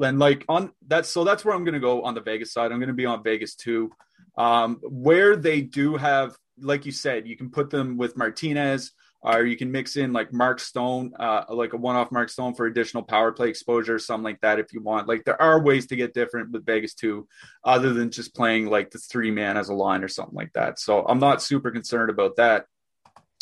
And 0.00 0.18
like 0.18 0.44
on 0.48 0.72
that, 0.88 1.06
so 1.06 1.24
that's 1.24 1.44
where 1.44 1.54
I'm 1.54 1.64
going 1.64 1.74
to 1.74 1.80
go 1.80 2.02
on 2.02 2.14
the 2.14 2.20
Vegas 2.20 2.52
side. 2.52 2.72
I'm 2.72 2.78
going 2.78 2.88
to 2.88 2.94
be 2.94 3.06
on 3.06 3.22
Vegas 3.22 3.54
two, 3.54 3.90
um, 4.38 4.78
where 4.82 5.36
they 5.36 5.60
do 5.60 5.96
have, 5.96 6.36
like 6.58 6.86
you 6.86 6.92
said, 6.92 7.26
you 7.26 7.36
can 7.36 7.50
put 7.50 7.70
them 7.70 7.96
with 7.96 8.16
Martinez 8.16 8.92
or 9.22 9.44
you 9.44 9.56
can 9.56 9.70
mix 9.70 9.96
in 9.96 10.12
like 10.12 10.32
Mark 10.32 10.60
Stone, 10.60 11.12
uh, 11.18 11.44
like 11.50 11.74
a 11.74 11.76
one-off 11.76 12.10
Mark 12.10 12.30
Stone 12.30 12.54
for 12.54 12.66
additional 12.66 13.02
power 13.02 13.32
play 13.32 13.48
exposure, 13.48 13.98
something 13.98 14.24
like 14.24 14.40
that 14.40 14.58
if 14.58 14.72
you 14.72 14.80
want. 14.80 15.08
Like 15.08 15.24
there 15.24 15.40
are 15.40 15.62
ways 15.62 15.86
to 15.88 15.96
get 15.96 16.14
different 16.14 16.52
with 16.52 16.64
Vegas 16.64 16.94
too, 16.94 17.28
other 17.62 17.92
than 17.92 18.10
just 18.10 18.34
playing 18.34 18.66
like 18.66 18.90
the 18.90 18.98
three 18.98 19.30
man 19.30 19.56
as 19.56 19.68
a 19.68 19.74
line 19.74 20.02
or 20.02 20.08
something 20.08 20.34
like 20.34 20.52
that. 20.54 20.78
So 20.78 21.04
I'm 21.06 21.18
not 21.18 21.42
super 21.42 21.70
concerned 21.70 22.10
about 22.10 22.36
that. 22.36 22.64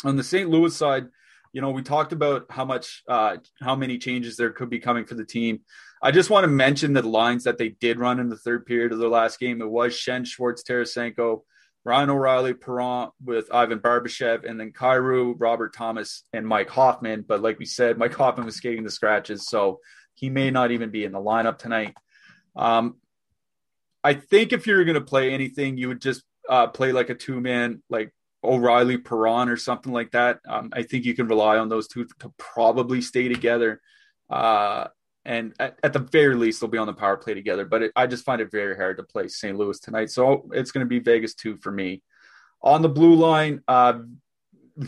On 0.03 0.17
the 0.17 0.23
St. 0.23 0.49
Louis 0.49 0.75
side, 0.75 1.07
you 1.53 1.61
know, 1.61 1.71
we 1.71 1.81
talked 1.81 2.11
about 2.13 2.45
how 2.49 2.65
much, 2.65 3.03
uh, 3.07 3.37
how 3.61 3.75
many 3.75 3.97
changes 3.97 4.35
there 4.37 4.51
could 4.51 4.69
be 4.69 4.79
coming 4.79 5.05
for 5.05 5.15
the 5.15 5.25
team. 5.25 5.61
I 6.01 6.11
just 6.11 6.29
want 6.29 6.43
to 6.43 6.49
mention 6.49 6.93
the 6.93 7.01
lines 7.01 7.45
that 7.45 7.57
they 7.57 7.69
did 7.69 7.99
run 7.99 8.19
in 8.19 8.29
the 8.29 8.37
third 8.37 8.65
period 8.65 8.91
of 8.91 8.99
their 8.99 9.09
last 9.09 9.39
game. 9.39 9.61
It 9.61 9.69
was 9.69 9.93
Schenn 9.93 10.25
Schwartz, 10.25 10.63
Tarasenko, 10.63 11.41
Ryan 11.85 12.09
O'Reilly, 12.09 12.53
Perron 12.53 13.09
with 13.23 13.53
Ivan 13.53 13.79
Barbashev, 13.79 14.47
and 14.47 14.59
then 14.59 14.71
Kyrou, 14.71 15.35
Robert 15.37 15.73
Thomas, 15.73 16.23
and 16.33 16.45
Mike 16.45 16.69
Hoffman. 16.69 17.23
But 17.27 17.41
like 17.41 17.57
we 17.57 17.65
said, 17.65 17.97
Mike 17.97 18.13
Hoffman 18.13 18.45
was 18.45 18.55
skating 18.55 18.83
the 18.83 18.91
scratches, 18.91 19.47
so 19.47 19.79
he 20.13 20.29
may 20.29 20.51
not 20.51 20.71
even 20.71 20.91
be 20.91 21.05
in 21.05 21.11
the 21.11 21.19
lineup 21.19 21.57
tonight. 21.57 21.95
Um, 22.55 22.97
I 24.03 24.13
think 24.13 24.53
if 24.53 24.67
you're 24.67 24.83
going 24.83 24.95
to 24.95 25.01
play 25.01 25.33
anything, 25.33 25.77
you 25.77 25.87
would 25.87 26.01
just 26.01 26.23
uh, 26.49 26.67
play 26.67 26.91
like 26.91 27.09
a 27.09 27.15
two 27.15 27.39
man, 27.39 27.81
like 27.89 28.13
O'Reilly, 28.43 28.97
Perron, 28.97 29.49
or 29.49 29.57
something 29.57 29.93
like 29.93 30.11
that. 30.11 30.39
Um, 30.47 30.69
I 30.73 30.83
think 30.83 31.05
you 31.05 31.13
can 31.13 31.27
rely 31.27 31.57
on 31.57 31.69
those 31.69 31.87
two 31.87 32.05
to 32.19 32.33
probably 32.37 33.01
stay 33.01 33.27
together. 33.29 33.81
Uh, 34.29 34.87
and 35.29 35.53
at, 35.59 35.77
at, 35.83 35.93
the 35.93 35.99
very 35.99 36.33
least, 36.33 36.59
they'll 36.59 36.71
be 36.71 36.79
on 36.79 36.87
the 36.87 36.93
power 36.93 37.15
play 37.15 37.35
together. 37.35 37.63
But 37.63 37.83
it, 37.83 37.91
I 37.95 38.07
just 38.07 38.25
find 38.25 38.41
it 38.41 38.49
very 38.49 38.75
hard 38.75 38.97
to 38.97 39.03
play 39.03 39.27
St. 39.27 39.55
Louis 39.55 39.79
tonight. 39.79 40.09
So 40.09 40.49
it's 40.53 40.71
going 40.71 40.83
to 40.83 40.89
be 40.89 40.97
Vegas 40.97 41.35
two 41.35 41.55
for 41.57 41.71
me. 41.71 42.01
On 42.63 42.81
the 42.81 42.89
blue 42.89 43.13
line, 43.13 43.61
uh, 43.67 43.99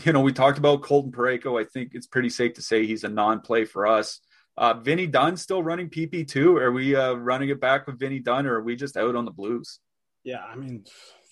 you 0.04 0.12
know, 0.12 0.20
we 0.20 0.32
talked 0.32 0.58
about 0.58 0.82
Colton 0.82 1.12
Parayko. 1.12 1.60
I 1.60 1.64
think 1.64 1.92
it's 1.94 2.08
pretty 2.08 2.28
safe 2.28 2.54
to 2.54 2.62
say 2.62 2.84
he's 2.84 3.04
a 3.04 3.08
non 3.08 3.40
play 3.40 3.64
for 3.64 3.86
us. 3.86 4.18
Uh, 4.56 4.74
Vinny 4.74 5.06
Dunn 5.06 5.36
still 5.36 5.62
running 5.62 5.88
PP2. 5.88 6.60
Are 6.60 6.72
we 6.72 6.96
uh, 6.96 7.12
running 7.12 7.50
it 7.50 7.60
back 7.60 7.86
with 7.86 8.00
Vinny 8.00 8.18
Dunn 8.18 8.44
or 8.44 8.54
are 8.54 8.62
we 8.62 8.74
just 8.74 8.96
out 8.96 9.14
on 9.14 9.24
the 9.24 9.30
Blues? 9.30 9.78
Yeah, 10.24 10.42
I 10.42 10.56
mean, 10.56 10.84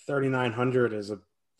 3,900 0.07 0.93
is 0.93 1.11
a, 1.11 1.19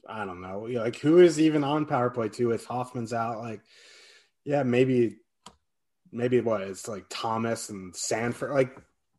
I 0.09 0.25
don't 0.25 0.41
know. 0.41 0.69
Like, 0.71 0.97
who 1.01 1.19
is 1.19 1.41
even 1.41 1.65
on 1.65 1.85
power 1.85 2.11
play 2.11 2.29
two 2.29 2.53
if 2.53 2.65
Hoffman's 2.65 3.13
out? 3.13 3.41
Like, 3.41 3.61
yeah, 4.45 4.63
maybe, 4.63 5.17
maybe 6.13 6.41
what? 6.41 6.63
It's 6.63 6.89
like 6.89 7.05
Thomas 7.09 7.69
and 7.71 7.95
Sanford. 7.95 8.51
Like, 8.53 8.77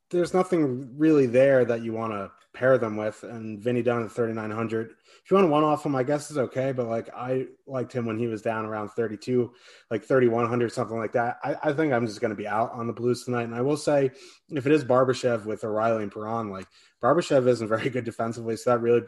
there's 0.10 0.34
nothing 0.34 0.98
really 0.98 1.26
there 1.26 1.64
that 1.66 1.84
you 1.84 1.94
want 1.94 2.14
to 2.14 2.32
pair 2.54 2.78
them 2.78 2.98
with. 2.98 3.24
And 3.24 3.62
Vinny 3.62 3.82
Dunn 3.82 4.04
at 4.04 4.12
3,900. 4.12 4.92
If 5.24 5.32
you 5.32 5.36
want 5.36 5.46
to 5.46 5.52
one 5.52 5.64
off 5.64 5.86
him, 5.86 5.96
I 5.96 6.04
guess 6.04 6.30
is 6.30 6.38
okay. 6.38 6.72
But 6.74 6.88
like 6.88 7.10
I 7.16 7.48
liked 7.66 7.94
him 7.94 8.06
when 8.06 8.18
he 8.18 8.28
was 8.28 8.42
down 8.42 8.66
around 8.66 8.90
32, 8.90 9.52
like 9.90 10.04
3,100, 10.04 10.72
something 10.72 10.98
like 10.98 11.14
that. 11.14 11.38
I, 11.44 11.56
I 11.64 11.74
think 11.74 11.94
I'm 11.94 12.06
just 12.06 12.20
going 12.20 12.32
to 12.32 12.36
be 12.36 12.48
out 12.48 12.72
on 12.74 12.88
the 12.88 12.94
Blues 12.94 13.24
tonight. 13.24 13.44
And 13.44 13.56
I 13.56 13.62
will 13.62 13.78
say, 13.78 14.12
if 14.50 14.66
it 14.66 14.72
is 14.72 14.84
Barbashev 14.84 15.46
with 15.46 15.64
O'Reilly 15.64 16.04
and 16.04 16.12
Perron, 16.12 16.50
like 16.50 16.68
Barbashev 17.02 17.48
isn't 17.48 17.68
very 17.68 17.90
good 17.90 18.04
defensively. 18.04 18.58
So 18.58 18.72
that 18.72 18.82
really, 18.82 19.04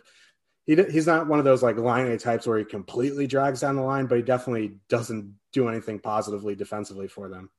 he, 0.65 0.75
he's 0.75 1.07
not 1.07 1.27
one 1.27 1.39
of 1.39 1.45
those 1.45 1.61
like 1.61 1.77
line 1.77 2.07
A 2.07 2.17
types 2.17 2.47
where 2.47 2.57
he 2.57 2.65
completely 2.65 3.27
drags 3.27 3.61
down 3.61 3.75
the 3.75 3.81
line, 3.81 4.05
but 4.05 4.17
he 4.17 4.23
definitely 4.23 4.75
doesn't 4.89 5.35
do 5.51 5.67
anything 5.67 5.99
positively 5.99 6.55
defensively 6.55 7.07
for 7.07 7.29
them. 7.29 7.49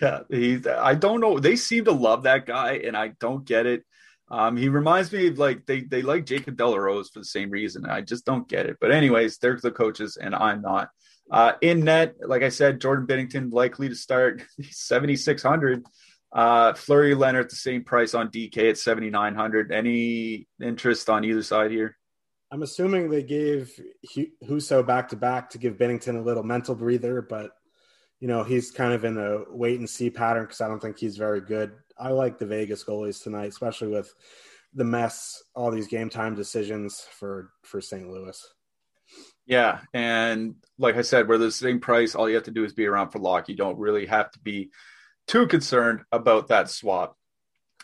Yeah, 0.00 0.20
he's. 0.28 0.66
I 0.66 0.94
don't 0.94 1.20
know. 1.20 1.38
They 1.38 1.56
seem 1.56 1.84
to 1.84 1.92
love 1.92 2.24
that 2.24 2.46
guy, 2.46 2.80
and 2.84 2.96
I 2.96 3.12
don't 3.20 3.44
get 3.44 3.66
it. 3.66 3.84
Um, 4.30 4.56
he 4.56 4.68
reminds 4.68 5.12
me 5.12 5.28
of 5.28 5.38
like 5.38 5.66
they 5.66 5.80
they 5.82 6.02
like 6.02 6.26
Jacob 6.26 6.56
de 6.56 6.66
la 6.66 6.76
Rose 6.76 7.10
for 7.10 7.18
the 7.18 7.24
same 7.24 7.50
reason. 7.50 7.86
I 7.86 8.00
just 8.00 8.24
don't 8.24 8.48
get 8.48 8.66
it. 8.66 8.76
But 8.80 8.92
anyways, 8.92 9.38
they're 9.38 9.58
the 9.60 9.70
coaches, 9.70 10.16
and 10.20 10.34
I'm 10.34 10.62
not. 10.62 10.88
Uh, 11.30 11.52
in 11.60 11.80
net, 11.84 12.16
like 12.20 12.42
I 12.42 12.48
said, 12.48 12.80
Jordan 12.80 13.06
Binnington 13.06 13.52
likely 13.52 13.88
to 13.88 13.94
start 13.94 14.42
7,600. 14.70 15.84
Uh, 16.32 16.74
Fleury 16.74 17.14
Lehner 17.14 17.48
the 17.48 17.56
same 17.56 17.84
price 17.84 18.14
on 18.14 18.30
DK 18.30 18.70
at 18.70 18.78
7,900. 18.78 19.72
Any 19.72 20.48
interest 20.60 21.08
on 21.08 21.24
either 21.24 21.42
side 21.42 21.70
here? 21.70 21.96
I'm 22.50 22.62
assuming 22.62 23.08
they 23.08 23.22
gave 23.22 23.80
Husso 24.44 24.84
back 24.84 25.08
to 25.10 25.16
back 25.16 25.50
to 25.50 25.58
give 25.58 25.76
Binnington 25.76 26.18
a 26.18 26.22
little 26.22 26.42
mental 26.42 26.74
breather, 26.74 27.22
but 27.22 27.52
you 28.18 28.28
know 28.28 28.42
he's 28.42 28.70
kind 28.70 28.92
of 28.92 29.04
in 29.04 29.16
a 29.18 29.44
wait 29.48 29.78
and 29.78 29.88
see 29.88 30.10
pattern 30.10 30.44
because 30.44 30.60
I 30.60 30.68
don't 30.68 30.80
think 30.80 30.98
he's 30.98 31.16
very 31.16 31.40
good. 31.40 31.72
I 31.98 32.10
like 32.10 32.38
the 32.38 32.46
Vegas 32.46 32.84
goalies 32.84 33.22
tonight, 33.22 33.50
especially 33.50 33.88
with 33.88 34.12
the 34.74 34.84
mess, 34.84 35.42
all 35.54 35.70
these 35.70 35.86
game 35.86 36.10
time 36.10 36.34
decisions 36.34 37.06
for 37.18 37.50
for 37.62 37.80
St. 37.80 38.08
Louis. 38.08 38.44
Yeah, 39.46 39.80
and 39.92 40.56
like 40.78 40.96
I 40.96 41.02
said, 41.02 41.28
we're 41.28 41.38
the 41.38 41.50
same 41.52 41.80
price. 41.80 42.14
All 42.14 42.28
you 42.28 42.36
have 42.36 42.44
to 42.44 42.50
do 42.50 42.64
is 42.64 42.72
be 42.72 42.86
around 42.86 43.10
for 43.10 43.18
lock. 43.18 43.48
You 43.48 43.56
don't 43.56 43.78
really 43.78 44.06
have 44.06 44.30
to 44.32 44.38
be 44.40 44.70
too 45.26 45.46
concerned 45.46 46.02
about 46.12 46.48
that 46.48 46.68
swap. 46.70 47.16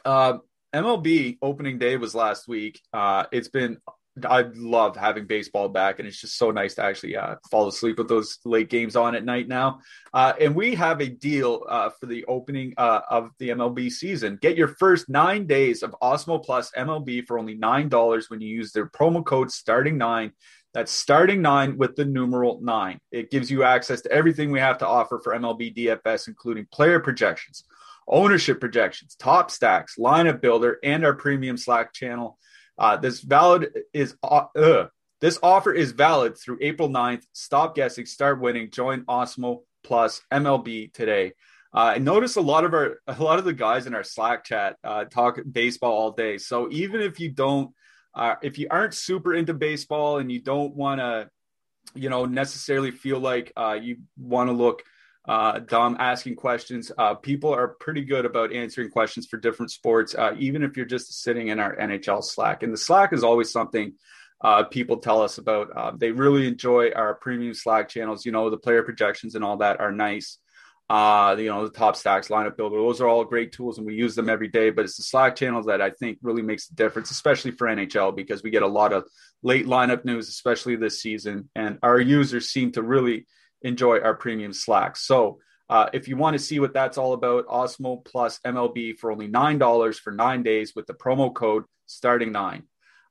Uh, 0.05 0.39
MLB 0.75 1.39
opening 1.43 1.79
day 1.79 1.97
was 1.97 2.14
last 2.14 2.47
week. 2.47 2.81
Uh, 2.93 3.25
it's 3.33 3.49
been 3.49 3.79
I 4.25 4.43
love 4.55 4.97
having 4.97 5.27
baseball 5.27 5.69
back, 5.69 5.99
and 5.99 6.09
it's 6.09 6.21
just 6.21 6.39
so 6.39 6.51
nice 6.51 6.75
to 6.77 6.85
actually 6.85 7.17
uh, 7.17 7.37
fall 7.51 7.69
asleep 7.69 7.99
with 7.99 8.09
those 8.09 8.39
late 8.45 8.71
games 8.71 8.97
on 8.97 9.14
at 9.14 9.25
night 9.25 9.47
now. 9.47 9.81
Uh, 10.14 10.33
and 10.41 10.55
we 10.55 10.75
have 10.75 11.01
a 11.01 11.09
deal 11.09 11.64
uh, 11.69 11.91
for 11.91 12.07
the 12.07 12.25
opening 12.25 12.73
uh, 12.79 13.01
of 13.11 13.31
the 13.39 13.51
MLB 13.51 13.91
season. 13.91 14.39
Get 14.41 14.57
your 14.57 14.69
first 14.69 15.09
nine 15.09 15.47
days 15.47 15.83
of 15.83 15.95
Awesemo 16.03 16.43
Plus 16.43 16.71
MLB 16.73 17.27
for 17.27 17.39
only 17.39 17.55
nine 17.55 17.89
dollars 17.89 18.31
when 18.31 18.41
you 18.41 18.49
use 18.49 18.73
their 18.73 18.87
promo 18.87 19.25
code 19.25 19.51
Starting 19.51 19.99
Nine. 19.99 20.33
That's 20.73 20.93
starting 20.93 21.41
nine 21.41 21.79
with 21.79 21.97
the 21.97 22.05
numeral 22.05 22.61
nine. 22.61 23.01
It 23.11 23.31
gives 23.31 23.51
you 23.51 23.62
access 23.62 24.03
to 24.03 24.12
everything 24.12 24.51
we 24.51 24.61
have 24.61 24.79
to 24.79 24.87
offer 24.87 25.19
for 25.19 25.35
MLB 25.35 25.75
DFS, 25.75 26.29
including 26.29 26.67
player 26.71 27.01
projections, 27.01 27.64
ownership 28.07 28.61
projections, 28.61 29.14
top 29.14 29.51
stacks, 29.51 29.97
lineup 29.99 30.41
builder, 30.41 30.79
and 30.83 31.05
our 31.05 31.14
premium 31.14 31.57
Slack 31.57 31.93
channel. 31.93 32.39
Uh, 32.79 32.97
this 32.97 33.20
valid 33.20 33.72
is 33.93 34.16
uh, 34.22 34.87
this 35.20 35.39
offer 35.43 35.72
is 35.72 35.93
valid 35.93 36.37
through 36.37 36.59
April 36.61 36.89
9th. 36.89 37.24
Stop 37.33 37.74
guessing, 37.74 38.07
start 38.07 38.41
winning. 38.41 38.70
Join 38.70 39.03
Awesemo 39.05 39.61
Plus 39.83 40.20
MLB 40.33 40.93
today. 40.93 41.33
Uh, 41.74 41.95
I 41.95 41.99
notice 41.99 42.37
a 42.37 42.41
lot 42.41 42.64
of 42.64 42.74
our 42.74 42.99
a 43.07 43.22
lot 43.22 43.39
of 43.39 43.45
the 43.45 43.53
guys 43.53 43.87
in 43.87 43.95
our 43.95 44.05
Slack 44.05 44.45
chat 44.45 44.77
uh, 44.85 45.05
talk 45.05 45.39
baseball 45.51 45.93
all 45.93 46.11
day. 46.12 46.39
So 46.39 46.68
even 46.70 47.01
if 47.01 47.18
you 47.20 47.31
don't, 47.31 47.72
uh, 48.14 48.37
if 48.43 48.59
you 48.59 48.68
aren't 48.70 48.95
super 48.95 49.35
into 49.35 49.55
baseball 49.55 50.18
and 50.18 50.31
you 50.31 50.41
don't 50.41 50.74
want 50.74 51.01
to, 51.01 51.29
you 51.95 52.11
know, 52.11 52.24
necessarily 52.24 52.91
feel 52.91 53.20
like 53.20 53.53
uh, 53.57 53.79
you 53.81 53.99
want 54.18 54.49
to 54.49 54.53
look 54.53 54.83
uh, 55.27 55.59
Dom 55.59 55.97
asking 55.99 56.37
questions. 56.37 56.93
Uh, 56.97 57.14
people 57.14 57.53
are 57.53 57.68
pretty 57.68 58.05
good 58.05 58.24
about 58.24 58.53
answering 58.53 58.91
questions 58.91 59.27
for 59.27 59.37
different 59.39 59.72
sports, 59.72 60.14
uh, 60.14 60.35
even 60.39 60.62
if 60.62 60.77
you're 60.77 60.87
just 60.87 61.22
sitting 61.22 61.49
in 61.49 61.59
our 61.59 61.77
NHL 61.77 62.22
Slack. 62.22 62.62
And 62.62 62.72
the 62.72 62.79
Slack 62.79 63.12
is 63.12 63.24
always 63.24 63.51
something 63.51 63.95
uh, 64.41 64.64
people 64.64 64.99
tell 64.99 65.22
us 65.22 65.39
about. 65.39 65.70
Uh, 65.77 65.93
they 65.97 66.12
really 66.12 66.47
enjoy 66.47 66.91
our 66.93 67.14
premium 67.14 67.55
Slack 67.55 67.89
channels. 67.89 68.24
You 68.24 68.33
know, 68.33 68.51
the 68.51 68.57
player 68.57 68.83
projections 68.83 69.35
and 69.35 69.45
all 69.45 69.57
that 69.59 69.81
are 69.81 69.93
nice. 69.93 70.39
Uh, 70.89 71.35
you 71.37 71.47
know, 71.47 71.66
the 71.66 71.72
top 71.72 71.97
stacks, 71.97 72.29
lineup 72.29 72.57
builder, 72.57 72.77
those 72.77 73.01
are 73.01 73.09
all 73.09 73.24
great 73.24 73.51
tools 73.51 73.77
and 73.77 73.85
we 73.85 73.95
use 73.95 74.14
them 74.14 74.29
every 74.29 74.47
day. 74.47 74.70
But 74.70 74.85
it's 74.85 74.97
the 74.97 75.03
Slack 75.03 75.35
channels 75.35 75.66
that 75.66 75.83
I 75.83 75.91
think 75.91 76.18
really 76.22 76.43
makes 76.43 76.68
the 76.68 76.77
difference, 76.77 77.11
especially 77.11 77.51
for 77.51 77.66
NHL, 77.66 78.14
because 78.14 78.45
we 78.45 78.51
get 78.51 78.62
a 78.62 78.68
lot 78.68 78.93
of 78.93 79.05
late 79.43 79.66
lineup 79.66 80.05
news, 80.05 80.29
especially 80.29 80.77
this 80.77 81.03
season. 81.03 81.49
And 81.57 81.81
our 81.83 81.99
users 81.99 82.51
seem 82.51 82.70
to 82.72 82.83
really 82.83 83.27
enjoy 83.63 84.01
our 84.01 84.15
premium 84.15 84.53
Slack. 84.53 84.97
So 84.97 85.39
uh, 85.69 85.89
if 85.93 86.09
you 86.09 86.17
want 86.17 86.35
to 86.35 86.43
see 86.43 86.61
what 86.61 86.73
that's 86.73 86.99
all 86.99 87.13
about, 87.13 87.47
Awesemo 87.47 88.05
Plus 88.05 88.39
MLB 88.47 88.97
for 88.99 89.11
only 89.11 89.29
$9 89.29 89.99
for 89.99 90.13
nine 90.13 90.43
days 90.43 90.75
with 90.75 90.87
the 90.87 90.95
promo 90.95 91.35
code 91.35 91.65
starting 91.87 92.33
nine. 92.33 92.65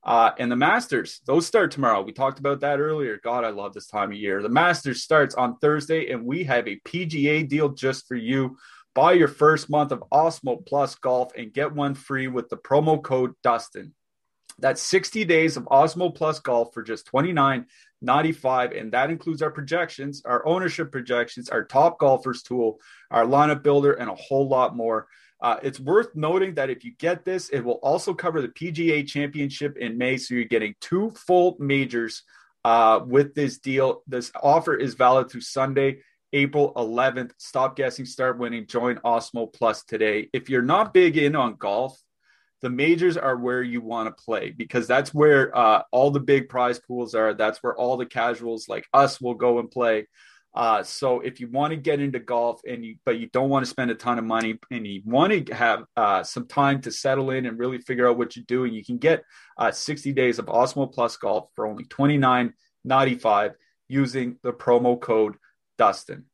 Uh, 0.04 0.32
and 0.38 0.52
the 0.52 0.56
Masters, 0.56 1.20
those 1.26 1.48
start 1.48 1.72
tomorrow. 1.72 2.04
We 2.04 2.12
talked 2.12 2.38
about 2.38 2.60
that 2.60 2.80
earlier. 2.80 3.20
God, 3.24 3.44
I 3.44 3.50
love 3.50 3.74
this 3.74 3.88
time 3.88 4.12
of 4.12 4.18
year. 4.18 4.44
The 4.44 4.50
Masters 4.50 5.02
starts 5.02 5.34
on 5.34 5.58
Thursday, 5.58 6.12
and 6.12 6.24
we 6.24 6.44
have 6.44 6.68
a 6.68 6.80
PGA 6.86 7.48
deal 7.48 7.70
just 7.70 8.08
for 8.08 8.16
you. 8.16 8.58
Buy 8.94 9.14
your 9.14 9.28
first 9.28 9.68
month 9.68 9.92
of 9.92 10.04
Awesemo 10.14 10.64
Plus 10.66 10.94
Golf 10.96 11.32
and 11.36 11.52
get 11.52 11.74
one 11.74 11.96
free 11.96 12.28
with 12.28 12.50
the 12.50 12.58
promo 12.58 13.02
code 13.02 13.34
Dustin. 13.42 13.96
That's 14.60 14.82
60 14.82 15.26
days 15.26 15.58
of 15.58 15.66
Awesemo 15.66 16.14
Plus 16.14 16.40
Golf 16.40 16.74
for 16.74 16.84
just 16.84 17.08
29 17.08 17.66
95 18.06 18.72
and 18.72 18.92
that 18.92 19.10
includes 19.10 19.42
our 19.42 19.52
projections 19.52 20.22
our 20.26 20.46
ownership 20.46 20.92
projections 20.92 21.50
our 21.50 21.66
top 21.66 22.00
golfers 22.00 22.44
tool 22.44 22.80
our 23.12 23.26
lineup 23.26 23.64
builder 23.64 23.94
and 23.94 24.10
a 24.10 24.16
whole 24.16 24.48
lot 24.48 24.76
more. 24.76 25.08
Uh, 25.42 25.58
it's 25.62 25.80
worth 25.80 26.16
noting 26.16 26.56
that 26.56 26.70
if 26.70 26.86
you 26.86 26.94
get 26.98 27.26
this 27.26 27.50
it 27.50 27.60
will 27.60 27.80
also 27.84 28.14
cover 28.14 28.42
the 28.42 28.48
pga 28.48 29.06
championship 29.06 29.78
in 29.78 29.98
may 29.98 30.18
so 30.18 30.34
you're 30.34 30.46
getting 30.46 30.74
two 30.80 31.12
full 31.12 31.58
majors 31.60 32.24
uh, 32.64 33.00
with 33.06 33.36
this 33.36 33.60
deal. 33.60 34.02
This 34.08 34.32
offer 34.42 34.76
is 34.76 34.94
valid 34.94 35.30
through 35.30 35.42
sunday 35.42 35.98
april 36.32 36.74
11th 36.76 37.32
stop 37.38 37.76
guessing 37.76 38.06
start 38.06 38.38
winning. 38.38 38.68
Join 38.68 38.98
Awesemo 38.98 39.52
plus 39.52 39.84
today. 39.84 40.30
If 40.32 40.50
you're 40.50 40.62
not 40.62 40.94
big 40.94 41.18
in 41.18 41.36
on 41.36 41.56
golf 41.56 42.00
the 42.66 42.70
majors 42.72 43.16
are 43.16 43.38
where 43.38 43.62
you 43.62 43.80
want 43.80 44.08
to 44.08 44.24
play 44.24 44.50
because 44.50 44.88
that's 44.88 45.14
where 45.14 45.56
uh, 45.56 45.84
all 45.92 46.10
the 46.10 46.20
big 46.20 46.50
prize 46.50 46.80
pools 46.80 47.14
are. 47.14 47.36
That's 47.36 47.62
where 47.62 47.76
all 47.76 47.96
the 47.96 48.08
casuals 48.08 48.68
like 48.68 48.88
us 48.92 49.22
will 49.22 49.36
go 49.36 49.60
and 49.60 49.70
play. 49.70 50.08
Uh, 50.56 50.82
so 50.82 51.20
if 51.20 51.40
you 51.40 51.48
want 51.48 51.70
to 51.74 51.78
get 51.78 52.00
into 52.00 52.18
golf 52.18 52.62
and 52.68 52.84
you, 52.84 52.96
but 53.06 53.20
you 53.20 53.28
don't 53.28 53.50
want 53.50 53.64
to 53.64 53.70
spend 53.70 53.92
a 53.92 53.94
ton 53.94 54.18
of 54.18 54.26
money 54.26 54.58
and 54.72 54.88
you 54.88 55.04
want 55.06 55.46
to 55.46 55.54
have 55.54 55.84
uh, 55.96 56.24
some 56.24 56.48
time 56.48 56.82
to 56.82 56.90
settle 56.90 57.30
in 57.30 57.46
and 57.46 57.60
really 57.60 57.78
figure 57.78 58.10
out 58.10 58.18
what 58.18 58.36
you're 58.36 58.46
doing, 58.48 58.74
you 58.74 58.84
can 58.84 58.98
get 58.98 59.22
uh, 59.60 59.70
60 59.70 60.12
days 60.14 60.40
of 60.40 60.48
Awesemo 60.48 60.92
Plus 60.92 61.18
Golf 61.18 61.50
for 61.56 61.68
only 61.68 61.84
29.95 61.84 63.54
using 63.90 64.40
the 64.42 64.54
promo 64.54 65.00
code 65.00 65.36
Dustin. 65.78 66.26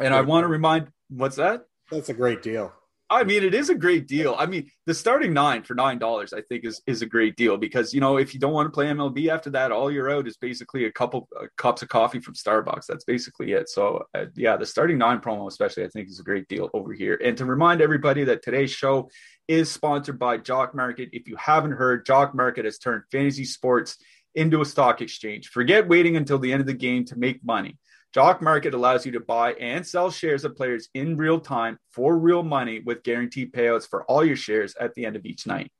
And 0.00 0.12
I 0.12 0.22
want 0.22 0.42
to 0.42 0.48
remind 0.48 0.88
what's 1.10 1.36
that? 1.36 1.62
That's 1.92 2.08
a 2.08 2.14
great 2.14 2.42
deal. 2.42 2.72
I 3.12 3.24
mean, 3.24 3.42
it 3.42 3.54
is 3.54 3.70
a 3.70 3.74
great 3.74 4.06
deal. 4.06 4.36
I 4.38 4.46
mean, 4.46 4.70
the 4.86 4.94
starting 4.94 5.32
nine 5.32 5.64
for 5.64 5.74
nine 5.74 5.98
dollars, 5.98 6.32
I 6.32 6.42
think, 6.42 6.64
is 6.64 6.80
is 6.86 7.02
a 7.02 7.06
great 7.06 7.34
deal 7.34 7.56
because 7.56 7.92
you 7.92 8.00
know 8.00 8.18
if 8.18 8.32
you 8.32 8.38
don't 8.38 8.52
want 8.52 8.66
to 8.66 8.70
play 8.70 8.86
MLB 8.86 9.28
after 9.28 9.50
that, 9.50 9.72
all 9.72 9.90
you're 9.90 10.10
out 10.10 10.28
is 10.28 10.36
basically 10.36 10.84
a 10.84 10.92
couple 10.92 11.28
uh, 11.38 11.46
cups 11.56 11.82
of 11.82 11.88
coffee 11.88 12.20
from 12.20 12.34
Starbucks. 12.34 12.86
That's 12.86 13.04
basically 13.04 13.52
it. 13.52 13.68
So 13.68 14.04
uh, 14.14 14.26
yeah, 14.36 14.56
the 14.56 14.64
starting 14.64 14.96
nine 14.96 15.18
promo, 15.18 15.48
especially, 15.48 15.84
I 15.84 15.88
think, 15.88 16.08
is 16.08 16.20
a 16.20 16.24
great 16.24 16.46
deal 16.46 16.70
over 16.72 16.92
here. 16.92 17.20
And 17.22 17.36
to 17.36 17.44
remind 17.44 17.82
everybody 17.82 18.22
that 18.24 18.42
today's 18.42 18.70
show 18.70 19.10
is 19.48 19.68
sponsored 19.68 20.18
by 20.18 20.36
Jock 20.36 20.76
Market. 20.76 21.08
If 21.12 21.26
you 21.26 21.34
haven't 21.34 21.72
heard, 21.72 22.06
Jock 22.06 22.32
Market 22.32 22.64
has 22.64 22.78
turned 22.78 23.02
fantasy 23.10 23.44
sports 23.44 23.96
into 24.36 24.60
a 24.60 24.64
stock 24.64 25.00
exchange. 25.00 25.48
Forget 25.48 25.88
waiting 25.88 26.16
until 26.16 26.38
the 26.38 26.52
end 26.52 26.60
of 26.60 26.68
the 26.68 26.74
game 26.74 27.04
to 27.06 27.18
make 27.18 27.44
money. 27.44 27.76
Jock 28.12 28.42
Market 28.42 28.74
allows 28.74 29.06
you 29.06 29.12
to 29.12 29.20
buy 29.20 29.52
and 29.52 29.86
sell 29.86 30.10
shares 30.10 30.44
of 30.44 30.56
players 30.56 30.88
in 30.94 31.16
real 31.16 31.38
time 31.38 31.78
for 31.92 32.18
real 32.18 32.42
money 32.42 32.80
with 32.80 33.04
guaranteed 33.04 33.52
payouts 33.52 33.88
for 33.88 34.04
all 34.04 34.24
your 34.24 34.36
shares 34.36 34.74
at 34.80 34.94
the 34.94 35.06
end 35.06 35.14
of 35.14 35.24
each 35.24 35.46
night. 35.46 35.70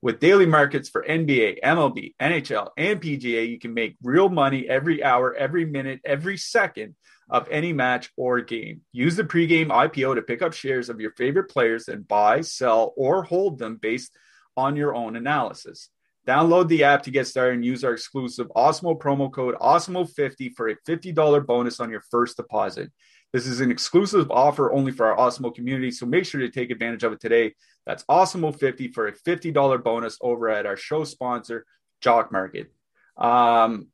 With 0.00 0.20
daily 0.20 0.46
markets 0.46 0.88
for 0.88 1.04
NBA, 1.06 1.60
MLB, 1.62 2.14
NHL, 2.20 2.70
and 2.76 3.02
PGA, 3.02 3.48
you 3.48 3.58
can 3.58 3.74
make 3.74 3.96
real 4.02 4.28
money 4.28 4.68
every 4.68 5.02
hour, 5.02 5.34
every 5.34 5.64
minute, 5.64 6.00
every 6.04 6.38
second 6.38 6.94
of 7.28 7.48
any 7.50 7.72
match 7.72 8.10
or 8.16 8.40
game. 8.40 8.82
Use 8.92 9.16
the 9.16 9.24
pregame 9.24 9.68
IPO 9.68 10.14
to 10.14 10.22
pick 10.22 10.42
up 10.42 10.52
shares 10.52 10.90
of 10.90 11.00
your 11.00 11.10
favorite 11.12 11.50
players 11.50 11.88
and 11.88 12.06
buy, 12.06 12.40
sell, 12.40 12.94
or 12.96 13.24
hold 13.24 13.58
them 13.58 13.76
based 13.76 14.16
on 14.56 14.76
your 14.76 14.94
own 14.94 15.16
analysis. 15.16 15.90
Download 16.26 16.68
the 16.68 16.84
app 16.84 17.02
to 17.04 17.10
get 17.10 17.26
started 17.26 17.54
and 17.54 17.64
use 17.64 17.82
our 17.82 17.92
exclusive 17.92 18.48
Awesemo 18.54 18.98
promo 18.98 19.32
code 19.32 19.54
AWESEMO50 19.56 20.54
for 20.54 20.68
a 20.68 20.76
$50 20.88 21.46
bonus 21.46 21.80
on 21.80 21.90
your 21.90 22.02
first 22.10 22.36
deposit. 22.36 22.92
This 23.32 23.46
is 23.46 23.60
an 23.60 23.70
exclusive 23.70 24.30
offer 24.30 24.72
only 24.72 24.92
for 24.92 25.06
our 25.06 25.16
Awesemo 25.16 25.54
community, 25.54 25.90
so 25.90 26.04
make 26.04 26.26
sure 26.26 26.40
to 26.40 26.50
take 26.50 26.70
advantage 26.70 27.04
of 27.04 27.12
it 27.12 27.20
today. 27.20 27.54
That's 27.86 28.04
Awesemo50 28.04 28.92
for 28.92 29.08
a 29.08 29.12
$50 29.12 29.82
bonus 29.82 30.18
over 30.20 30.50
at 30.50 30.66
our 30.66 30.76
show 30.76 31.04
sponsor, 31.04 31.64
Jock 32.00 32.32
Market. 32.32 32.72
Um, 33.16 33.88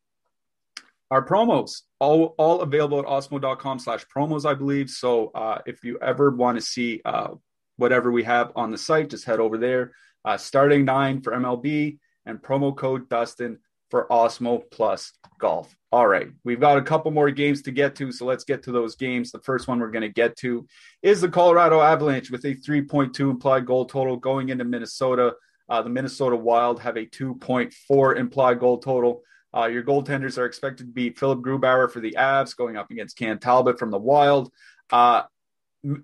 our 1.11 1.25
promos 1.25 1.83
all, 2.01 2.35
all 2.39 2.61
available 2.63 2.99
at 2.99 3.07
awesemo.com 3.07 3.79
slash 3.79 4.05
promos 4.15 4.45
i 4.45 4.55
believe 4.55 4.91
so 4.91 5.31
uh, 5.35 5.59
if 5.67 5.85
you 5.85 5.99
ever 6.01 6.31
want 6.31 6.59
to 6.59 6.65
see 6.65 7.01
uh, 7.05 7.29
whatever 7.77 8.11
we 8.11 8.25
have 8.25 8.53
on 8.57 8.71
the 8.71 8.79
site 8.79 9.11
just 9.11 9.25
head 9.25 9.41
over 9.41 9.59
there 9.59 9.93
uh, 10.25 10.37
starting 10.37 10.85
nine 10.85 11.21
for 11.21 11.33
mlb 11.33 11.99
and 12.27 12.43
promo 12.43 12.77
code 12.77 13.09
Dustin 13.09 13.59
for 13.91 14.07
Awesemo 14.09 14.63
Plus 14.71 15.13
Golf. 15.39 15.75
All 15.93 16.07
right, 16.07 16.29
we've 16.45 16.61
got 16.61 16.79
a 16.79 16.83
couple 16.83 17.11
more 17.11 17.31
games 17.31 17.63
to 17.63 17.71
get 17.71 17.95
to, 17.97 18.13
so 18.13 18.27
let's 18.27 18.45
get 18.45 18.65
to 18.65 18.73
those 18.73 18.97
games. 18.97 19.31
The 19.31 19.41
first 19.41 19.69
one 19.69 19.79
we're 19.79 19.91
going 19.91 20.03
to 20.03 20.09
get 20.09 20.37
to 20.39 20.67
is 21.03 21.21
the 21.21 21.29
Colorado 21.29 21.81
Avalanche 21.81 22.31
with 22.31 22.45
a 22.45 22.55
3.2 22.55 23.19
implied 23.31 23.65
goal 23.65 23.87
total 23.87 24.17
going 24.17 24.49
into 24.49 24.65
Minnesota. 24.65 25.35
Uh, 25.69 25.83
the 25.83 25.91
Minnesota 25.91 26.37
Wild 26.37 26.81
have 26.81 26.97
a 26.97 27.07
2.4 27.07 28.17
implied 28.17 28.61
goal 28.61 28.79
total. 28.79 29.23
Uh, 29.57 29.67
your 29.67 29.83
goaltenders 29.83 30.37
are 30.37 30.45
expected 30.45 30.87
to 30.87 30.93
be 30.93 31.11
Philip 31.11 31.41
Grubauer 31.41 31.91
for 31.91 32.01
the 32.01 32.17
Avs 32.19 32.57
going 32.57 32.77
up 32.77 32.91
against 32.91 33.17
Cam 33.17 33.39
Talbot 33.39 33.79
from 33.79 33.91
the 33.91 33.99
Wild. 33.99 34.53
Uh, 34.91 35.23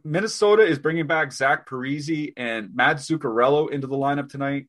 Minnesota 0.05 0.63
is 0.63 0.79
bringing 0.79 1.07
back 1.07 1.33
Zach 1.33 1.69
Parise 1.69 2.33
and 2.37 2.75
Matt 2.75 2.99
Zuccarello 2.99 3.71
into 3.71 3.89
the 3.89 3.97
lineup 3.97 4.29
tonight 4.29 4.69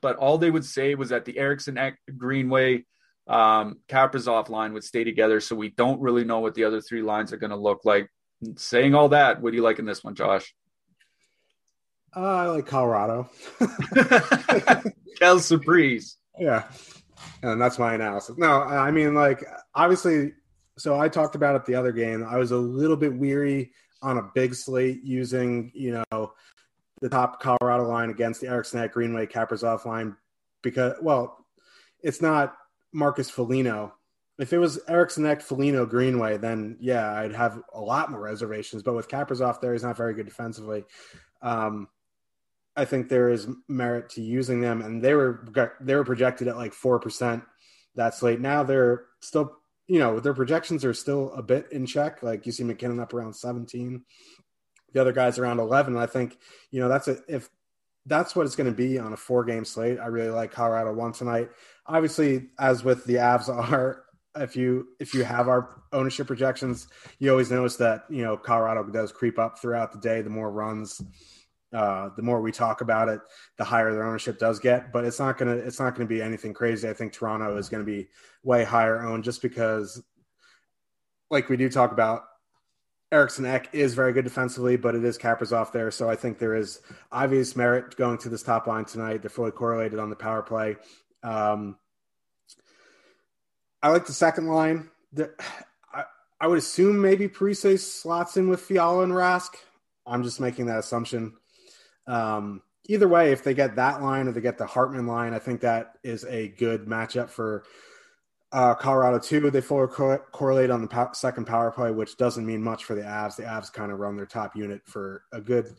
but 0.00 0.16
all 0.16 0.38
they 0.38 0.50
would 0.50 0.64
say 0.64 0.94
was 0.94 1.10
that 1.10 1.24
the 1.24 1.38
Eriksson 1.38 1.78
Greenway 2.16 2.84
um, 3.26 3.78
Kaprizov 3.88 4.48
line 4.48 4.72
would 4.72 4.84
stay 4.84 5.04
together. 5.04 5.40
So 5.40 5.54
we 5.54 5.70
don't 5.70 6.00
really 6.00 6.24
know 6.24 6.40
what 6.40 6.54
the 6.54 6.64
other 6.64 6.80
three 6.80 7.02
lines 7.02 7.32
are 7.32 7.36
going 7.36 7.50
to 7.50 7.56
look 7.56 7.84
like. 7.84 8.10
Saying 8.56 8.94
all 8.94 9.10
that, 9.10 9.40
what 9.40 9.50
do 9.50 9.56
you 9.56 9.62
like 9.62 9.78
in 9.78 9.84
this 9.84 10.02
one, 10.02 10.14
Josh? 10.14 10.54
Uh, 12.16 12.20
I 12.20 12.46
like 12.46 12.66
Colorado. 12.66 13.30
Quelle 15.18 15.38
surprise. 15.38 16.16
Yeah. 16.38 16.64
And 17.42 17.60
that's 17.60 17.78
my 17.78 17.94
analysis. 17.94 18.36
No, 18.38 18.62
I 18.62 18.90
mean, 18.90 19.14
like, 19.14 19.44
obviously, 19.74 20.32
so 20.78 20.98
I 20.98 21.08
talked 21.08 21.34
about 21.34 21.54
it 21.54 21.66
the 21.66 21.74
other 21.74 21.92
game. 21.92 22.26
I 22.28 22.36
was 22.36 22.50
a 22.50 22.56
little 22.56 22.96
bit 22.96 23.14
weary 23.14 23.72
on 24.02 24.18
a 24.18 24.30
big 24.34 24.54
slate 24.54 25.04
using, 25.04 25.70
you 25.74 26.02
know, 26.10 26.32
the 27.00 27.08
top 27.08 27.40
Colorado 27.40 27.88
line 27.88 28.10
against 28.10 28.40
the 28.40 28.48
Eriksson 28.48 28.88
Greenway 28.92 29.26
Kaprizov 29.26 29.84
line 29.84 30.16
because, 30.62 30.94
well, 31.00 31.46
it's 32.02 32.22
not 32.22 32.56
Marcus 32.92 33.30
Foligno. 33.30 33.94
If 34.38 34.52
it 34.52 34.58
was 34.58 34.80
Eriksson 34.88 35.38
Foligno 35.40 35.84
Greenway, 35.84 36.38
then 36.38 36.76
yeah, 36.80 37.12
I'd 37.12 37.34
have 37.34 37.60
a 37.74 37.80
lot 37.80 38.10
more 38.10 38.20
reservations. 38.20 38.82
But 38.82 38.94
with 38.94 39.08
Kaprizov 39.08 39.60
there, 39.60 39.72
he's 39.72 39.82
not 39.82 39.96
very 39.96 40.14
good 40.14 40.26
defensively. 40.26 40.84
Um, 41.42 41.88
I 42.76 42.84
think 42.84 43.08
there 43.08 43.28
is 43.28 43.48
merit 43.68 44.10
to 44.10 44.22
using 44.22 44.60
them, 44.60 44.80
and 44.80 45.02
they 45.02 45.14
were 45.14 45.46
they 45.80 45.94
were 45.94 46.04
projected 46.04 46.48
at 46.48 46.56
like 46.56 46.72
four 46.72 46.98
percent 46.98 47.42
that 47.96 48.14
slate. 48.14 48.40
Now 48.40 48.62
they're 48.62 49.04
still, 49.20 49.58
you 49.86 49.98
know, 49.98 50.20
their 50.20 50.34
projections 50.34 50.84
are 50.84 50.94
still 50.94 51.32
a 51.32 51.42
bit 51.42 51.70
in 51.72 51.84
check. 51.84 52.22
Like 52.22 52.46
you 52.46 52.52
see 52.52 52.64
MacKinnon 52.64 53.00
up 53.00 53.12
around 53.12 53.34
seventeen, 53.34 54.04
the 54.92 55.00
other 55.00 55.12
guys 55.12 55.38
around 55.38 55.58
11. 55.58 55.94
And 55.94 56.02
I 56.02 56.06
think, 56.06 56.38
you 56.70 56.80
know, 56.80 56.88
that's 56.88 57.08
a, 57.08 57.18
if 57.28 57.48
that's 58.06 58.34
what 58.34 58.46
it's 58.46 58.56
going 58.56 58.70
to 58.70 58.76
be 58.76 58.98
on 58.98 59.12
a 59.12 59.16
four 59.16 59.44
game 59.44 59.64
slate. 59.64 59.98
I 59.98 60.06
really 60.06 60.30
like 60.30 60.52
Colorado 60.52 60.92
one 60.92 61.12
tonight. 61.12 61.50
Obviously, 61.86 62.48
as 62.58 62.82
with 62.82 63.04
the 63.04 63.14
Avs 63.14 63.48
are, 63.48 64.04
if 64.36 64.56
you 64.56 64.88
if 64.98 65.12
you 65.12 65.24
have 65.24 65.48
our 65.48 65.82
ownership 65.92 66.26
projections, 66.26 66.88
you 67.18 67.30
always 67.30 67.50
notice 67.50 67.76
that 67.76 68.04
you 68.08 68.22
know 68.22 68.36
Colorado 68.36 68.84
does 68.84 69.12
creep 69.12 69.38
up 69.38 69.58
throughout 69.58 69.92
the 69.92 69.98
day. 69.98 70.22
The 70.22 70.30
more 70.30 70.50
runs, 70.50 71.00
uh, 71.72 72.10
the 72.16 72.22
more 72.22 72.40
we 72.40 72.52
talk 72.52 72.80
about 72.80 73.08
it, 73.08 73.20
the 73.58 73.64
higher 73.64 73.92
their 73.92 74.06
ownership 74.06 74.38
does 74.38 74.60
get. 74.60 74.92
But 74.92 75.04
it's 75.04 75.18
not 75.18 75.36
gonna 75.36 75.56
it's 75.56 75.80
not 75.80 75.94
gonna 75.94 76.08
be 76.08 76.22
anything 76.22 76.54
crazy. 76.54 76.88
I 76.88 76.94
think 76.94 77.12
Toronto 77.12 77.56
is 77.56 77.68
going 77.68 77.84
to 77.84 77.90
be 77.90 78.08
way 78.42 78.64
higher 78.64 79.02
owned 79.02 79.24
just 79.24 79.42
because, 79.42 80.02
like 81.28 81.48
we 81.48 81.56
do 81.56 81.68
talk 81.68 81.92
about, 81.92 82.22
Eriksson 83.12 83.44
Ek 83.44 83.68
is 83.72 83.94
very 83.94 84.12
good 84.12 84.24
defensively, 84.24 84.76
but 84.76 84.94
it 84.94 85.04
is 85.04 85.18
Kaprizov 85.18 85.72
there. 85.72 85.90
So 85.90 86.08
I 86.08 86.14
think 86.14 86.38
there 86.38 86.54
is 86.54 86.80
obvious 87.10 87.56
merit 87.56 87.96
going 87.96 88.18
to 88.18 88.28
this 88.28 88.42
top 88.42 88.66
line 88.68 88.84
tonight. 88.84 89.22
They're 89.22 89.30
fully 89.30 89.50
correlated 89.50 89.98
on 89.98 90.10
the 90.10 90.16
power 90.16 90.42
play. 90.42 90.76
Um, 91.22 91.76
I 93.82 93.88
like 93.88 94.06
the 94.06 94.12
second 94.12 94.46
line. 94.46 94.90
The, 95.12 95.32
I, 95.92 96.04
I, 96.40 96.46
would 96.46 96.58
assume 96.58 97.00
maybe 97.00 97.28
Parise 97.28 97.80
slots 97.80 98.36
in 98.36 98.48
with 98.48 98.60
Fiala 98.60 99.02
and 99.02 99.12
Rask. 99.12 99.54
I'm 100.06 100.22
just 100.22 100.38
making 100.38 100.66
that 100.66 100.78
assumption. 100.78 101.34
Um, 102.06 102.62
either 102.86 103.08
way, 103.08 103.32
if 103.32 103.42
they 103.42 103.54
get 103.54 103.76
that 103.76 104.02
line 104.02 104.28
or 104.28 104.32
they 104.32 104.40
get 104.40 104.56
the 104.56 104.66
Hartman 104.66 105.06
line, 105.06 105.34
I 105.34 105.40
think 105.40 105.62
that 105.62 105.94
is 106.04 106.24
a 106.24 106.48
good 106.48 106.86
matchup 106.86 107.28
for 107.28 107.64
uh, 108.52 108.74
Colorado 108.74 109.18
too, 109.18 109.50
they 109.50 109.60
fully 109.60 109.86
co- 109.88 110.18
correlate 110.32 110.70
on 110.70 110.82
the 110.82 110.88
po- 110.88 111.12
second 111.12 111.46
power 111.46 111.70
play, 111.70 111.90
which 111.90 112.16
doesn't 112.16 112.46
mean 112.46 112.62
much 112.62 112.84
for 112.84 112.94
the 112.94 113.02
Avs. 113.02 113.36
The 113.36 113.44
Avs 113.44 113.72
kind 113.72 113.92
of 113.92 113.98
run 113.98 114.16
their 114.16 114.26
top 114.26 114.56
unit 114.56 114.82
for 114.86 115.24
a 115.32 115.40
good 115.40 115.76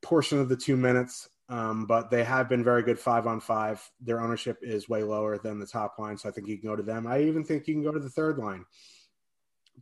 portion 0.00 0.38
of 0.38 0.48
the 0.48 0.56
two 0.56 0.76
minutes, 0.76 1.28
um, 1.48 1.86
but 1.86 2.10
they 2.10 2.22
have 2.22 2.48
been 2.48 2.62
very 2.62 2.82
good 2.82 2.98
five 2.98 3.26
on 3.26 3.40
five. 3.40 3.82
Their 4.00 4.20
ownership 4.20 4.58
is 4.62 4.88
way 4.88 5.02
lower 5.02 5.38
than 5.38 5.58
the 5.58 5.66
top 5.66 5.98
line, 5.98 6.16
so 6.16 6.28
I 6.28 6.32
think 6.32 6.46
you 6.46 6.56
can 6.56 6.68
go 6.68 6.76
to 6.76 6.82
them. 6.82 7.06
I 7.06 7.22
even 7.22 7.42
think 7.42 7.66
you 7.66 7.74
can 7.74 7.82
go 7.82 7.92
to 7.92 8.00
the 8.00 8.10
third 8.10 8.38
line. 8.38 8.64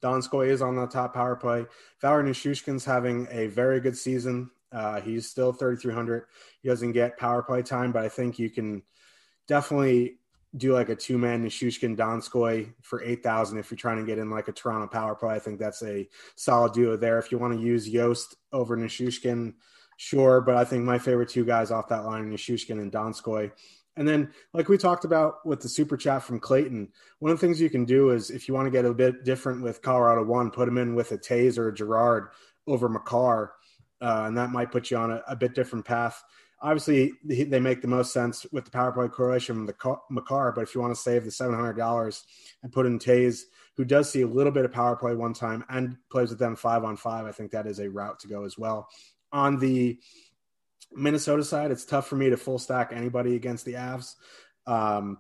Donskoy 0.01 0.49
is 0.49 0.63
on 0.63 0.75
the 0.75 0.87
top 0.87 1.13
power 1.13 1.37
play. 1.37 1.67
Valeri 2.01 2.31
Nichushkin's 2.31 2.85
having 2.85 3.29
a 3.31 3.49
very 3.49 3.79
good 3.79 3.97
season. 3.97 4.51
Uh, 4.73 5.03
he's 5.03 5.29
still 5.29 5.53
3,300. 5.53 6.25
He 6.63 6.69
doesn't 6.71 6.93
get 6.93 7.19
power 7.19 7.43
play 7.43 7.61
time, 7.61 7.93
but 7.93 8.03
I 8.03 8.09
think 8.09 8.39
you 8.39 8.49
can 8.49 8.83
definitely 9.47 10.17
do 10.57 10.75
like 10.75 10.91
a 10.91 10.97
two 10.97 11.17
man 11.17 11.45
Nichushkin 11.45 11.97
Donskoy 11.97 12.73
for 12.83 13.03
8,000 13.03 13.59
if 13.59 13.71
you're 13.71 13.79
trying 13.79 13.99
to 13.99 14.05
get 14.05 14.19
in 14.19 14.31
like 14.31 14.49
a 14.49 14.53
Toronto 14.53 14.87
power 14.87 15.15
play. 15.15 15.35
I 15.35 15.39
think 15.39 15.59
that's 15.59 15.83
a 15.83 16.09
solid 16.37 16.73
duo 16.73 16.97
there. 16.97 17.19
If 17.19 17.33
you 17.33 17.39
want 17.39 17.55
to 17.55 17.61
use 17.61 17.89
Jost 17.89 18.37
over 18.53 18.77
Nichushkin, 18.77 19.55
sure. 19.97 20.41
But 20.41 20.57
I 20.57 20.65
think 20.65 20.85
my 20.85 20.99
favorite 20.99 21.31
two 21.31 21.45
guys 21.45 21.71
off 21.71 21.89
that 21.89 22.05
line, 22.05 22.31
Nichushkin 22.31 22.81
and 22.81 22.93
Donskoy. 22.93 23.51
And 23.97 24.09
then, 24.09 24.33
like 24.55 24.69
we 24.69 24.79
talked 24.79 25.05
about 25.05 25.45
with 25.45 25.61
the 25.61 25.69
super 25.69 25.99
chat 25.99 26.23
from 26.23 26.41
Clayton, 26.41 26.89
one 27.19 27.31
of 27.31 27.39
the 27.39 27.47
things 27.47 27.61
you 27.61 27.69
can 27.69 27.85
do 27.85 28.11
is 28.11 28.31
if 28.31 28.49
you 28.49 28.55
want 28.55 28.67
to 28.67 28.71
get 28.71 28.87
a 28.87 28.95
bit 28.95 29.25
different 29.25 29.63
with 29.63 29.83
Colorado 29.83 30.25
one, 30.25 30.51
put 30.51 30.65
them 30.65 30.79
in 30.79 30.95
with 30.95 31.13
a 31.13 31.19
Toews 31.19 31.59
or 31.59 31.69
a 31.69 31.75
Girard 31.75 32.29
over 32.67 32.89
Makar, 32.89 33.53
uh, 34.01 34.25
and 34.27 34.37
that 34.37 34.51
might 34.51 34.73
put 34.73 34.91
you 34.91 34.97
on 34.97 35.11
a, 35.11 35.23
a 35.29 35.37
bit 35.37 35.55
different 35.55 35.85
path 35.85 36.23
obviously 36.63 37.13
they 37.25 37.61
make 37.61 37.83
the 37.83 37.89
most 37.89 38.13
sense 38.13 38.47
with 38.53 38.65
the 38.65 38.71
power 38.71 38.93
play 38.93 39.09
correlation 39.09 39.57
from 39.57 39.67
the 39.67 39.97
Makar. 40.11 40.53
But 40.53 40.63
if 40.63 40.75
you 40.75 40.81
want 40.81 40.95
to 40.95 41.01
save 41.01 41.25
the 41.25 41.31
seven 41.31 41.55
hundred 41.55 41.77
dollars 41.77 42.25
and 42.63 42.73
put 42.73 42.87
in 42.87 42.99
Toews, 42.99 43.43
who 43.77 43.85
does 43.85 44.11
see 44.11 44.23
a 44.23 44.27
little 44.27 44.53
bit 44.53 44.65
of 44.65 44.73
power 44.73 44.97
play 44.97 45.15
one 45.15 45.35
time 45.35 45.65
and 45.69 45.97
plays 46.11 46.31
with 46.31 46.39
them 46.39 46.57
five 46.57 46.85
on 46.85 46.97
five, 46.97 47.27
I 47.27 47.33
think 47.33 47.51
that 47.51 47.67
is 47.67 47.81
a 47.81 47.91
route 47.91 48.21
to 48.21 48.29
go 48.29 48.45
as 48.45 48.57
well. 48.57 48.89
On 49.33 49.59
the 49.59 49.99
Minnesota 50.95 51.43
side, 51.43 51.71
it's 51.71 51.85
tough 51.85 52.07
for 52.07 52.17
me 52.17 52.31
to 52.31 52.37
full 52.37 52.59
stack 52.59 52.93
anybody 52.93 53.35
against 53.35 53.65
the 53.65 53.75
Avs. 53.75 54.15
Um, 54.67 55.19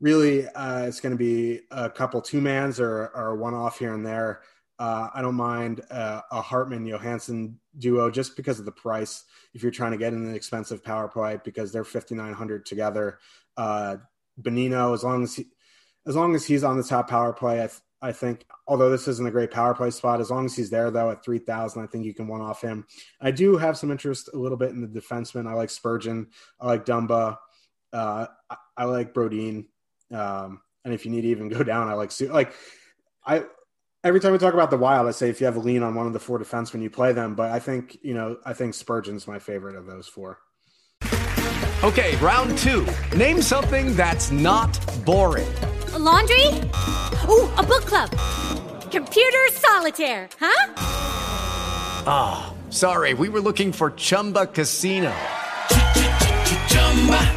really, 0.00 0.46
uh, 0.46 0.86
it's 0.86 1.00
going 1.00 1.12
to 1.12 1.18
be 1.18 1.60
a 1.70 1.90
couple 1.90 2.22
two 2.22 2.40
mans 2.40 2.80
or, 2.80 3.08
or 3.14 3.36
one 3.36 3.54
off 3.54 3.78
here 3.78 3.92
and 3.92 4.06
there. 4.06 4.42
Uh, 4.80 5.10
I 5.14 5.20
don't 5.20 5.34
mind 5.34 5.82
uh, 5.90 6.22
a 6.32 6.40
Hartman 6.40 6.86
Johansson 6.86 7.60
duo 7.78 8.10
just 8.10 8.34
because 8.34 8.58
of 8.58 8.64
the 8.64 8.72
price. 8.72 9.24
If 9.52 9.62
you're 9.62 9.70
trying 9.70 9.92
to 9.92 9.98
get 9.98 10.14
an 10.14 10.34
expensive 10.34 10.82
power 10.82 11.06
play, 11.06 11.38
because 11.44 11.70
they're 11.70 11.84
5,900 11.84 12.64
together. 12.64 13.18
Uh, 13.58 13.96
Bonino, 14.40 14.94
as 14.94 15.04
long 15.04 15.22
as 15.22 15.36
he, 15.36 15.48
as 16.06 16.16
long 16.16 16.34
as 16.34 16.46
he's 16.46 16.64
on 16.64 16.78
the 16.78 16.82
top 16.82 17.10
power 17.10 17.34
play, 17.34 17.62
I, 17.62 17.66
th- 17.66 17.80
I 18.00 18.12
think. 18.12 18.46
Although 18.66 18.88
this 18.88 19.06
isn't 19.06 19.28
a 19.28 19.30
great 19.30 19.50
power 19.50 19.74
play 19.74 19.90
spot, 19.90 20.18
as 20.18 20.30
long 20.30 20.46
as 20.46 20.56
he's 20.56 20.70
there 20.70 20.90
though 20.90 21.10
at 21.10 21.22
3,000, 21.22 21.82
I 21.82 21.86
think 21.86 22.06
you 22.06 22.14
can 22.14 22.26
one 22.26 22.40
off 22.40 22.62
him. 22.62 22.86
I 23.20 23.32
do 23.32 23.58
have 23.58 23.76
some 23.76 23.90
interest 23.90 24.30
a 24.32 24.38
little 24.38 24.56
bit 24.56 24.70
in 24.70 24.80
the 24.80 24.88
defenseman. 24.88 25.46
I 25.46 25.52
like 25.52 25.68
Spurgeon. 25.68 26.28
I 26.58 26.66
like 26.68 26.86
Dumba. 26.86 27.36
Uh, 27.92 28.26
I, 28.48 28.56
I, 28.78 28.84
like 28.84 29.12
Brodin. 29.12 29.66
Um, 30.10 30.62
and 30.86 30.94
if 30.94 31.04
you 31.04 31.10
need 31.10 31.22
to 31.22 31.28
even 31.28 31.48
go 31.50 31.62
down, 31.62 31.88
I 31.88 31.92
like 31.92 32.12
like 32.30 32.54
I 33.26 33.44
every 34.02 34.20
time 34.20 34.32
we 34.32 34.38
talk 34.38 34.54
about 34.54 34.70
the 34.70 34.76
Wild, 34.76 35.06
I 35.06 35.10
say 35.10 35.28
if 35.28 35.40
you 35.40 35.46
have 35.46 35.56
a 35.56 35.60
lean 35.60 35.82
on 35.82 35.94
one 35.94 36.06
of 36.06 36.12
the 36.12 36.20
four 36.20 36.38
defensemen, 36.38 36.82
you 36.82 36.90
play 36.90 37.12
them. 37.12 37.34
But 37.34 37.50
I 37.50 37.58
think 37.58 37.98
you 38.02 38.14
know, 38.14 38.36
I 38.44 38.52
think 38.52 38.74
Spurgeon's 38.74 39.26
my 39.26 39.38
favorite 39.38 39.76
of 39.76 39.86
those 39.86 40.08
four. 40.08 40.38
Okay, 41.82 42.14
round 42.16 42.58
two. 42.58 42.86
Name 43.16 43.40
something 43.40 43.96
that's 43.96 44.30
not 44.30 44.78
boring. 45.04 45.48
A 45.94 45.98
laundry. 45.98 46.46
Ooh, 47.28 47.48
a 47.56 47.62
book 47.62 47.86
club. 47.86 48.10
Computer 48.90 49.48
solitaire. 49.52 50.28
Huh? 50.38 50.74
Ah, 52.06 52.52
oh, 52.52 52.70
sorry. 52.70 53.14
We 53.14 53.28
were 53.28 53.40
looking 53.40 53.72
for 53.72 53.92
Chumba 53.92 54.46
Casino. 54.46 55.14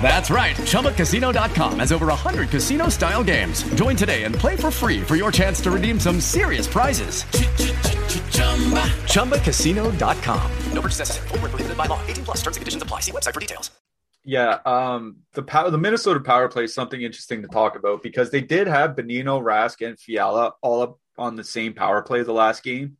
That's 0.02 0.30
right. 0.30 0.56
ChumbaCasino.com 0.58 1.80
has 1.80 1.94
over 1.94 2.08
100 2.08 2.50
casino 2.50 2.90
style 2.90 3.24
games. 3.24 3.64
Join 3.76 3.96
today 3.96 4.24
and 4.24 4.36
play 4.36 4.58
for 4.58 4.70
free 4.70 5.02
for 5.02 5.16
your 5.16 5.32
chance 5.32 5.62
to 5.62 5.72
redeem 5.72 5.98
some 6.00 6.20
serious 6.20 6.68
prizes. 6.68 7.24
ChumbaCasino.com. 9.14 10.52
No 10.74 10.82
purchase 10.82 11.00
necessary. 11.00 11.28
Full 11.30 11.38
prohibited 11.40 11.78
by 11.78 11.86
law. 11.86 12.02
18 12.08 12.26
plus 12.26 12.38
terms 12.42 12.58
and 12.58 12.62
conditions 12.62 12.84
apply. 12.84 13.00
See 13.00 13.14
website 13.14 13.34
for 13.34 13.40
details. 13.40 13.72
Yeah, 14.26 14.60
um, 14.66 15.18
the 15.34 15.44
power, 15.44 15.70
the 15.70 15.78
Minnesota 15.78 16.20
power 16.22 16.48
play 16.48 16.64
is 16.64 16.74
something 16.74 17.02
interesting 17.02 17.42
to 17.42 17.48
talk 17.50 17.76
about 17.76 18.02
because 18.02 18.32
they 18.32 18.40
did 18.40 18.68
have 18.68 18.92
Bonino, 18.92 19.42
Rask, 19.42 19.86
and 19.86 20.00
Fiala 20.00 20.54
all 20.62 20.82
up 20.82 21.00
on 21.18 21.36
the 21.36 21.44
same 21.44 21.74
power 21.74 22.02
play 22.02 22.24
the 22.24 22.34
last 22.34 22.64
game 22.64 22.98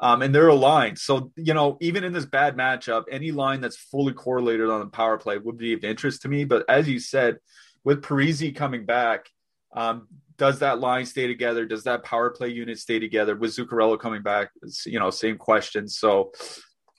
um, 0.00 0.22
and 0.22 0.34
they're 0.34 0.48
aligned. 0.48 0.98
So, 0.98 1.30
you 1.36 1.52
know, 1.52 1.76
even 1.80 2.04
in 2.04 2.12
this 2.12 2.24
bad 2.24 2.56
matchup, 2.56 3.04
any 3.10 3.32
line 3.32 3.60
that's 3.60 3.76
fully 3.76 4.14
correlated 4.14 4.70
on 4.70 4.80
the 4.80 4.86
power 4.86 5.18
play 5.18 5.36
would 5.36 5.58
be 5.58 5.74
of 5.74 5.84
interest 5.84 6.22
to 6.22 6.28
me. 6.28 6.44
But 6.44 6.64
as 6.68 6.88
you 6.88 6.98
said, 6.98 7.36
with 7.84 8.02
Parise 8.02 8.54
coming 8.56 8.86
back, 8.86 9.28
um, 9.76 10.08
does 10.38 10.60
that 10.60 10.80
line 10.80 11.04
stay 11.04 11.26
together? 11.26 11.66
Does 11.66 11.84
that 11.84 12.02
power 12.02 12.30
play 12.30 12.48
unit 12.48 12.78
stay 12.78 12.98
together? 12.98 13.36
With 13.36 13.50
Zuccarello 13.50 14.00
coming 14.00 14.22
back, 14.22 14.50
you 14.86 14.98
know, 14.98 15.10
same 15.10 15.36
question. 15.36 15.86
So, 15.86 16.32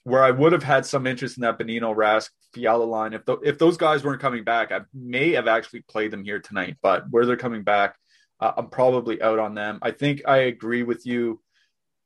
where 0.04 0.24
I 0.24 0.32
would 0.32 0.52
have 0.52 0.64
had 0.64 0.86
some 0.86 1.06
interest 1.06 1.38
in 1.38 1.42
that 1.42 1.60
Bonino 1.60 1.96
Rask 1.96 2.30
Fiala 2.54 2.84
line, 2.84 3.14
if 3.14 3.26
the, 3.26 3.38
if 3.44 3.60
those 3.60 3.78
guys 3.78 4.04
weren't 4.04 4.22
coming 4.22 4.44
back, 4.44 4.72
I 4.72 4.82
may 4.94 5.34
have 5.34 5.48
actually 5.48 5.82
played 5.82 6.12
them 6.12 6.24
here 6.24 6.40
tonight. 6.40 6.78
But 6.82 7.06
where 7.10 7.26
they're 7.26 7.38
coming 7.38 7.64
back, 7.64 7.96
uh, 8.40 8.52
I'm 8.58 8.70
probably 8.70 9.22
out 9.22 9.38
on 9.38 9.54
them. 9.54 9.80
I 9.82 9.92
think 9.92 10.22
I 10.28 10.38
agree 10.38 10.82
with 10.84 11.06
you 11.06 11.40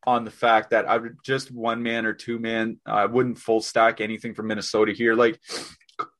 on 0.06 0.26
the 0.26 0.32
fact 0.32 0.72
that 0.72 0.88
I 0.88 0.98
would 0.98 1.18
just 1.24 1.52
one 1.52 1.84
man 1.84 2.06
or 2.06 2.14
two 2.14 2.40
man. 2.40 2.80
I 2.86 3.06
wouldn't 3.06 3.38
full 3.38 3.62
stack 3.62 4.02
anything 4.02 4.34
from 4.34 4.48
Minnesota 4.48 4.94
here. 4.94 5.14
Like 5.14 5.40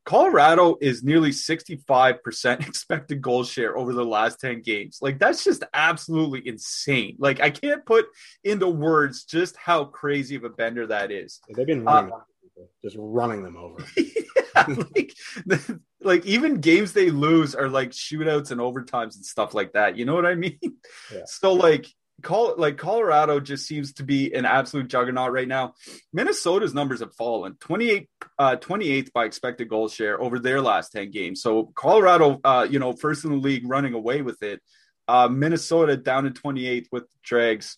Colorado 0.06 0.78
is 0.82 1.04
nearly 1.04 1.32
65% 1.32 2.60
expected 2.68 3.22
goal 3.22 3.44
share 3.44 3.78
over 3.78 3.92
the 3.94 4.06
last 4.06 4.40
10 4.40 4.62
games. 4.62 5.00
Like 5.02 5.20
that's 5.20 5.44
just 5.44 5.64
absolutely 5.74 6.48
insane. 6.48 7.16
Like 7.20 7.42
I 7.42 7.50
can't 7.50 7.86
put 7.86 8.06
into 8.44 8.68
words 8.68 9.26
just 9.26 9.58
how 9.58 9.86
crazy 9.86 10.36
of 10.36 10.44
a 10.44 10.50
bender 10.50 10.88
that 10.88 11.12
is. 11.12 11.40
They've 11.50 11.66
been 11.66 11.84
running 11.84 12.14
uh, 12.14 12.20
just 12.84 12.96
running 13.00 13.44
them 13.44 13.58
over. 13.58 13.84
yeah, 13.98 14.66
like, 14.68 15.14
like 16.02 16.26
even 16.26 16.62
games 16.62 16.94
they 16.94 17.10
lose 17.10 17.56
are 17.56 17.68
like 17.68 17.90
shootouts 17.90 18.52
and 18.52 18.62
overtimes 18.62 19.16
and 19.16 19.26
stuff 19.26 19.54
like 19.54 19.74
that. 19.74 19.98
You 19.98 20.06
know 20.06 20.16
what 20.16 20.26
I 20.26 20.36
mean? 20.36 20.60
Yeah. 20.62 21.22
So 21.26 21.54
like 21.54 21.88
call 22.22 22.56
like 22.58 22.78
Colorado 22.78 23.40
just 23.40 23.68
seems 23.68 23.94
to 23.94 24.04
be 24.04 24.34
an 24.34 24.46
absolute 24.46 24.88
juggernaut 24.88 25.32
right 25.32 25.48
now. 25.48 25.74
Minnesota's 26.14 26.74
numbers 26.74 27.02
have 27.02 27.14
fallen 27.16 27.56
28 27.60 28.10
uh 28.40 28.56
28th 28.58 29.12
by 29.14 29.26
expected 29.26 29.70
goal 29.70 29.88
share 29.88 30.22
over 30.22 30.40
their 30.40 30.62
last 30.62 30.92
10 30.92 31.12
games. 31.12 31.42
So 31.42 31.72
Colorado 31.76 32.40
uh 32.44 32.68
you 32.70 32.80
know 32.80 32.94
first 32.94 33.26
in 33.26 33.32
the 33.32 33.38
league 33.38 33.68
running 33.68 33.94
away 33.94 34.22
with 34.22 34.42
it. 34.44 34.62
Uh 35.08 35.28
Minnesota 35.28 35.98
down 35.98 36.26
in 36.26 36.34
28th 36.34 36.88
with 36.92 37.06
Dregs. 37.24 37.78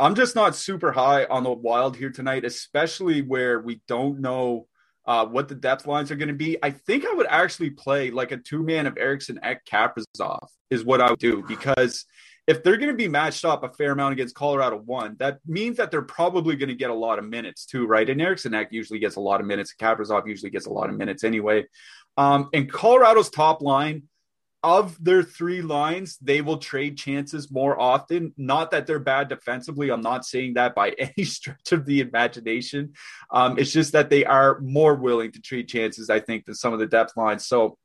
I'm 0.00 0.14
just 0.14 0.34
not 0.34 0.56
super 0.56 0.90
high 0.90 1.26
on 1.26 1.44
the 1.44 1.52
Wild 1.52 1.96
here 1.96 2.10
tonight, 2.10 2.44
especially 2.44 3.22
where 3.22 3.60
we 3.60 3.80
don't 3.86 4.20
know 4.20 4.66
uh, 5.06 5.26
what 5.26 5.48
the 5.48 5.54
depth 5.54 5.86
lines 5.86 6.10
are 6.10 6.16
going 6.16 6.28
to 6.28 6.34
be. 6.34 6.58
I 6.62 6.70
think 6.70 7.04
I 7.04 7.12
would 7.12 7.26
actually 7.28 7.70
play 7.70 8.10
like 8.10 8.32
a 8.32 8.36
two 8.36 8.62
man 8.62 8.86
of 8.86 8.96
Eriksson 8.96 9.38
Ek 9.42 9.64
Kaprizov 9.64 10.46
is 10.70 10.84
what 10.84 11.00
I 11.00 11.10
would 11.10 11.18
do 11.18 11.44
because 11.46 12.04
if 12.52 12.62
they're 12.62 12.76
going 12.76 12.90
to 12.90 12.96
be 12.96 13.08
matched 13.08 13.44
up 13.44 13.64
a 13.64 13.70
fair 13.70 13.92
amount 13.92 14.12
against 14.12 14.34
Colorado 14.34 14.76
one, 14.76 15.16
that 15.18 15.38
means 15.46 15.76
that 15.78 15.90
they're 15.90 16.02
probably 16.02 16.56
going 16.56 16.68
to 16.68 16.74
get 16.74 16.90
a 16.90 16.94
lot 16.94 17.18
of 17.18 17.24
minutes 17.24 17.66
too, 17.66 17.86
right? 17.86 18.08
And 18.08 18.20
Eriksson 18.20 18.54
Ek 18.54 18.68
usually 18.70 18.98
gets 18.98 19.16
a 19.16 19.20
lot 19.20 19.40
of 19.40 19.46
minutes. 19.46 19.74
Kaprizov 19.78 20.26
usually 20.26 20.50
gets 20.50 20.66
a 20.66 20.72
lot 20.72 20.90
of 20.90 20.96
minutes 20.96 21.24
anyway. 21.24 21.66
Um, 22.16 22.48
and 22.52 22.70
Colorado's 22.70 23.30
top 23.30 23.62
line, 23.62 24.04
of 24.62 25.02
their 25.02 25.22
three 25.24 25.60
lines, 25.60 26.16
they 26.18 26.40
will 26.40 26.58
trade 26.58 26.96
chances 26.96 27.50
more 27.50 27.80
often. 27.80 28.32
Not 28.36 28.70
that 28.70 28.86
they're 28.86 29.00
bad 29.00 29.28
defensively. 29.28 29.90
I'm 29.90 30.02
not 30.02 30.24
saying 30.24 30.54
that 30.54 30.74
by 30.74 30.90
any 30.98 31.24
stretch 31.24 31.72
of 31.72 31.84
the 31.84 32.00
imagination. 32.00 32.92
Um, 33.30 33.58
it's 33.58 33.72
just 33.72 33.92
that 33.92 34.08
they 34.08 34.24
are 34.24 34.60
more 34.60 34.94
willing 34.94 35.32
to 35.32 35.40
trade 35.40 35.68
chances, 35.68 36.10
I 36.10 36.20
think, 36.20 36.44
than 36.44 36.54
some 36.54 36.72
of 36.72 36.78
the 36.78 36.86
depth 36.86 37.16
lines. 37.16 37.46
So 37.46 37.76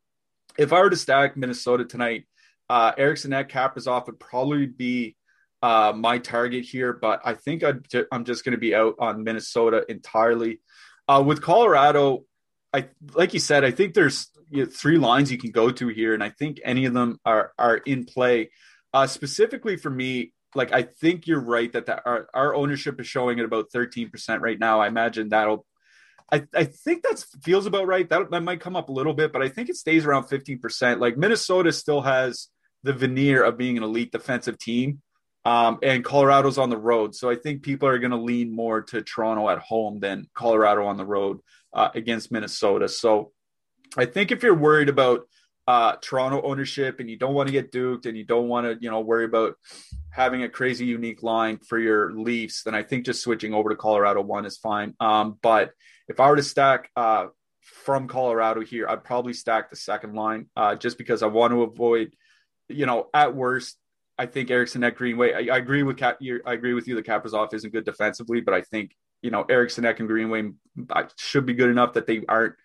if 0.58 0.72
I 0.72 0.80
were 0.80 0.90
to 0.90 0.96
stack 0.96 1.36
Minnesota 1.36 1.84
tonight, 1.84 2.28
uh, 2.70 2.92
Eriksson 2.98 3.34
Ek 3.34 3.50
Kaprizov 3.50 4.06
would 4.08 4.20
probably 4.20 4.66
be 4.66 5.16
uh, 5.62 5.94
my 5.96 6.20
target 6.20 6.66
here, 6.66 6.94
but 6.94 7.22
I 7.26 7.34
think 7.34 7.64
i 7.64 7.74
am 8.12 8.26
just 8.26 8.46
going 8.46 8.52
to 8.52 8.60
be 8.60 8.76
out 8.76 8.96
on 9.00 9.24
Minnesota 9.24 9.86
entirely. 9.90 10.60
Uh, 11.08 11.24
with 11.26 11.42
Colorado, 11.42 12.26
I 12.74 12.90
like 13.14 13.34
you 13.34 13.40
said, 13.40 13.64
I 13.64 13.72
think 13.72 13.94
there's 13.94 14.30
you 14.50 14.66
know, 14.66 14.70
three 14.70 14.98
lines 14.98 15.32
you 15.32 15.38
can 15.38 15.52
go 15.52 15.72
to 15.72 15.88
here, 15.88 16.14
and 16.14 16.24
I 16.24 16.30
think 16.30 16.60
any 16.64 16.86
of 16.86 16.94
them 16.94 17.20
are 17.26 17.54
are 17.58 17.78
in 17.78 18.06
play. 18.06 18.52
Uh, 18.94 19.08
specifically 19.08 19.78
for 19.78 19.90
me, 19.90 20.34
like 20.54 20.74
I 20.74 20.84
think 20.84 21.28
you're 21.28 21.40
right 21.40 21.72
that 21.74 21.86
the, 21.86 22.04
our 22.06 22.28
our 22.34 22.54
ownership 22.56 23.00
is 23.00 23.08
showing 23.08 23.40
at 23.40 23.46
about 23.46 23.72
13% 23.74 24.42
right 24.42 24.60
now. 24.60 24.82
I 24.82 24.88
imagine 24.88 25.30
that'll 25.30 25.66
I, 26.32 26.44
I 26.54 26.66
think 26.66 27.04
that 27.04 27.24
feels 27.42 27.66
about 27.66 27.88
right. 27.88 28.08
That, 28.10 28.30
that 28.32 28.44
might 28.44 28.60
come 28.60 28.76
up 28.76 28.90
a 28.90 28.92
little 28.92 29.14
bit, 29.14 29.32
but 29.32 29.42
I 29.42 29.50
think 29.50 29.70
it 29.70 29.78
stays 29.78 30.06
around 30.06 30.26
15%. 30.26 31.00
Like 31.00 31.18
Minnesota 31.18 31.72
still 31.72 32.02
has 32.02 32.50
the 32.88 32.94
veneer 32.94 33.44
of 33.44 33.58
being 33.58 33.78
an 33.78 33.84
elite 33.84 34.12
defensive 34.12 34.58
team. 34.58 35.02
Um, 35.46 35.80
and 35.82 36.04
Colorado's 36.04 36.58
on 36.58 36.70
the 36.70 36.78
road. 36.78 37.16
So 37.16 37.30
I 37.30 37.36
think 37.36 37.64
people 37.64 37.88
are 37.88 38.00
going 38.00 38.12
to 38.12 38.18
lean 38.18 38.54
more 38.54 38.82
to 38.82 39.02
Toronto 39.02 39.48
at 39.50 39.60
home 39.60 40.00
than 40.00 40.28
Colorado 40.34 40.86
on 40.86 40.98
the 40.98 41.06
road 41.06 41.40
uh, 41.74 41.90
against 41.96 42.32
Minnesota. 42.32 42.90
So 42.90 43.32
I 43.98 44.06
think 44.06 44.32
if 44.32 44.44
you're 44.44 44.56
worried 44.56 44.90
about 44.90 45.22
uh, 45.66 45.96
Toronto 46.02 46.42
ownership 46.42 47.00
and 47.00 47.10
you 47.10 47.18
don't 47.18 47.34
want 47.34 47.48
to 47.48 47.54
get 47.54 47.72
duped 47.72 48.06
and 48.06 48.18
you 48.18 48.26
don't 48.26 48.50
want 48.50 48.66
to, 48.68 48.78
you 48.82 48.90
know, 48.90 49.00
worry 49.00 49.26
about 49.26 49.56
having 50.10 50.44
a 50.44 50.50
crazy 50.50 50.86
unique 50.86 51.24
line 51.24 51.60
for 51.60 51.80
your 51.80 52.14
Leafs, 52.14 52.64
then 52.64 52.76
I 52.76 52.84
think 52.84 53.06
just 53.06 53.22
switching 53.22 53.54
over 53.54 53.70
to 53.70 53.76
Colorado 53.76 54.22
one 54.22 54.46
is 54.46 54.58
fine. 54.58 54.96
Um, 55.00 55.38
but 55.42 55.72
if 56.10 56.20
I 56.20 56.30
were 56.30 56.38
to 56.38 56.44
stack 56.44 56.90
uh, 56.96 57.28
from 57.62 58.08
Colorado 58.08 58.62
here, 58.62 58.88
I'd 58.90 59.04
probably 59.04 59.34
stack 59.34 59.70
the 59.70 59.78
second 59.78 60.14
line 60.14 60.48
uh, 60.58 60.76
just 60.76 60.98
because 60.98 61.24
I 61.24 61.28
want 61.28 61.52
to 61.52 61.64
avoid– 61.64 62.16
you 62.70 62.86
know, 62.86 63.08
at 63.14 63.36
worst, 63.36 63.78
I 64.18 64.26
think 64.26 64.50
Eriksson 64.50 64.84
at 64.84 64.96
Greenway. 64.96 65.34
I, 65.34 65.56
I 65.56 65.58
agree 65.58 65.84
with 65.84 65.98
Cap. 65.98 66.20
I 66.46 66.54
agree 66.54 66.74
with 66.74 66.88
you. 66.88 66.96
The 66.96 67.04
Kaprizov 67.04 67.54
isn't 67.54 67.72
good 67.72 67.86
defensively, 67.86 68.42
but 68.42 68.54
I 68.54 68.62
think 68.62 68.96
you 69.22 69.32
know 69.32 69.44
Eriksson 69.44 69.86
Ek 69.86 70.00
and 70.00 70.08
Greenway 70.08 70.52
should 71.18 71.46
be 71.46 71.54
good 71.54 71.70
enough 71.70 71.94
that 71.94 72.08
they 72.08 72.24
aren't 72.28 72.56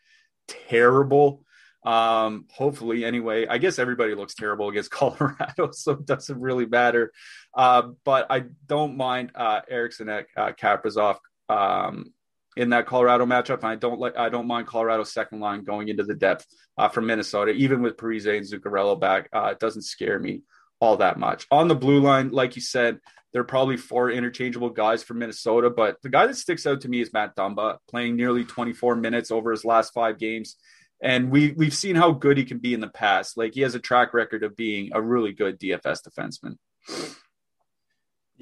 terrible. 0.48 1.44
Um, 1.84 2.46
hopefully, 2.52 3.04
anyway. 3.04 3.46
I 3.46 3.58
guess 3.58 3.78
everybody 3.78 4.14
looks 4.14 4.34
terrible 4.34 4.68
against 4.68 4.90
Colorado, 4.92 5.70
so 5.72 5.92
it 5.92 6.06
doesn't 6.06 6.40
really 6.40 6.66
matter. 6.66 7.12
Uh, 7.54 7.90
but 8.04 8.26
I 8.30 8.44
don't 8.66 8.96
mind 8.96 9.32
uh, 9.34 9.60
Eriksson 9.68 10.08
Ek 10.08 10.28
uh, 10.36 10.52
Kaprizov 10.52 11.18
um, 11.48 12.12
in 12.56 12.70
that 12.70 12.86
Colorado 12.86 13.26
matchup. 13.26 13.58
And 13.58 13.66
I 13.66 13.76
don't 13.76 14.00
like 14.00 14.16
I 14.16 14.28
don't 14.28 14.46
mind 14.46 14.66
Colorado's 14.66 15.12
second 15.12 15.40
line 15.40 15.64
going 15.64 15.88
into 15.88 16.04
the 16.04 16.14
depth 16.14 16.46
uh, 16.78 16.88
from 16.88 17.06
Minnesota, 17.06 17.52
even 17.52 17.82
with 17.82 17.96
Parise 17.96 18.36
and 18.36 18.46
Zuccarello 18.46 18.98
back. 18.98 19.28
Uh, 19.32 19.50
it 19.52 19.58
doesn't 19.58 19.82
scare 19.82 20.18
me 20.18 20.42
all 20.80 20.96
that 20.98 21.18
much. 21.18 21.46
On 21.50 21.68
the 21.68 21.74
blue 21.74 22.00
line, 22.00 22.30
like 22.30 22.56
you 22.56 22.62
said, 22.62 22.98
there 23.32 23.40
are 23.40 23.46
probably 23.46 23.76
four 23.76 24.10
interchangeable 24.10 24.70
guys 24.70 25.02
from 25.02 25.18
Minnesota, 25.18 25.70
but 25.70 25.96
the 26.02 26.10
guy 26.10 26.26
that 26.26 26.36
sticks 26.36 26.66
out 26.66 26.82
to 26.82 26.88
me 26.88 27.00
is 27.00 27.12
Matt 27.12 27.34
Dumba, 27.34 27.78
playing 27.88 28.16
nearly 28.16 28.44
24 28.44 28.96
minutes 28.96 29.30
over 29.30 29.50
his 29.50 29.64
last 29.64 29.94
five 29.94 30.18
games. 30.18 30.56
And 31.02 31.30
we 31.30 31.52
we've 31.52 31.74
seen 31.74 31.96
how 31.96 32.12
good 32.12 32.36
he 32.36 32.44
can 32.44 32.58
be 32.58 32.74
in 32.74 32.80
the 32.80 32.88
past. 32.88 33.36
Like 33.36 33.54
he 33.54 33.62
has 33.62 33.74
a 33.74 33.80
track 33.80 34.14
record 34.14 34.44
of 34.44 34.56
being 34.56 34.90
a 34.92 35.00
really 35.00 35.32
good 35.32 35.58
DFS 35.58 36.00
defenseman. 36.06 36.56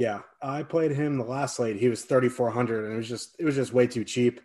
Yeah, 0.00 0.20
I 0.40 0.62
played 0.62 0.92
him 0.92 1.18
the 1.18 1.24
last 1.24 1.56
slate. 1.56 1.76
He 1.76 1.90
was 1.90 2.06
3400 2.06 2.86
and 2.86 2.94
it 2.94 2.96
was 2.96 3.06
just 3.06 3.36
it 3.38 3.44
was 3.44 3.54
just 3.54 3.74
way 3.74 3.86
too 3.86 4.02
cheap. 4.02 4.40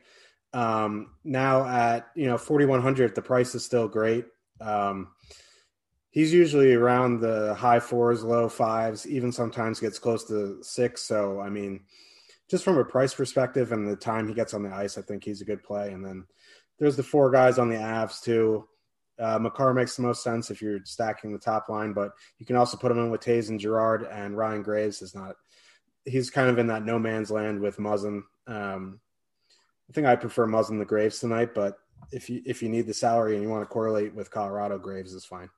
Um, 0.52 1.12
now 1.24 1.66
at, 1.66 2.08
you 2.14 2.28
know, 2.28 2.38
4100 2.38 3.16
the 3.16 3.22
price 3.22 3.56
is 3.56 3.64
still 3.64 3.88
great. 3.88 4.26
Um, 4.60 5.12
he's 6.12 6.34
usually 6.34 6.74
around 6.74 7.22
the 7.22 7.56
high 7.56 7.80
fours, 7.80 8.22
low 8.22 8.50
fives, 8.50 9.08
even 9.08 9.32
sometimes 9.32 9.80
gets 9.80 9.98
close 9.98 10.26
to 10.26 10.62
6, 10.62 11.02
so 11.02 11.40
I 11.40 11.50
mean, 11.50 11.86
just 12.50 12.66
from 12.66 12.78
a 12.78 12.84
price 12.84 13.14
perspective 13.14 13.72
and 13.72 13.88
the 13.88 13.96
time 13.96 14.28
he 14.28 14.34
gets 14.34 14.54
on 14.54 14.62
the 14.62 14.76
ice, 14.76 14.98
I 14.98 15.04
think 15.04 15.24
he's 15.24 15.40
a 15.40 15.46
good 15.46 15.64
play 15.64 15.94
and 15.94 16.06
then 16.06 16.26
there's 16.80 16.98
the 16.98 17.04
four 17.04 17.32
guys 17.32 17.60
on 17.60 17.70
the 17.70 17.78
Avs 17.78 18.22
too. 18.22 18.68
Uh, 19.20 19.40
Makar 19.40 19.74
makes 19.74 19.96
the 19.96 20.02
most 20.02 20.24
sense 20.24 20.52
if 20.52 20.62
you're 20.62 20.84
stacking 20.84 21.32
the 21.32 21.40
top 21.40 21.70
line, 21.70 21.94
but 21.94 22.12
you 22.38 22.46
can 22.46 22.56
also 22.56 22.78
put 22.78 22.92
him 22.92 23.00
in 23.00 23.10
with 23.10 23.22
Toews 23.22 23.50
and 23.50 23.60
Girard 23.60 24.04
and 24.04 24.38
Ryan 24.38 24.62
Graves 24.62 25.02
is 25.02 25.16
not. 25.16 25.36
He's 26.04 26.30
kind 26.30 26.50
of 26.50 26.60
in 26.60 26.68
that 26.68 26.84
no 26.86 27.00
man's 27.00 27.32
land 27.32 27.60
with 27.60 27.78
Muzzin. 27.78 28.22
Um, 28.48 29.00
I 29.90 29.94
think 29.94 30.06
I 30.06 30.16
prefer 30.16 30.46
Muzzin 30.46 30.80
the 30.80 30.86
Graves 30.86 31.20
tonight, 31.20 31.56
but 31.56 31.78
if 32.12 32.30
you 32.30 32.42
if 32.46 32.62
you 32.62 32.70
need 32.70 32.88
the 32.88 32.94
salary 32.94 33.34
and 33.34 33.44
you 33.44 33.50
want 33.50 33.64
to 33.64 33.74
correlate 33.74 34.14
with 34.14 34.32
Colorado, 34.32 34.78
Graves 34.78 35.14
is 35.14 35.26
fine. 35.26 35.50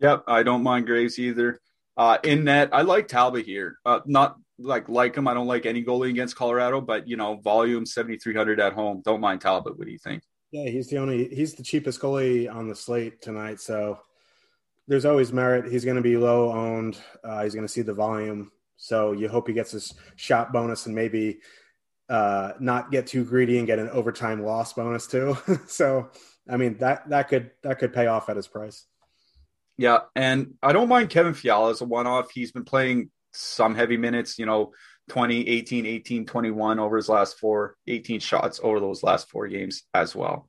Yep, 0.00 0.24
I 0.26 0.42
don't 0.42 0.62
mind 0.62 0.86
Graves 0.86 1.18
either. 1.18 1.60
Uh, 1.96 2.18
in 2.24 2.44
net, 2.44 2.70
I 2.72 2.82
like 2.82 3.08
Talbot 3.08 3.46
here. 3.46 3.78
Uh, 3.86 4.00
not 4.06 4.36
like 4.58 4.88
like 4.88 5.16
him. 5.16 5.28
I 5.28 5.34
don't 5.34 5.46
like 5.46 5.66
any 5.66 5.82
goalie 5.82 6.10
against 6.10 6.36
Colorado, 6.36 6.80
but 6.80 7.08
you 7.08 7.16
know, 7.16 7.36
volume 7.36 7.86
seventy 7.86 8.18
three 8.18 8.34
hundred 8.34 8.60
at 8.60 8.72
home. 8.72 9.02
Don't 9.04 9.20
mind 9.20 9.40
Talbot. 9.40 9.78
What 9.78 9.86
do 9.86 9.92
you 9.92 9.98
think? 9.98 10.22
Yeah, 10.54 10.70
he's 10.70 10.86
the 10.86 10.98
only 10.98 11.34
he's 11.34 11.54
the 11.54 11.64
cheapest 11.64 12.00
goalie 12.00 12.48
on 12.48 12.68
the 12.68 12.76
slate 12.76 13.20
tonight. 13.20 13.58
So 13.58 13.98
there's 14.86 15.04
always 15.04 15.32
merit. 15.32 15.72
He's 15.72 15.84
going 15.84 15.96
to 15.96 16.02
be 16.02 16.16
low 16.16 16.52
owned. 16.52 16.96
Uh, 17.24 17.42
he's 17.42 17.54
going 17.54 17.66
to 17.66 17.72
see 17.72 17.82
the 17.82 17.92
volume. 17.92 18.52
So 18.76 19.10
you 19.10 19.28
hope 19.28 19.48
he 19.48 19.52
gets 19.52 19.72
his 19.72 19.94
shot 20.14 20.52
bonus 20.52 20.86
and 20.86 20.94
maybe 20.94 21.40
uh, 22.08 22.52
not 22.60 22.92
get 22.92 23.08
too 23.08 23.24
greedy 23.24 23.58
and 23.58 23.66
get 23.66 23.80
an 23.80 23.88
overtime 23.90 24.44
loss 24.44 24.72
bonus 24.72 25.08
too. 25.08 25.36
so 25.66 26.10
I 26.48 26.56
mean 26.56 26.78
that 26.78 27.08
that 27.08 27.26
could 27.26 27.50
that 27.64 27.80
could 27.80 27.92
pay 27.92 28.06
off 28.06 28.28
at 28.28 28.36
his 28.36 28.46
price. 28.46 28.86
Yeah, 29.76 30.02
and 30.14 30.54
I 30.62 30.72
don't 30.72 30.88
mind 30.88 31.10
Kevin 31.10 31.34
Fiala 31.34 31.72
as 31.72 31.80
a 31.80 31.84
one 31.84 32.06
off. 32.06 32.30
He's 32.30 32.52
been 32.52 32.64
playing 32.64 33.10
some 33.32 33.74
heavy 33.74 33.96
minutes, 33.96 34.38
you 34.38 34.46
know, 34.46 34.72
20, 35.08 35.48
18, 35.48 35.86
18, 35.86 36.26
21 36.26 36.78
over 36.78 36.96
his 36.96 37.08
last 37.08 37.38
four, 37.38 37.76
18 37.86 38.20
shots 38.20 38.60
over 38.62 38.80
those 38.80 39.02
last 39.02 39.28
four 39.30 39.48
games 39.48 39.82
as 39.92 40.14
well. 40.14 40.48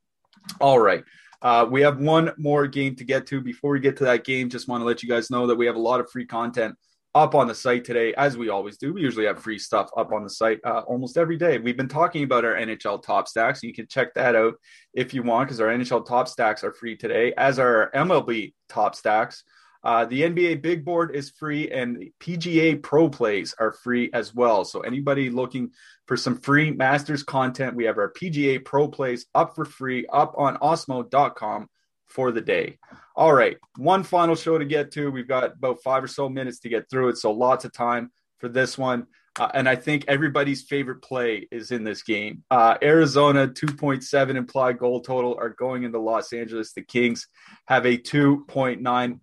All 0.60 0.80
right. 0.80 1.04
Uh, 1.42 1.68
we 1.70 1.82
have 1.82 2.00
one 2.00 2.32
more 2.38 2.68
game 2.68 2.96
to 2.96 3.04
get 3.04 3.28
to. 3.28 3.42
Before 3.42 3.72
we 3.72 3.80
get 3.80 3.98
to 3.98 4.06
that 4.06 4.24
game, 4.24 4.50
just 4.50 4.68
want 4.68 4.82
to 4.82 4.86
let 4.86 5.04
you 5.04 5.10
guys 5.10 5.30
know 5.30 5.48
that 5.48 5.56
we 5.56 5.66
have 5.66 5.76
a 5.76 5.80
lot 5.80 6.00
of 6.00 6.10
free 6.10 6.26
content 6.26 6.76
up 7.14 7.34
on 7.34 7.48
the 7.48 7.56
site 7.56 7.86
today, 7.86 8.14
as 8.16 8.38
we 8.38 8.50
always 8.50 8.78
do. 8.78 8.94
We 8.94 9.02
usually 9.02 9.26
have 9.26 9.42
free 9.42 9.58
stuff 9.58 9.90
up 9.96 10.12
on 10.12 10.24
the 10.24 10.30
site 10.30 10.60
uh, 10.66 10.82
almost 10.86 11.18
every 11.18 11.38
day. 11.38 11.58
We've 11.58 11.78
been 11.78 11.88
talking 11.88 12.24
about 12.24 12.44
our 12.44 12.56
NHL 12.56 13.02
top 13.02 13.28
stacks. 13.30 13.64
You 13.64 13.74
can 13.74 13.88
check 13.88 14.14
that 14.16 14.36
out 14.36 14.56
if 14.94 15.14
you 15.14 15.24
want, 15.24 15.48
because 15.48 15.62
our 15.62 15.70
NHL 15.70 16.06
top 16.06 16.28
stacks 16.28 16.64
are 16.64 16.74
free 16.74 16.98
today, 16.98 17.34
as 17.38 17.58
are 17.58 17.90
MLB 17.96 18.54
top 18.68 18.96
stacks. 18.96 19.44
Uh, 19.86 20.04
the 20.04 20.24
NBA 20.24 20.64
Big 20.64 20.84
Board 20.84 21.16
is 21.16 21.30
free, 21.30 21.70
and 21.70 22.10
PGA 22.20 22.82
Pro 22.82 23.08
Plays 23.08 23.54
are 23.60 23.72
free 23.72 24.10
as 24.14 24.34
well. 24.34 24.66
So 24.66 24.80
anybody 24.80 25.30
looking 25.30 25.70
for 26.08 26.18
some 26.18 26.40
free 26.40 26.72
Masters 26.72 27.22
content, 27.22 27.76
we 27.76 27.86
have 27.86 28.00
our 28.00 28.12
PGA 28.12 28.66
Pro 28.66 28.88
Plays 28.88 29.28
up 29.36 29.54
for 29.54 29.64
free 29.64 30.08
up 30.12 30.34
on 30.38 30.58
Awesemo.com 30.58 31.70
for 32.08 32.32
the 32.32 32.42
day. 32.42 32.80
All 33.16 33.32
right, 33.32 33.58
one 33.78 34.02
final 34.02 34.36
show 34.36 34.58
to 34.58 34.66
get 34.66 34.92
to. 34.94 35.12
We've 35.12 35.28
got 35.28 35.44
about 35.44 35.84
five 35.84 36.04
or 36.04 36.08
so 36.08 36.30
minutes 36.30 36.60
to 36.62 36.70
get 36.70 36.90
through 36.90 37.10
it, 37.10 37.18
so 37.18 37.32
lots 37.32 37.64
of 37.64 37.72
time 37.72 38.12
for 38.40 38.50
this 38.50 38.80
one. 38.80 39.06
Uh, 39.38 39.50
and 39.54 39.68
I 39.68 39.76
think 39.76 40.06
everybody's 40.08 40.64
favorite 40.64 41.02
play 41.02 41.48
is 41.52 41.72
in 41.72 41.84
this 41.84 42.04
game. 42.04 42.44
Uh, 42.50 42.78
Arizona 42.82 43.48
2.7 43.50 44.36
implied 44.36 44.80
goal 44.80 45.02
total 45.02 45.36
are 45.38 45.50
going 45.50 45.84
into 45.84 46.00
Los 46.00 46.32
Angeles. 46.32 46.72
The 46.72 46.84
Kings 46.84 47.28
have 47.68 47.86
a 47.86 47.98
2.9 47.98 49.20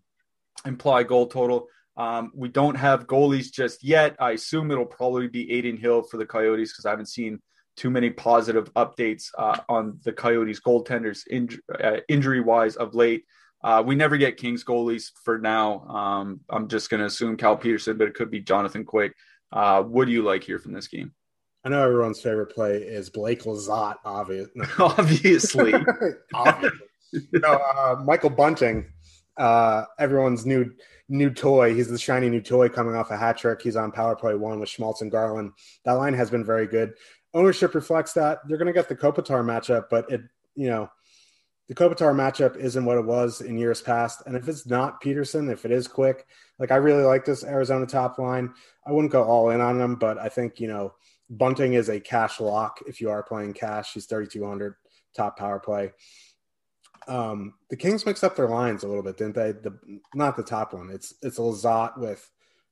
implied 0.66 1.08
goal 1.08 1.26
total. 1.26 1.68
Um, 1.96 2.32
we 2.34 2.48
don't 2.48 2.74
have 2.74 3.06
goalies 3.06 3.52
just 3.52 3.84
yet. 3.84 4.16
I 4.18 4.32
assume 4.32 4.70
it'll 4.70 4.86
probably 4.86 5.28
be 5.28 5.58
Adin 5.58 5.76
Hill 5.76 6.02
for 6.02 6.16
the 6.16 6.26
Coyotes 6.26 6.72
because 6.72 6.86
I 6.86 6.90
haven't 6.90 7.06
seen 7.06 7.40
too 7.76 7.90
many 7.90 8.10
positive 8.10 8.72
updates 8.74 9.28
uh, 9.38 9.58
on 9.68 9.98
the 10.04 10.12
Coyotes 10.12 10.60
goaltenders 10.60 11.26
in, 11.26 11.48
uh, 11.82 11.98
injury 12.08 12.40
wise 12.40 12.76
of 12.76 12.94
late. 12.94 13.24
Uh, 13.64 13.82
we 13.84 13.94
never 13.94 14.16
get 14.16 14.36
Kings 14.36 14.64
goalies 14.64 15.10
for 15.24 15.38
now. 15.38 15.80
Um, 15.86 16.40
I'm 16.50 16.68
just 16.68 16.90
going 16.90 17.00
to 17.00 17.06
assume 17.06 17.36
Cal 17.36 17.56
Petersen, 17.56 17.96
but 17.96 18.08
it 18.08 18.14
could 18.14 18.30
be 18.30 18.40
Jonathan 18.40 18.84
Quick. 18.84 19.14
Uh, 19.52 19.82
what 19.82 20.06
do 20.06 20.12
you 20.12 20.22
like 20.22 20.42
here 20.42 20.58
from 20.58 20.72
this 20.72 20.88
game? 20.88 21.12
I 21.64 21.68
know 21.68 21.84
everyone's 21.84 22.20
favorite 22.20 22.52
play 22.52 22.78
is 22.78 23.08
Blake 23.10 23.44
Lizotte, 23.44 23.98
obvious. 24.04 24.48
Obviously. 24.80 25.72
Obviously. 26.34 26.80
no, 27.34 27.52
uh, 27.52 27.96
Michael 28.04 28.30
Bunting 28.30 28.86
uh, 29.36 29.84
everyone's 29.98 30.44
new 30.46 30.72
new 31.08 31.30
toy. 31.30 31.74
He's 31.74 31.88
the 31.88 31.98
shiny 31.98 32.28
new 32.28 32.40
toy 32.40 32.68
coming 32.68 32.94
off 32.94 33.10
a 33.10 33.16
hat 33.16 33.38
trick. 33.38 33.60
He's 33.62 33.76
on 33.76 33.92
power 33.92 34.16
play 34.16 34.34
one 34.34 34.60
with 34.60 34.68
Schmaltz 34.68 35.02
and 35.02 35.10
Garland. 35.10 35.52
That 35.84 35.92
line 35.92 36.14
has 36.14 36.30
been 36.30 36.44
very 36.44 36.66
good. 36.66 36.94
Ownership 37.34 37.74
reflects 37.74 38.12
that. 38.14 38.38
They're 38.46 38.58
going 38.58 38.66
to 38.66 38.72
get 38.72 38.88
the 38.88 38.96
Kopitar 38.96 39.44
matchup, 39.44 39.84
but 39.90 40.10
it, 40.10 40.22
you 40.54 40.68
know, 40.68 40.90
the 41.68 41.74
Kopitar 41.74 42.14
matchup 42.14 42.56
isn't 42.56 42.84
what 42.84 42.98
it 42.98 43.04
was 43.04 43.40
in 43.40 43.58
years 43.58 43.80
past. 43.80 44.22
And 44.26 44.36
if 44.36 44.48
it's 44.48 44.66
not 44.66 45.00
Petersen, 45.00 45.48
if 45.48 45.64
it 45.64 45.70
is 45.70 45.86
quick, 45.86 46.26
like 46.58 46.70
I 46.70 46.76
really 46.76 47.04
like 47.04 47.24
this 47.24 47.44
Arizona 47.44 47.86
top 47.86 48.18
line. 48.18 48.52
I 48.86 48.92
wouldn't 48.92 49.12
go 49.12 49.22
all 49.22 49.50
in 49.50 49.60
on 49.60 49.78
them, 49.78 49.96
but 49.96 50.18
I 50.18 50.28
think, 50.28 50.60
you 50.60 50.68
know, 50.68 50.94
Bunting 51.30 51.72
is 51.72 51.88
a 51.88 51.98
cash 51.98 52.40
lock 52.40 52.80
if 52.86 53.00
you 53.00 53.08
are 53.08 53.22
playing 53.22 53.54
cash. 53.54 53.94
He's 53.94 54.04
3,200 54.04 54.74
top 55.14 55.38
power 55.38 55.58
play 55.58 55.92
um, 57.08 57.54
the 57.70 57.76
Kings 57.76 58.06
mixed 58.06 58.24
up 58.24 58.36
their 58.36 58.48
lines 58.48 58.82
a 58.82 58.88
little 58.88 59.02
bit, 59.02 59.16
didn't 59.16 59.34
they? 59.34 59.52
The 59.52 59.78
not 60.14 60.36
the 60.36 60.42
top 60.42 60.74
one. 60.74 60.90
It's 60.90 61.14
it's 61.22 61.38
Lizotte 61.38 61.98
with 61.98 62.28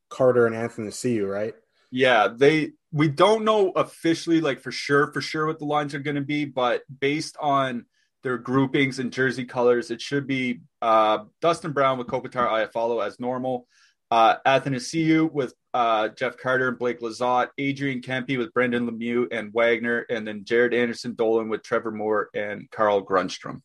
Carter 0.09 0.47
and 0.47 0.55
Athanasiu, 0.55 1.31
right? 1.31 1.55
Yeah, 1.91 2.29
they 2.35 2.73
we 2.93 3.09
don't 3.09 3.45
know 3.45 3.71
officially, 3.71 4.41
like 4.41 4.61
for 4.61 4.73
sure, 4.73 5.13
for 5.13 5.21
sure 5.21 5.47
what 5.47 5.59
the 5.59 5.65
lines 5.65 5.95
are 5.95 6.01
going 6.01 6.17
to 6.17 6.23
be, 6.23 6.45
but 6.45 6.83
based 7.01 7.37
on 7.41 7.87
their 8.23 8.39
groupings 8.39 8.99
and 8.99 9.13
jersey 9.13 9.45
colors, 9.45 9.91
it 9.91 10.01
should 10.01 10.27
be 10.27 10.61
uh, 10.83 11.25
Dustin 11.41 11.73
Brown 11.73 11.99
with 11.99 12.07
Kopitar 12.07 12.49
Iafallo 12.49 13.05
as 13.05 13.19
normal, 13.19 13.67
uh, 14.11 14.37
Athanasiu 14.47 15.31
with 15.33 15.55
uh, 15.73 16.09
Jeff 16.09 16.37
Carter 16.37 16.69
and 16.69 16.79
Blake 16.79 17.01
Lizotte, 17.01 17.49
Adrian 17.59 18.03
Kempe 18.03 18.37
with 18.37 18.53
Brendan 18.53 18.91
Lemieux 18.91 19.27
and 19.31 19.53
Wagner, 19.55 20.05
and 20.11 20.27
then 20.27 20.45
Jaret 20.45 20.75
Anderson-Dolan 20.75 21.49
with 21.49 21.63
Trevor 21.63 21.93
Moore 21.93 22.29
and 22.35 22.71
Carl 22.71 23.05
Grundstrom. 23.05 23.63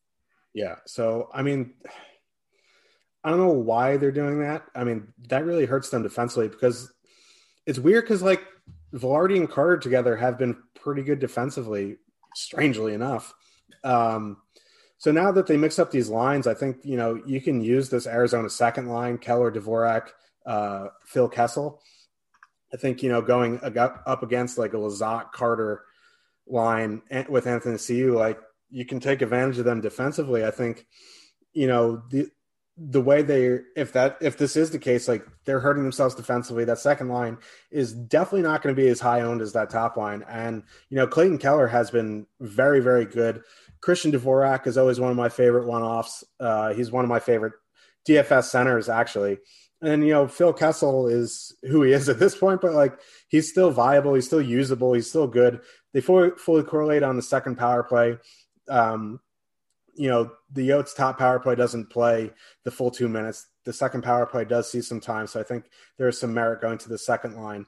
Yeah. 0.55 0.75
So, 0.87 1.29
I 1.33 1.43
mean, 1.43 1.73
I 3.23 3.29
don't 3.29 3.39
know 3.39 3.49
why 3.49 3.97
they're 3.97 4.11
doing 4.11 4.39
that. 4.39 4.63
I 4.73 4.85
mean, 4.85 5.13
that 5.27 5.45
really 5.45 5.65
hurts 5.65 5.89
them 5.89 6.01
defensively 6.01 6.47
because 6.47 6.91
it's 7.65 7.77
weird 7.77 8.05
because, 8.05 8.21
like, 8.21 8.41
Vilardi 8.93 9.35
and 9.35 9.49
Carter 9.49 9.77
together 9.77 10.15
have 10.15 10.39
been 10.39 10.55
pretty 10.73 11.03
good 11.03 11.19
defensively, 11.19 11.97
strangely 12.35 12.93
enough. 12.93 13.33
Um, 13.83 14.37
so 14.97 15.11
now 15.11 15.33
that 15.33 15.45
they 15.45 15.57
mix 15.57 15.77
up 15.77 15.91
these 15.91 16.09
lines, 16.09 16.47
I 16.47 16.53
think, 16.53 16.77
you 16.83 16.95
know, 16.95 17.21
you 17.25 17.41
can 17.41 17.61
use 17.61 17.89
this 17.89 18.07
Arizona 18.07 18.49
second 18.49 18.87
line, 18.87 19.17
Keller, 19.17 19.51
Dvorak, 19.51 20.07
uh, 20.45 20.87
Phil 21.05 21.27
Kessel. 21.27 21.81
I 22.73 22.77
think, 22.77 23.03
you 23.03 23.09
know, 23.09 23.21
going 23.21 23.59
up 23.61 24.23
against 24.23 24.57
like 24.57 24.73
a 24.73 24.77
Lizotte 24.77 25.33
Carter 25.33 25.83
line 26.47 27.01
with 27.27 27.45
Athanasiu, 27.45 28.15
like 28.15 28.39
you 28.69 28.85
can 28.85 28.99
take 28.99 29.21
advantage 29.21 29.57
of 29.57 29.65
them 29.65 29.81
defensively. 29.81 30.45
I 30.45 30.51
think, 30.51 30.85
you 31.53 31.67
know, 31.67 32.03
the 32.09 32.29
the 32.77 33.01
way 33.01 33.21
they 33.21 33.59
if 33.77 33.93
that 33.93 34.17
if 34.19 34.37
this 34.37 34.57
is 34.57 34.71
the 34.71 34.79
case, 34.79 35.07
like 35.07 35.25
they're 35.45 35.61
hurting 35.61 35.83
themselves 35.83 36.15
defensively. 36.15 36.65
That 36.65 36.79
second 36.79 37.07
line 37.09 37.37
is 37.71 37.93
definitely 37.93 38.41
not 38.41 38.61
going 38.61 38.75
to 38.75 38.81
be 38.81 38.89
as 38.89 38.99
high 38.99 39.21
owned 39.21 39.41
as 39.41 39.53
that 39.53 39.69
top 39.69 39.95
line. 39.95 40.25
And 40.27 40.63
you 40.89 40.97
know, 40.97 41.07
Clayton 41.07 41.37
Keller 41.37 41.67
has 41.67 41.89
been 41.89 42.27
very 42.41 42.81
very 42.81 43.05
good. 43.05 43.43
Christian 43.81 44.11
Dvorak 44.11 44.67
is 44.67 44.77
always 44.77 44.99
one 44.99 45.11
of 45.11 45.17
my 45.17 45.29
favorite 45.29 45.67
one 45.67 45.83
offs. 45.83 46.23
Uh, 46.39 46.73
he's 46.73 46.91
one 46.91 47.05
of 47.05 47.09
my 47.09 47.19
favorite 47.19 47.53
DFS 48.07 48.45
centers 48.45 48.89
actually. 48.89 49.37
And 49.81 50.05
you 50.05 50.11
know, 50.11 50.27
Phil 50.27 50.51
Kessel 50.51 51.07
is 51.07 51.55
who 51.63 51.83
he 51.83 51.93
is 51.93 52.09
at 52.09 52.19
this 52.19 52.37
point, 52.37 52.59
but 52.59 52.73
like 52.73 52.99
he's 53.29 53.49
still 53.49 53.71
viable, 53.71 54.15
he's 54.15 54.25
still 54.25 54.41
usable, 54.41 54.93
he's 54.93 55.09
still 55.09 55.27
good. 55.27 55.61
They 55.93 56.01
fully, 56.01 56.31
fully 56.37 56.63
correlate 56.63 57.03
on 57.03 57.15
the 57.15 57.21
second 57.21 57.55
power 57.55 57.83
play 57.83 58.17
um, 58.69 59.19
you 59.95 60.09
know, 60.09 60.31
the 60.51 60.69
Yotes 60.69 60.95
top 60.95 61.17
power 61.17 61.39
play 61.39 61.55
doesn't 61.55 61.89
play 61.89 62.31
the 62.63 62.71
full 62.71 62.91
two 62.91 63.07
minutes. 63.07 63.47
The 63.63 63.73
second 63.73 64.03
power 64.03 64.25
play 64.25 64.45
does 64.45 64.69
see 64.69 64.81
some 64.81 64.99
time. 64.99 65.27
So 65.27 65.39
I 65.39 65.43
think 65.43 65.65
there's 65.97 66.19
some 66.19 66.33
merit 66.33 66.61
going 66.61 66.77
to 66.79 66.89
the 66.89 66.97
second 66.97 67.35
line. 67.35 67.65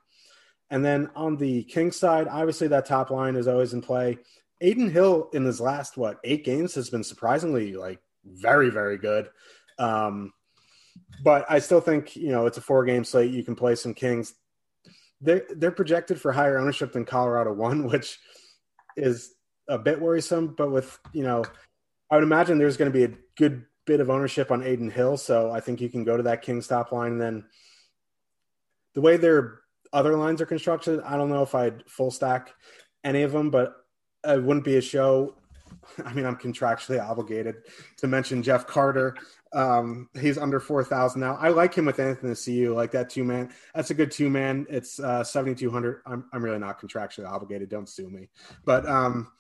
And 0.70 0.84
then 0.84 1.10
on 1.16 1.38
the 1.38 1.64
King 1.64 1.92
side, 1.92 2.28
obviously 2.28 2.68
that 2.68 2.86
top 2.86 3.10
line 3.10 3.36
is 3.36 3.48
always 3.48 3.74
in 3.74 3.82
play. 3.82 4.18
Adin 4.62 4.90
Hill 4.90 5.30
in 5.34 5.46
his 5.46 5.62
last, 5.62 5.98
what, 5.98 6.20
eight 6.24 6.44
games 6.44 6.76
has 6.76 6.90
been 6.90 7.04
surprisingly 7.04 7.74
like 7.74 8.00
very, 8.26 8.70
very 8.70 8.98
good. 8.98 9.30
Um, 9.80 10.34
but 11.24 11.46
I 11.50 11.60
still 11.60 11.82
think, 11.82 12.16
you 12.16 12.32
know, 12.32 12.46
it's 12.46 12.58
a 12.58 12.62
four 12.62 12.84
game 12.84 13.04
slate. 13.04 13.32
You 13.32 13.44
can 13.44 13.56
play 13.56 13.76
some 13.76 13.94
Kings. 13.94 14.34
they're 15.22 15.44
they're 15.56 15.72
projected 15.72 16.20
for 16.20 16.32
higher 16.32 16.58
ownership 16.58 16.92
than 16.92 17.06
Colorado 17.06 17.54
one, 17.54 17.88
which 17.90 18.20
is 18.98 19.34
a 19.68 19.78
bit 19.78 20.00
worrisome. 20.00 20.56
But 20.58 20.72
with 20.72 21.00
you 21.14 21.24
know, 21.24 21.44
I 22.12 22.16
would 22.16 22.24
imagine 22.24 22.58
there's 22.58 22.78
going 22.78 22.92
to 22.92 22.98
be 22.98 23.06
a 23.06 23.18
good 23.38 23.66
bit 23.86 24.00
of 24.00 24.10
ownership 24.10 24.52
on 24.52 24.64
Adin 24.64 24.92
Hill, 24.92 25.18
so 25.18 25.52
I 25.52 25.60
think 25.60 25.82
you 25.82 25.90
can 25.90 26.04
go 26.04 26.18
to 26.18 26.24
that 26.24 26.42
King 26.42 26.62
stop 26.62 26.92
line. 26.92 27.14
And 27.14 27.22
then 27.22 27.46
the 28.94 29.02
way 29.02 29.18
their 29.18 29.62
other 29.94 30.16
lines 30.18 30.42
are 30.42 30.46
constructed, 30.46 31.02
I 31.02 31.18
don't 31.18 31.30
know 31.30 31.44
if 31.44 31.56
I'd 31.56 31.84
full 31.88 32.12
stack 32.12 32.54
any 33.04 33.24
of 33.24 33.32
them, 33.32 33.50
but 33.50 33.74
it 34.26 34.44
wouldn't 34.44 34.66
be 34.66 34.78
a 34.78 34.82
show. 34.82 35.36
I 36.06 36.14
mean, 36.14 36.26
I'm 36.26 36.36
contractually 36.36 37.02
obligated 37.02 37.56
to 37.98 38.08
mention 38.08 38.44
Jeff 38.44 38.68
Carter. 38.68 39.16
Um, 39.54 40.10
he's 40.20 40.38
under 40.38 40.60
4,000 40.60 41.22
now. 41.22 41.38
I 41.40 41.50
like 41.50 41.74
him 41.74 41.86
with 41.86 41.98
Athanasiu, 41.98 42.76
like 42.76 42.92
that 42.92 43.10
two 43.10 43.24
man. 43.24 43.54
That's 43.74 43.92
a 43.92 43.94
good 43.94 44.12
two 44.12 44.30
man. 44.30 44.66
It's 44.70 45.00
uh, 45.00 45.24
7,200. 45.24 46.02
I'm, 46.06 46.26
I'm 46.34 46.44
really 46.44 46.60
not 46.60 46.82
contractually 46.82 47.30
obligated. 47.30 47.70
Don't 47.70 47.88
sue 47.88 48.10
me. 48.10 48.30
But 48.66 48.86
um, 48.88 49.32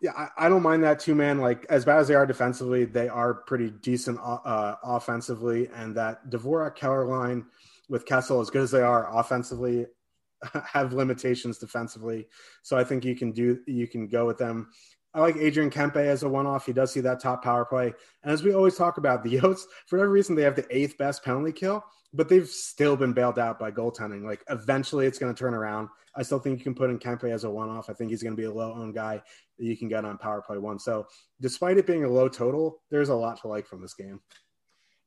yeah, 0.00 0.12
I, 0.16 0.46
I, 0.46 0.48
don't 0.48 0.62
mind 0.62 0.84
that 0.84 1.00
too, 1.00 1.14
man. 1.14 1.38
Like 1.38 1.66
as 1.70 1.84
bad 1.84 1.98
as 1.98 2.08
they 2.08 2.14
are 2.14 2.26
defensively, 2.26 2.84
they 2.84 3.08
are 3.08 3.34
pretty 3.34 3.70
decent 3.70 4.18
uh, 4.22 4.76
offensively. 4.82 5.68
And 5.74 5.96
that 5.96 6.30
Dvorak 6.30 6.76
Keller 6.76 7.04
line 7.04 7.46
with 7.88 8.06
Kessel, 8.06 8.40
as 8.40 8.50
good 8.50 8.62
as 8.62 8.70
they 8.70 8.82
are 8.82 9.16
offensively, 9.18 9.86
have 10.72 10.92
limitations 10.92 11.58
defensively. 11.58 12.28
So 12.62 12.76
I 12.76 12.84
think 12.84 13.04
you 13.04 13.16
can 13.16 13.32
do 13.32 13.58
you 13.66 13.88
can 13.88 14.06
go 14.06 14.26
with 14.26 14.38
them. 14.38 14.68
I 15.14 15.20
like 15.20 15.36
Adrian 15.36 15.70
Kempe 15.70 15.96
as 15.96 16.22
a 16.22 16.28
one-off. 16.28 16.66
He 16.66 16.72
does 16.72 16.92
see 16.92 17.00
that 17.00 17.18
top 17.18 17.42
power 17.42 17.64
play, 17.64 17.92
and 18.22 18.32
as 18.32 18.44
we 18.44 18.52
always 18.52 18.76
talk 18.76 18.98
about, 18.98 19.24
the 19.24 19.38
Yotes 19.38 19.62
for 19.86 19.96
whatever 19.96 20.12
reason 20.12 20.36
they 20.36 20.42
have 20.42 20.54
the 20.54 20.66
eighth 20.70 20.96
best 20.98 21.24
penalty 21.24 21.50
kill, 21.50 21.82
but 22.12 22.28
they've 22.28 22.46
still 22.46 22.94
been 22.94 23.14
bailed 23.14 23.38
out 23.38 23.58
by 23.58 23.70
goaltending. 23.70 24.22
Like 24.22 24.44
eventually, 24.48 25.06
it's 25.06 25.18
going 25.18 25.34
to 25.34 25.38
turn 25.38 25.54
around. 25.54 25.88
I 26.14 26.22
still 26.22 26.38
think 26.38 26.58
you 26.58 26.64
can 26.64 26.74
put 26.74 26.90
in 26.90 26.98
Kempe 26.98 27.32
as 27.32 27.44
a 27.44 27.50
one-off. 27.50 27.88
I 27.88 27.94
think 27.94 28.10
he's 28.10 28.22
going 28.22 28.36
to 28.36 28.40
be 28.40 28.46
a 28.46 28.52
low-owned 28.52 28.94
guy 28.94 29.22
that 29.58 29.64
you 29.64 29.76
can 29.76 29.88
get 29.88 30.04
on 30.04 30.18
power 30.18 30.42
play 30.42 30.58
one. 30.58 30.78
So 30.78 31.06
despite 31.40 31.78
it 31.78 31.86
being 31.86 32.04
a 32.04 32.08
low 32.08 32.28
total, 32.28 32.80
there's 32.90 33.08
a 33.08 33.14
lot 33.14 33.40
to 33.42 33.48
like 33.48 33.66
from 33.66 33.82
this 33.82 33.94
game. 33.94 34.20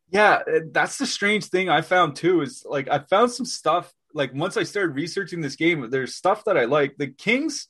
Yeah, 0.10 0.42
that's 0.72 0.98
the 0.98 1.06
strange 1.06 1.46
thing 1.46 1.70
I 1.70 1.82
found 1.82 2.18
too. 2.18 2.42
Is 2.42 2.66
like 2.68 2.90
I 2.90 3.00
found 3.00 3.32
some 3.32 3.46
stuff 3.46 3.94
like 4.14 4.34
once 4.34 4.58
I 4.58 4.64
started 4.64 4.96
researching 4.96 5.42
this 5.42 5.56
game, 5.56 5.90
there's 5.90 6.16
stuff 6.16 6.44
that 6.46 6.58
I 6.58 6.66
like. 6.66 6.98
The 6.98 7.08
Kings, 7.08 7.68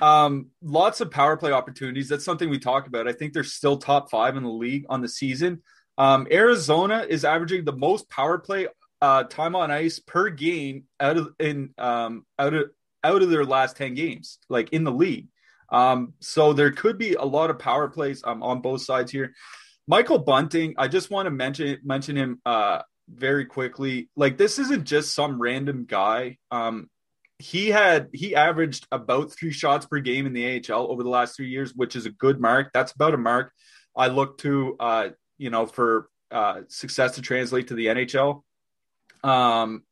um, 0.00 0.46
lots 0.62 1.02
of 1.02 1.10
power 1.10 1.36
play 1.36 1.52
opportunities. 1.52 2.08
That's 2.08 2.24
something 2.24 2.48
we 2.48 2.58
talk 2.58 2.86
about. 2.86 3.08
I 3.08 3.12
think 3.12 3.32
they're 3.32 3.44
still 3.44 3.76
top 3.76 4.10
five 4.10 4.36
in 4.36 4.42
the 4.42 4.48
league 4.48 4.86
on 4.88 5.02
the 5.02 5.08
season. 5.08 5.62
Um, 5.98 6.26
Arizona 6.30 7.06
is 7.08 7.24
averaging 7.24 7.64
the 7.64 7.76
most 7.76 8.08
power 8.08 8.38
play 8.38 8.68
uh, 9.00 9.24
time 9.24 9.54
on 9.54 9.70
ice 9.70 9.98
per 9.98 10.30
game 10.30 10.84
out 11.00 11.16
of 11.16 11.34
in 11.38 11.74
um, 11.78 12.24
out 12.38 12.54
of 12.54 12.70
out 13.04 13.22
of 13.22 13.30
their 13.30 13.44
last 13.44 13.76
ten 13.76 13.94
games, 13.94 14.38
like 14.48 14.72
in 14.72 14.84
the 14.84 14.92
league. 14.92 15.28
Um, 15.70 16.14
so 16.20 16.52
there 16.52 16.70
could 16.70 16.98
be 16.98 17.14
a 17.14 17.24
lot 17.24 17.50
of 17.50 17.58
power 17.58 17.88
plays 17.88 18.22
um, 18.24 18.42
on 18.42 18.60
both 18.60 18.82
sides 18.82 19.10
here. 19.10 19.34
Michael 19.88 20.18
Bunting, 20.18 20.74
I 20.78 20.88
just 20.88 21.10
want 21.10 21.26
to 21.26 21.30
mention 21.30 21.78
mention 21.84 22.16
him 22.16 22.40
uh, 22.44 22.82
very 23.08 23.46
quickly. 23.46 24.08
Like 24.16 24.36
this 24.36 24.58
isn't 24.58 24.84
just 24.84 25.14
some 25.14 25.40
random 25.40 25.84
guy. 25.88 26.38
Um, 26.50 26.90
he 27.38 27.68
had 27.68 28.08
he 28.12 28.34
averaged 28.34 28.86
about 28.90 29.32
three 29.32 29.52
shots 29.52 29.86
per 29.86 30.00
game 30.00 30.26
in 30.26 30.32
the 30.32 30.64
AHL 30.70 30.90
over 30.90 31.02
the 31.02 31.08
last 31.08 31.36
three 31.36 31.48
years, 31.48 31.74
which 31.74 31.94
is 31.94 32.06
a 32.06 32.10
good 32.10 32.40
mark. 32.40 32.70
That's 32.72 32.92
about 32.92 33.14
a 33.14 33.18
mark 33.18 33.52
I 33.96 34.08
look 34.08 34.38
to, 34.38 34.76
uh, 34.80 35.08
you 35.38 35.50
know, 35.50 35.66
for 35.66 36.08
uh, 36.30 36.62
success 36.68 37.14
to 37.16 37.22
translate 37.22 37.68
to 37.68 37.74
the 37.74 37.86
NHL. 37.86 38.42
Um, 39.22 39.82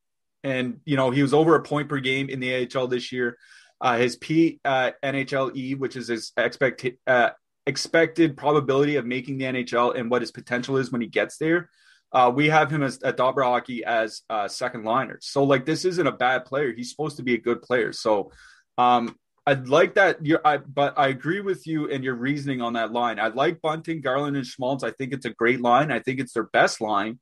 and 0.43 0.81
you 0.85 0.97
know 0.97 1.11
he 1.11 1.22
was 1.22 1.35
over 1.35 1.55
a 1.55 1.62
point 1.62 1.89
per 1.89 1.99
game 1.99 2.29
in 2.29 2.41
the 2.41 2.68
AHL 2.77 2.87
this 2.87 3.11
year. 3.11 3.39
Uh, 3.85 3.99
his 3.99 4.16
P 4.16 4.61
uh, 4.64 4.93
NHLE, 5.03 5.78
which 5.78 5.95
is 5.95 6.09
his 6.09 6.32
expect 6.39 6.87
uh, 7.07 7.30
expected 7.66 8.35
probability 8.35 8.97
of 8.97 9.05
making 9.05 9.37
the 9.37 9.45
NHL 9.45 9.95
and 9.95 10.11
what 10.11 10.22
his 10.22 10.32
potential 10.32 10.78
is 10.78 10.91
when 10.91 11.03
he 11.03 11.07
gets 11.07 11.37
there, 11.37 11.68
uh, 12.11 12.32
we 12.35 12.49
have 12.49 12.70
him 12.70 12.82
as 12.82 13.03
at 13.03 13.18
Dobber 13.18 13.43
Hockey 13.43 13.85
as 13.85 14.22
uh, 14.30 14.49
second 14.49 14.85
liner. 14.85 15.18
So 15.20 15.45
like 15.45 15.66
this 15.66 15.85
isn't 15.85 16.07
a 16.07 16.12
bad 16.12 16.47
player. 16.47 16.72
He's 16.72 16.89
supposed 16.89 17.18
to 17.18 17.22
be 17.22 17.35
a 17.35 17.39
good 17.39 17.61
player. 17.61 17.93
So 17.93 18.32
um, 18.78 19.18
I'd 19.47 19.68
like 19.68 19.97
that. 19.97 20.24
You're, 20.24 20.41
I, 20.43 20.57
but 20.57 20.99
I 20.99 21.09
agree 21.09 21.43
with 21.43 21.66
you 21.66 21.91
and 21.91 22.03
your 22.03 22.14
reasoning 22.14 22.62
on 22.62 22.72
that 22.72 22.91
line. 22.91 23.20
I 23.20 23.28
like 23.28 23.61
Bunting, 23.61 24.01
Garland, 24.01 24.37
and 24.39 24.47
Schmaltz. 24.47 24.82
I 24.82 24.93
think 24.93 25.12
it's 25.12 25.26
a 25.26 25.30
great 25.30 25.61
line. 25.61 25.93
I 25.93 25.99
think 25.99 26.20
it's 26.20 26.32
their 26.32 26.45
best 26.45 26.80
line, 26.80 27.18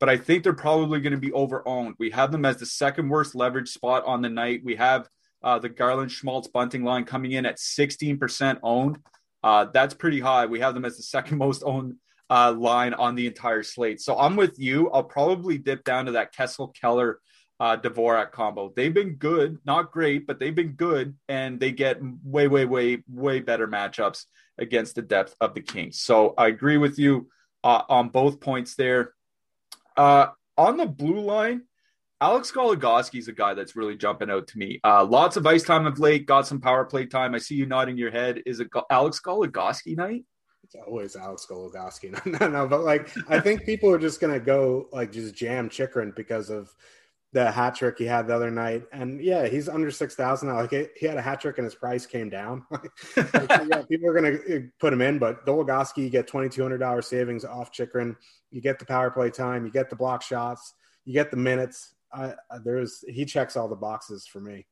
but 0.00 0.08
I 0.08 0.16
think 0.16 0.44
they're 0.44 0.54
probably 0.54 1.00
going 1.00 1.12
to 1.12 1.18
be 1.18 1.32
over 1.32 1.66
owned. 1.68 1.96
We 1.98 2.10
have 2.12 2.32
them 2.32 2.46
as 2.46 2.56
the 2.56 2.64
second 2.64 3.10
worst 3.10 3.34
leverage 3.34 3.68
spot 3.68 4.04
on 4.06 4.22
the 4.22 4.30
night. 4.30 4.62
We 4.64 4.76
have 4.76 5.08
uh, 5.42 5.58
the 5.58 5.68
Garland, 5.68 6.10
Schmaltz, 6.10 6.48
Bunting 6.48 6.84
line 6.84 7.04
coming 7.04 7.32
in 7.32 7.46
at 7.46 7.56
16% 7.58 8.58
owned. 8.62 8.98
Uh, 9.42 9.66
that's 9.72 9.94
pretty 9.94 10.20
high. 10.20 10.46
We 10.46 10.60
have 10.60 10.74
them 10.74 10.84
as 10.84 10.96
the 10.96 11.02
second 11.02 11.38
most 11.46 11.62
owned 11.64 11.96
uh, 12.28 12.52
line 12.52 12.94
on 12.94 13.14
the 13.14 13.26
entire 13.26 13.62
slate. 13.62 14.00
So 14.00 14.18
I'm 14.18 14.36
with 14.36 14.58
you. 14.58 14.90
I'll 14.90 15.04
probably 15.04 15.58
dip 15.58 15.84
down 15.84 16.06
to 16.06 16.12
that 16.12 16.34
Kessel 16.34 16.68
Keller 16.68 17.20
uh, 17.58 17.76
Dvorak 17.76 18.32
combo. 18.32 18.72
They've 18.74 18.92
been 18.92 19.14
good, 19.14 19.58
not 19.64 19.92
great, 19.92 20.26
but 20.26 20.38
they've 20.38 20.54
been 20.54 20.72
good, 20.72 21.16
and 21.28 21.58
they 21.58 21.72
get 21.72 21.98
way, 22.24 22.48
way, 22.48 22.64
way, 22.64 23.02
way 23.08 23.40
better 23.40 23.66
matchups 23.66 24.24
against 24.58 24.94
the 24.94 25.02
depth 25.02 25.34
of 25.40 25.54
the 25.54 25.60
Kings. 25.60 26.00
So 26.00 26.34
I 26.36 26.48
agree 26.48 26.76
with 26.76 26.98
you 26.98 27.28
uh, 27.64 27.82
on 27.88 28.08
both 28.08 28.40
points 28.40 28.74
there. 28.74 29.14
Uh, 29.96 30.28
on 30.58 30.76
the 30.76 30.86
blue 30.86 31.20
line, 31.20 31.62
Alex 32.20 32.50
Goligoski 32.50 33.18
is 33.18 33.28
a 33.28 33.32
guy 33.32 33.52
that's 33.52 33.76
really 33.76 33.96
jumping 33.96 34.30
out 34.30 34.46
to 34.48 34.58
me. 34.58 34.80
Uh, 34.82 35.04
lots 35.04 35.36
of 35.36 35.46
ice 35.46 35.62
time 35.62 35.86
of 35.86 35.98
late, 35.98 36.26
got 36.26 36.46
some 36.46 36.60
power 36.60 36.84
play 36.84 37.04
time. 37.04 37.34
I 37.34 37.38
see 37.38 37.54
you 37.54 37.66
nodding 37.66 37.98
your 37.98 38.10
head. 38.10 38.40
Is 38.46 38.60
it 38.60 38.68
Alex 38.90 39.20
Goligoski 39.20 39.96
night? 39.96 40.24
It's 40.64 40.74
always 40.74 41.14
Alex 41.14 41.46
Goligoski. 41.48 42.12
No, 42.26 42.38
no, 42.38 42.48
no, 42.48 42.68
but 42.68 42.80
like 42.80 43.10
I 43.28 43.38
think 43.38 43.64
people 43.64 43.90
are 43.90 43.98
just 43.98 44.20
gonna 44.20 44.40
go 44.40 44.88
like 44.92 45.12
just 45.12 45.34
jam 45.34 45.68
Chychrun 45.68 46.12
because 46.16 46.48
of 46.50 46.74
the 47.32 47.50
hat 47.50 47.76
trick 47.76 47.98
he 47.98 48.04
had 48.06 48.26
the 48.26 48.34
other 48.34 48.50
night. 48.50 48.84
And 48.92 49.22
yeah, 49.22 49.46
he's 49.46 49.68
under 49.68 49.90
six 49.90 50.14
thousand 50.14 50.48
now. 50.48 50.56
Like 50.56 50.96
he 50.96 51.06
had 51.06 51.18
a 51.18 51.22
hat 51.22 51.42
trick 51.42 51.58
and 51.58 51.66
his 51.66 51.74
price 51.74 52.06
came 52.06 52.30
down. 52.30 52.64
like, 52.70 52.90
yeah, 53.14 53.82
people 53.88 54.08
are 54.08 54.14
gonna 54.14 54.38
uh, 54.52 54.60
put 54.80 54.92
him 54.92 55.02
in, 55.02 55.18
but 55.18 55.44
Goligoski, 55.44 55.98
you 55.98 56.10
get 56.10 56.26
twenty 56.26 56.48
two 56.48 56.62
hundred 56.62 56.78
dollars 56.78 57.06
savings 57.06 57.44
off 57.44 57.70
Chychrun. 57.70 58.16
You 58.50 58.62
get 58.62 58.78
the 58.78 58.86
power 58.86 59.10
play 59.10 59.30
time, 59.30 59.66
you 59.66 59.70
get 59.70 59.90
the 59.90 59.96
block 59.96 60.22
shots, 60.22 60.72
you 61.04 61.12
get 61.12 61.30
the 61.30 61.36
minutes. 61.36 61.94
I, 62.12 62.34
there's 62.64 63.04
he 63.08 63.24
checks 63.24 63.56
all 63.56 63.68
the 63.68 63.76
boxes 63.76 64.26
for 64.26 64.40
me. 64.40 64.66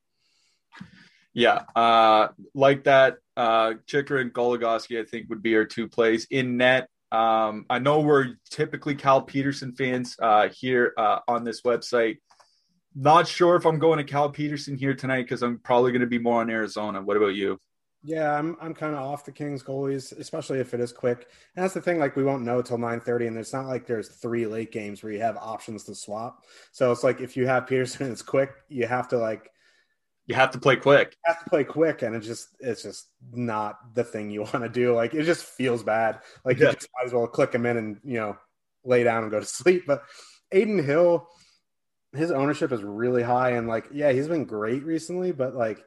Yeah, 1.32 1.64
uh, 1.74 2.28
like 2.54 2.84
that. 2.84 3.16
Uh, 3.36 3.74
Chychrun 3.86 4.20
and 4.20 4.32
Goligoski, 4.32 5.00
I 5.00 5.04
think, 5.04 5.28
would 5.28 5.42
be 5.42 5.56
our 5.56 5.64
two 5.64 5.88
plays 5.88 6.26
in 6.30 6.56
net. 6.56 6.88
Um, 7.10 7.66
I 7.68 7.80
know 7.80 8.00
we're 8.00 8.34
typically 8.50 8.94
Cal 8.94 9.22
Petersen 9.22 9.72
fans 9.72 10.16
uh, 10.20 10.48
here 10.48 10.92
uh, 10.96 11.18
on 11.26 11.44
this 11.44 11.62
website. 11.62 12.18
Not 12.94 13.26
sure 13.26 13.56
if 13.56 13.66
I'm 13.66 13.80
going 13.80 13.98
to 13.98 14.04
Cal 14.04 14.30
Petersen 14.30 14.76
here 14.76 14.94
tonight 14.94 15.22
because 15.22 15.42
I'm 15.42 15.58
probably 15.58 15.90
going 15.90 16.02
to 16.02 16.06
be 16.06 16.18
more 16.18 16.40
on 16.40 16.50
Arizona. 16.50 17.02
What 17.02 17.16
about 17.16 17.34
you? 17.34 17.58
Yeah, 18.06 18.38
I'm 18.38 18.54
I'm 18.60 18.74
kind 18.74 18.94
of 18.94 19.00
off 19.00 19.24
the 19.24 19.32
Kings 19.32 19.62
goalies, 19.62 20.16
especially 20.18 20.58
if 20.60 20.74
it 20.74 20.80
is 20.80 20.92
quick. 20.92 21.26
And 21.56 21.64
that's 21.64 21.72
the 21.72 21.80
thing; 21.80 21.98
like 21.98 22.16
we 22.16 22.22
won't 22.22 22.42
know 22.42 22.60
till 22.60 22.76
9:30, 22.76 23.28
and 23.28 23.38
it's 23.38 23.54
not 23.54 23.66
like 23.66 23.86
there's 23.86 24.10
three 24.10 24.46
late 24.46 24.70
games 24.70 25.02
where 25.02 25.10
you 25.10 25.20
have 25.20 25.38
options 25.38 25.84
to 25.84 25.94
swap. 25.94 26.44
So 26.70 26.92
it's 26.92 27.02
like 27.02 27.22
if 27.22 27.34
you 27.34 27.46
have 27.46 27.66
Petersen, 27.66 28.12
it's 28.12 28.20
quick. 28.20 28.50
You 28.68 28.86
have 28.86 29.08
to 29.08 29.16
like 29.16 29.50
you 30.26 30.34
have 30.34 30.50
to 30.50 30.58
play 30.58 30.76
quick. 30.76 31.16
You 31.26 31.32
have 31.32 31.42
to 31.44 31.48
play 31.48 31.64
quick, 31.64 32.02
and 32.02 32.14
it's 32.14 32.26
just 32.26 32.48
it's 32.60 32.82
just 32.82 33.08
not 33.32 33.94
the 33.94 34.04
thing 34.04 34.30
you 34.30 34.40
want 34.52 34.60
to 34.60 34.68
do. 34.68 34.94
Like 34.94 35.14
it 35.14 35.24
just 35.24 35.44
feels 35.44 35.82
bad. 35.82 36.20
Like 36.44 36.58
yeah. 36.58 36.68
you 36.68 36.74
just 36.74 36.88
might 36.94 37.06
as 37.06 37.14
well 37.14 37.26
click 37.26 37.54
him 37.54 37.64
in 37.64 37.78
and 37.78 38.00
you 38.04 38.18
know 38.18 38.36
lay 38.84 39.02
down 39.02 39.22
and 39.22 39.30
go 39.30 39.40
to 39.40 39.46
sleep. 39.46 39.84
But 39.86 40.02
Adin 40.52 40.84
Hill, 40.84 41.26
his 42.12 42.30
ownership 42.30 42.70
is 42.70 42.82
really 42.82 43.22
high, 43.22 43.52
and 43.52 43.66
like 43.66 43.86
yeah, 43.92 44.12
he's 44.12 44.28
been 44.28 44.44
great 44.44 44.84
recently. 44.84 45.32
But 45.32 45.54
like 45.54 45.82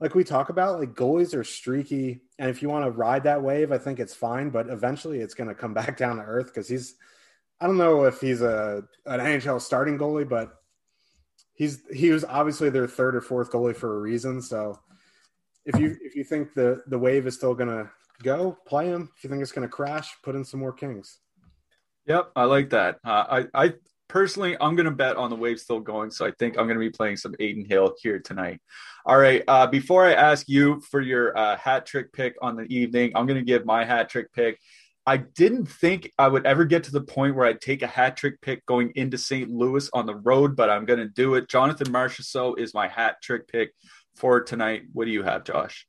like 0.00 0.14
we 0.14 0.24
talk 0.24 0.50
about, 0.50 0.78
like 0.78 0.94
goalies 0.94 1.34
are 1.34 1.44
streaky, 1.44 2.22
and 2.38 2.50
if 2.50 2.62
you 2.62 2.68
want 2.68 2.84
to 2.84 2.90
ride 2.90 3.24
that 3.24 3.42
wave, 3.42 3.72
I 3.72 3.78
think 3.78 3.98
it's 3.98 4.14
fine. 4.14 4.50
But 4.50 4.68
eventually, 4.68 5.20
it's 5.20 5.34
going 5.34 5.48
to 5.48 5.54
come 5.54 5.74
back 5.80 5.96
down 5.96 6.16
to 6.16 6.22
earth 6.22 6.46
because 6.46 6.68
he's. 6.68 6.94
I 7.58 7.66
don't 7.66 7.78
know 7.78 8.04
if 8.04 8.20
he's 8.20 8.42
a 8.42 8.82
an 9.06 9.20
NHL 9.20 9.62
starting 9.62 9.96
goalie, 9.96 10.28
but 10.28 10.56
he's 11.54 11.80
he 11.90 12.10
was 12.10 12.24
obviously 12.24 12.68
their 12.68 12.86
third 12.86 13.16
or 13.16 13.22
fourth 13.22 13.50
goalie 13.50 13.74
for 13.74 13.96
a 13.96 14.00
reason. 14.00 14.42
So 14.42 14.78
if 15.64 15.80
you 15.80 15.96
if 16.02 16.14
you 16.14 16.22
think 16.22 16.54
the 16.54 16.82
the 16.86 16.98
wave 16.98 17.26
is 17.26 17.34
still 17.34 17.54
gonna 17.54 17.90
go, 18.22 18.56
play 18.66 18.86
him. 18.86 19.10
If 19.16 19.24
you 19.24 19.30
think 19.30 19.42
it's 19.42 19.52
gonna 19.52 19.68
crash, 19.68 20.14
put 20.22 20.34
in 20.34 20.44
some 20.44 20.60
more 20.60 20.72
Kings. 20.72 21.18
Yep, 22.06 22.30
I 22.36 22.44
like 22.44 22.70
that. 22.70 22.98
Uh, 23.04 23.44
I 23.54 23.64
I 23.66 23.72
personally 24.16 24.56
I'm 24.62 24.76
gonna 24.76 24.92
bet 24.92 25.18
on 25.18 25.28
the 25.28 25.36
wave 25.36 25.60
still 25.60 25.78
going, 25.78 26.10
so 26.10 26.24
I 26.24 26.30
think 26.38 26.56
I'm 26.56 26.66
gonna 26.66 26.80
be 26.80 26.88
playing 26.88 27.18
some 27.18 27.34
Adin 27.34 27.66
Hill 27.66 27.94
here 28.00 28.18
tonight. 28.18 28.62
All 29.04 29.18
right. 29.18 29.44
Uh, 29.46 29.66
before 29.66 30.06
I 30.06 30.14
ask 30.14 30.48
you 30.48 30.80
for 30.80 31.02
your 31.02 31.36
uh, 31.36 31.58
hat 31.58 31.84
trick 31.84 32.14
pick 32.14 32.34
on 32.40 32.56
the 32.56 32.62
evening, 32.74 33.12
I'm 33.14 33.26
gonna 33.26 33.42
give 33.42 33.66
my 33.66 33.84
hat 33.84 34.08
trick 34.08 34.32
pick. 34.32 34.58
I 35.04 35.18
didn't 35.18 35.66
think 35.66 36.10
I 36.18 36.28
would 36.28 36.46
ever 36.46 36.64
get 36.64 36.84
to 36.84 36.92
the 36.92 37.02
point 37.02 37.36
where 37.36 37.46
I'd 37.46 37.60
take 37.60 37.82
a 37.82 37.86
hat 37.86 38.16
trick 38.16 38.40
pick 38.40 38.64
going 38.64 38.90
into 38.94 39.18
St. 39.18 39.50
Louis 39.50 39.90
on 39.92 40.06
the 40.06 40.16
road, 40.16 40.56
but 40.56 40.70
I'm 40.70 40.86
going 40.86 40.98
to 40.98 41.08
do 41.08 41.36
it. 41.36 41.48
Jonathan 41.48 41.92
Marchessault 41.92 42.58
is 42.58 42.74
my 42.74 42.88
hat 42.88 43.22
trick 43.22 43.46
pick 43.46 43.72
for 44.16 44.40
tonight. 44.40 44.82
What 44.92 45.04
do 45.04 45.12
you 45.12 45.22
have, 45.22 45.44
Josh? 45.44 45.86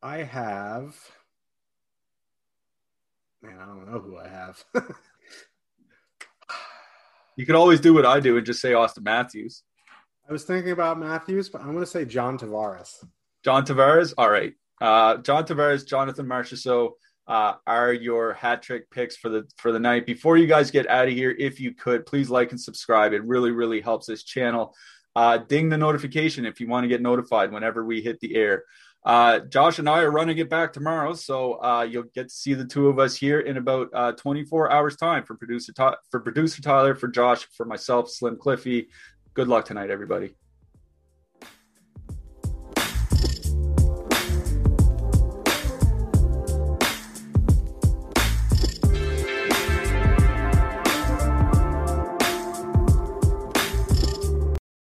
I 0.00 0.18
have. 0.18 0.94
Man, 3.42 3.58
I 3.58 3.64
don't 3.64 3.90
know 3.90 3.98
who 3.98 4.18
I 4.18 4.28
have. 4.28 4.64
you 7.36 7.46
could 7.46 7.54
always 7.54 7.80
do 7.80 7.94
what 7.94 8.06
I 8.06 8.20
do 8.20 8.36
and 8.36 8.46
just 8.46 8.60
say 8.60 8.72
Auston 8.72 9.02
Matthews. 9.02 9.62
I 10.28 10.32
was 10.32 10.44
thinking 10.44 10.72
about 10.72 10.98
Matthews, 10.98 11.48
but 11.48 11.60
I'm 11.60 11.72
going 11.72 11.80
to 11.80 11.86
say 11.86 12.04
John 12.04 12.38
Tavares. 12.38 13.04
John 13.44 13.64
Tavares. 13.64 14.14
All 14.16 14.30
right. 14.30 14.54
Uh, 14.80 15.18
John 15.18 15.44
Tavares, 15.44 15.86
Jonathan 15.86 16.26
Marchessault 16.26 16.92
uh, 17.26 17.54
are 17.66 17.92
your 17.92 18.34
hat 18.34 18.62
trick 18.62 18.90
picks 18.90 19.16
for 19.16 19.28
the 19.28 19.44
for 19.56 19.72
the 19.72 19.78
night. 19.78 20.06
Before 20.06 20.36
you 20.36 20.46
guys 20.46 20.70
get 20.70 20.88
out 20.88 21.08
of 21.08 21.14
here, 21.14 21.34
if 21.38 21.60
you 21.60 21.74
could 21.74 22.06
please 22.06 22.30
like 22.30 22.50
and 22.50 22.60
subscribe. 22.60 23.12
It 23.12 23.24
really 23.24 23.50
really 23.50 23.80
helps 23.80 24.06
this 24.06 24.24
channel. 24.24 24.74
Uh, 25.14 25.38
ding 25.38 25.68
the 25.68 25.76
notification 25.76 26.46
if 26.46 26.58
you 26.58 26.66
want 26.66 26.84
to 26.84 26.88
get 26.88 27.02
notified 27.02 27.52
whenever 27.52 27.84
we 27.84 28.00
hit 28.00 28.18
the 28.20 28.34
air. 28.34 28.64
Uh, 29.04 29.40
Josh 29.40 29.80
and 29.80 29.88
I 29.88 30.00
are 30.02 30.10
running 30.10 30.38
it 30.38 30.48
back 30.48 30.72
tomorrow, 30.72 31.14
so 31.14 31.54
uh, 31.54 31.82
you'll 31.82 32.04
get 32.14 32.28
to 32.28 32.34
see 32.34 32.54
the 32.54 32.64
two 32.64 32.86
of 32.88 33.00
us 33.00 33.16
here 33.16 33.40
in 33.40 33.56
about 33.56 33.88
uh, 33.92 34.12
24 34.12 34.70
hours 34.70 34.96
time. 34.96 35.24
For 35.24 35.34
producer 35.34 35.72
for 36.10 36.20
producer 36.20 36.62
Tyler, 36.62 36.94
for 36.94 37.08
Josh, 37.08 37.46
for 37.56 37.66
myself, 37.66 38.10
Slim 38.10 38.36
Cliffy. 38.36 38.88
Good 39.34 39.48
luck 39.48 39.64
tonight, 39.64 39.90
everybody. 39.90 40.34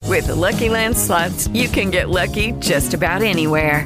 With 0.08 0.26
the 0.28 0.36
Lucky 0.36 0.70
Land 0.70 0.98
slots, 0.98 1.48
you 1.50 1.70
can 1.70 1.92
get 1.92 2.10
lucky 2.10 2.54
just 2.54 2.96
about 2.96 3.22
anywhere. 3.22 3.86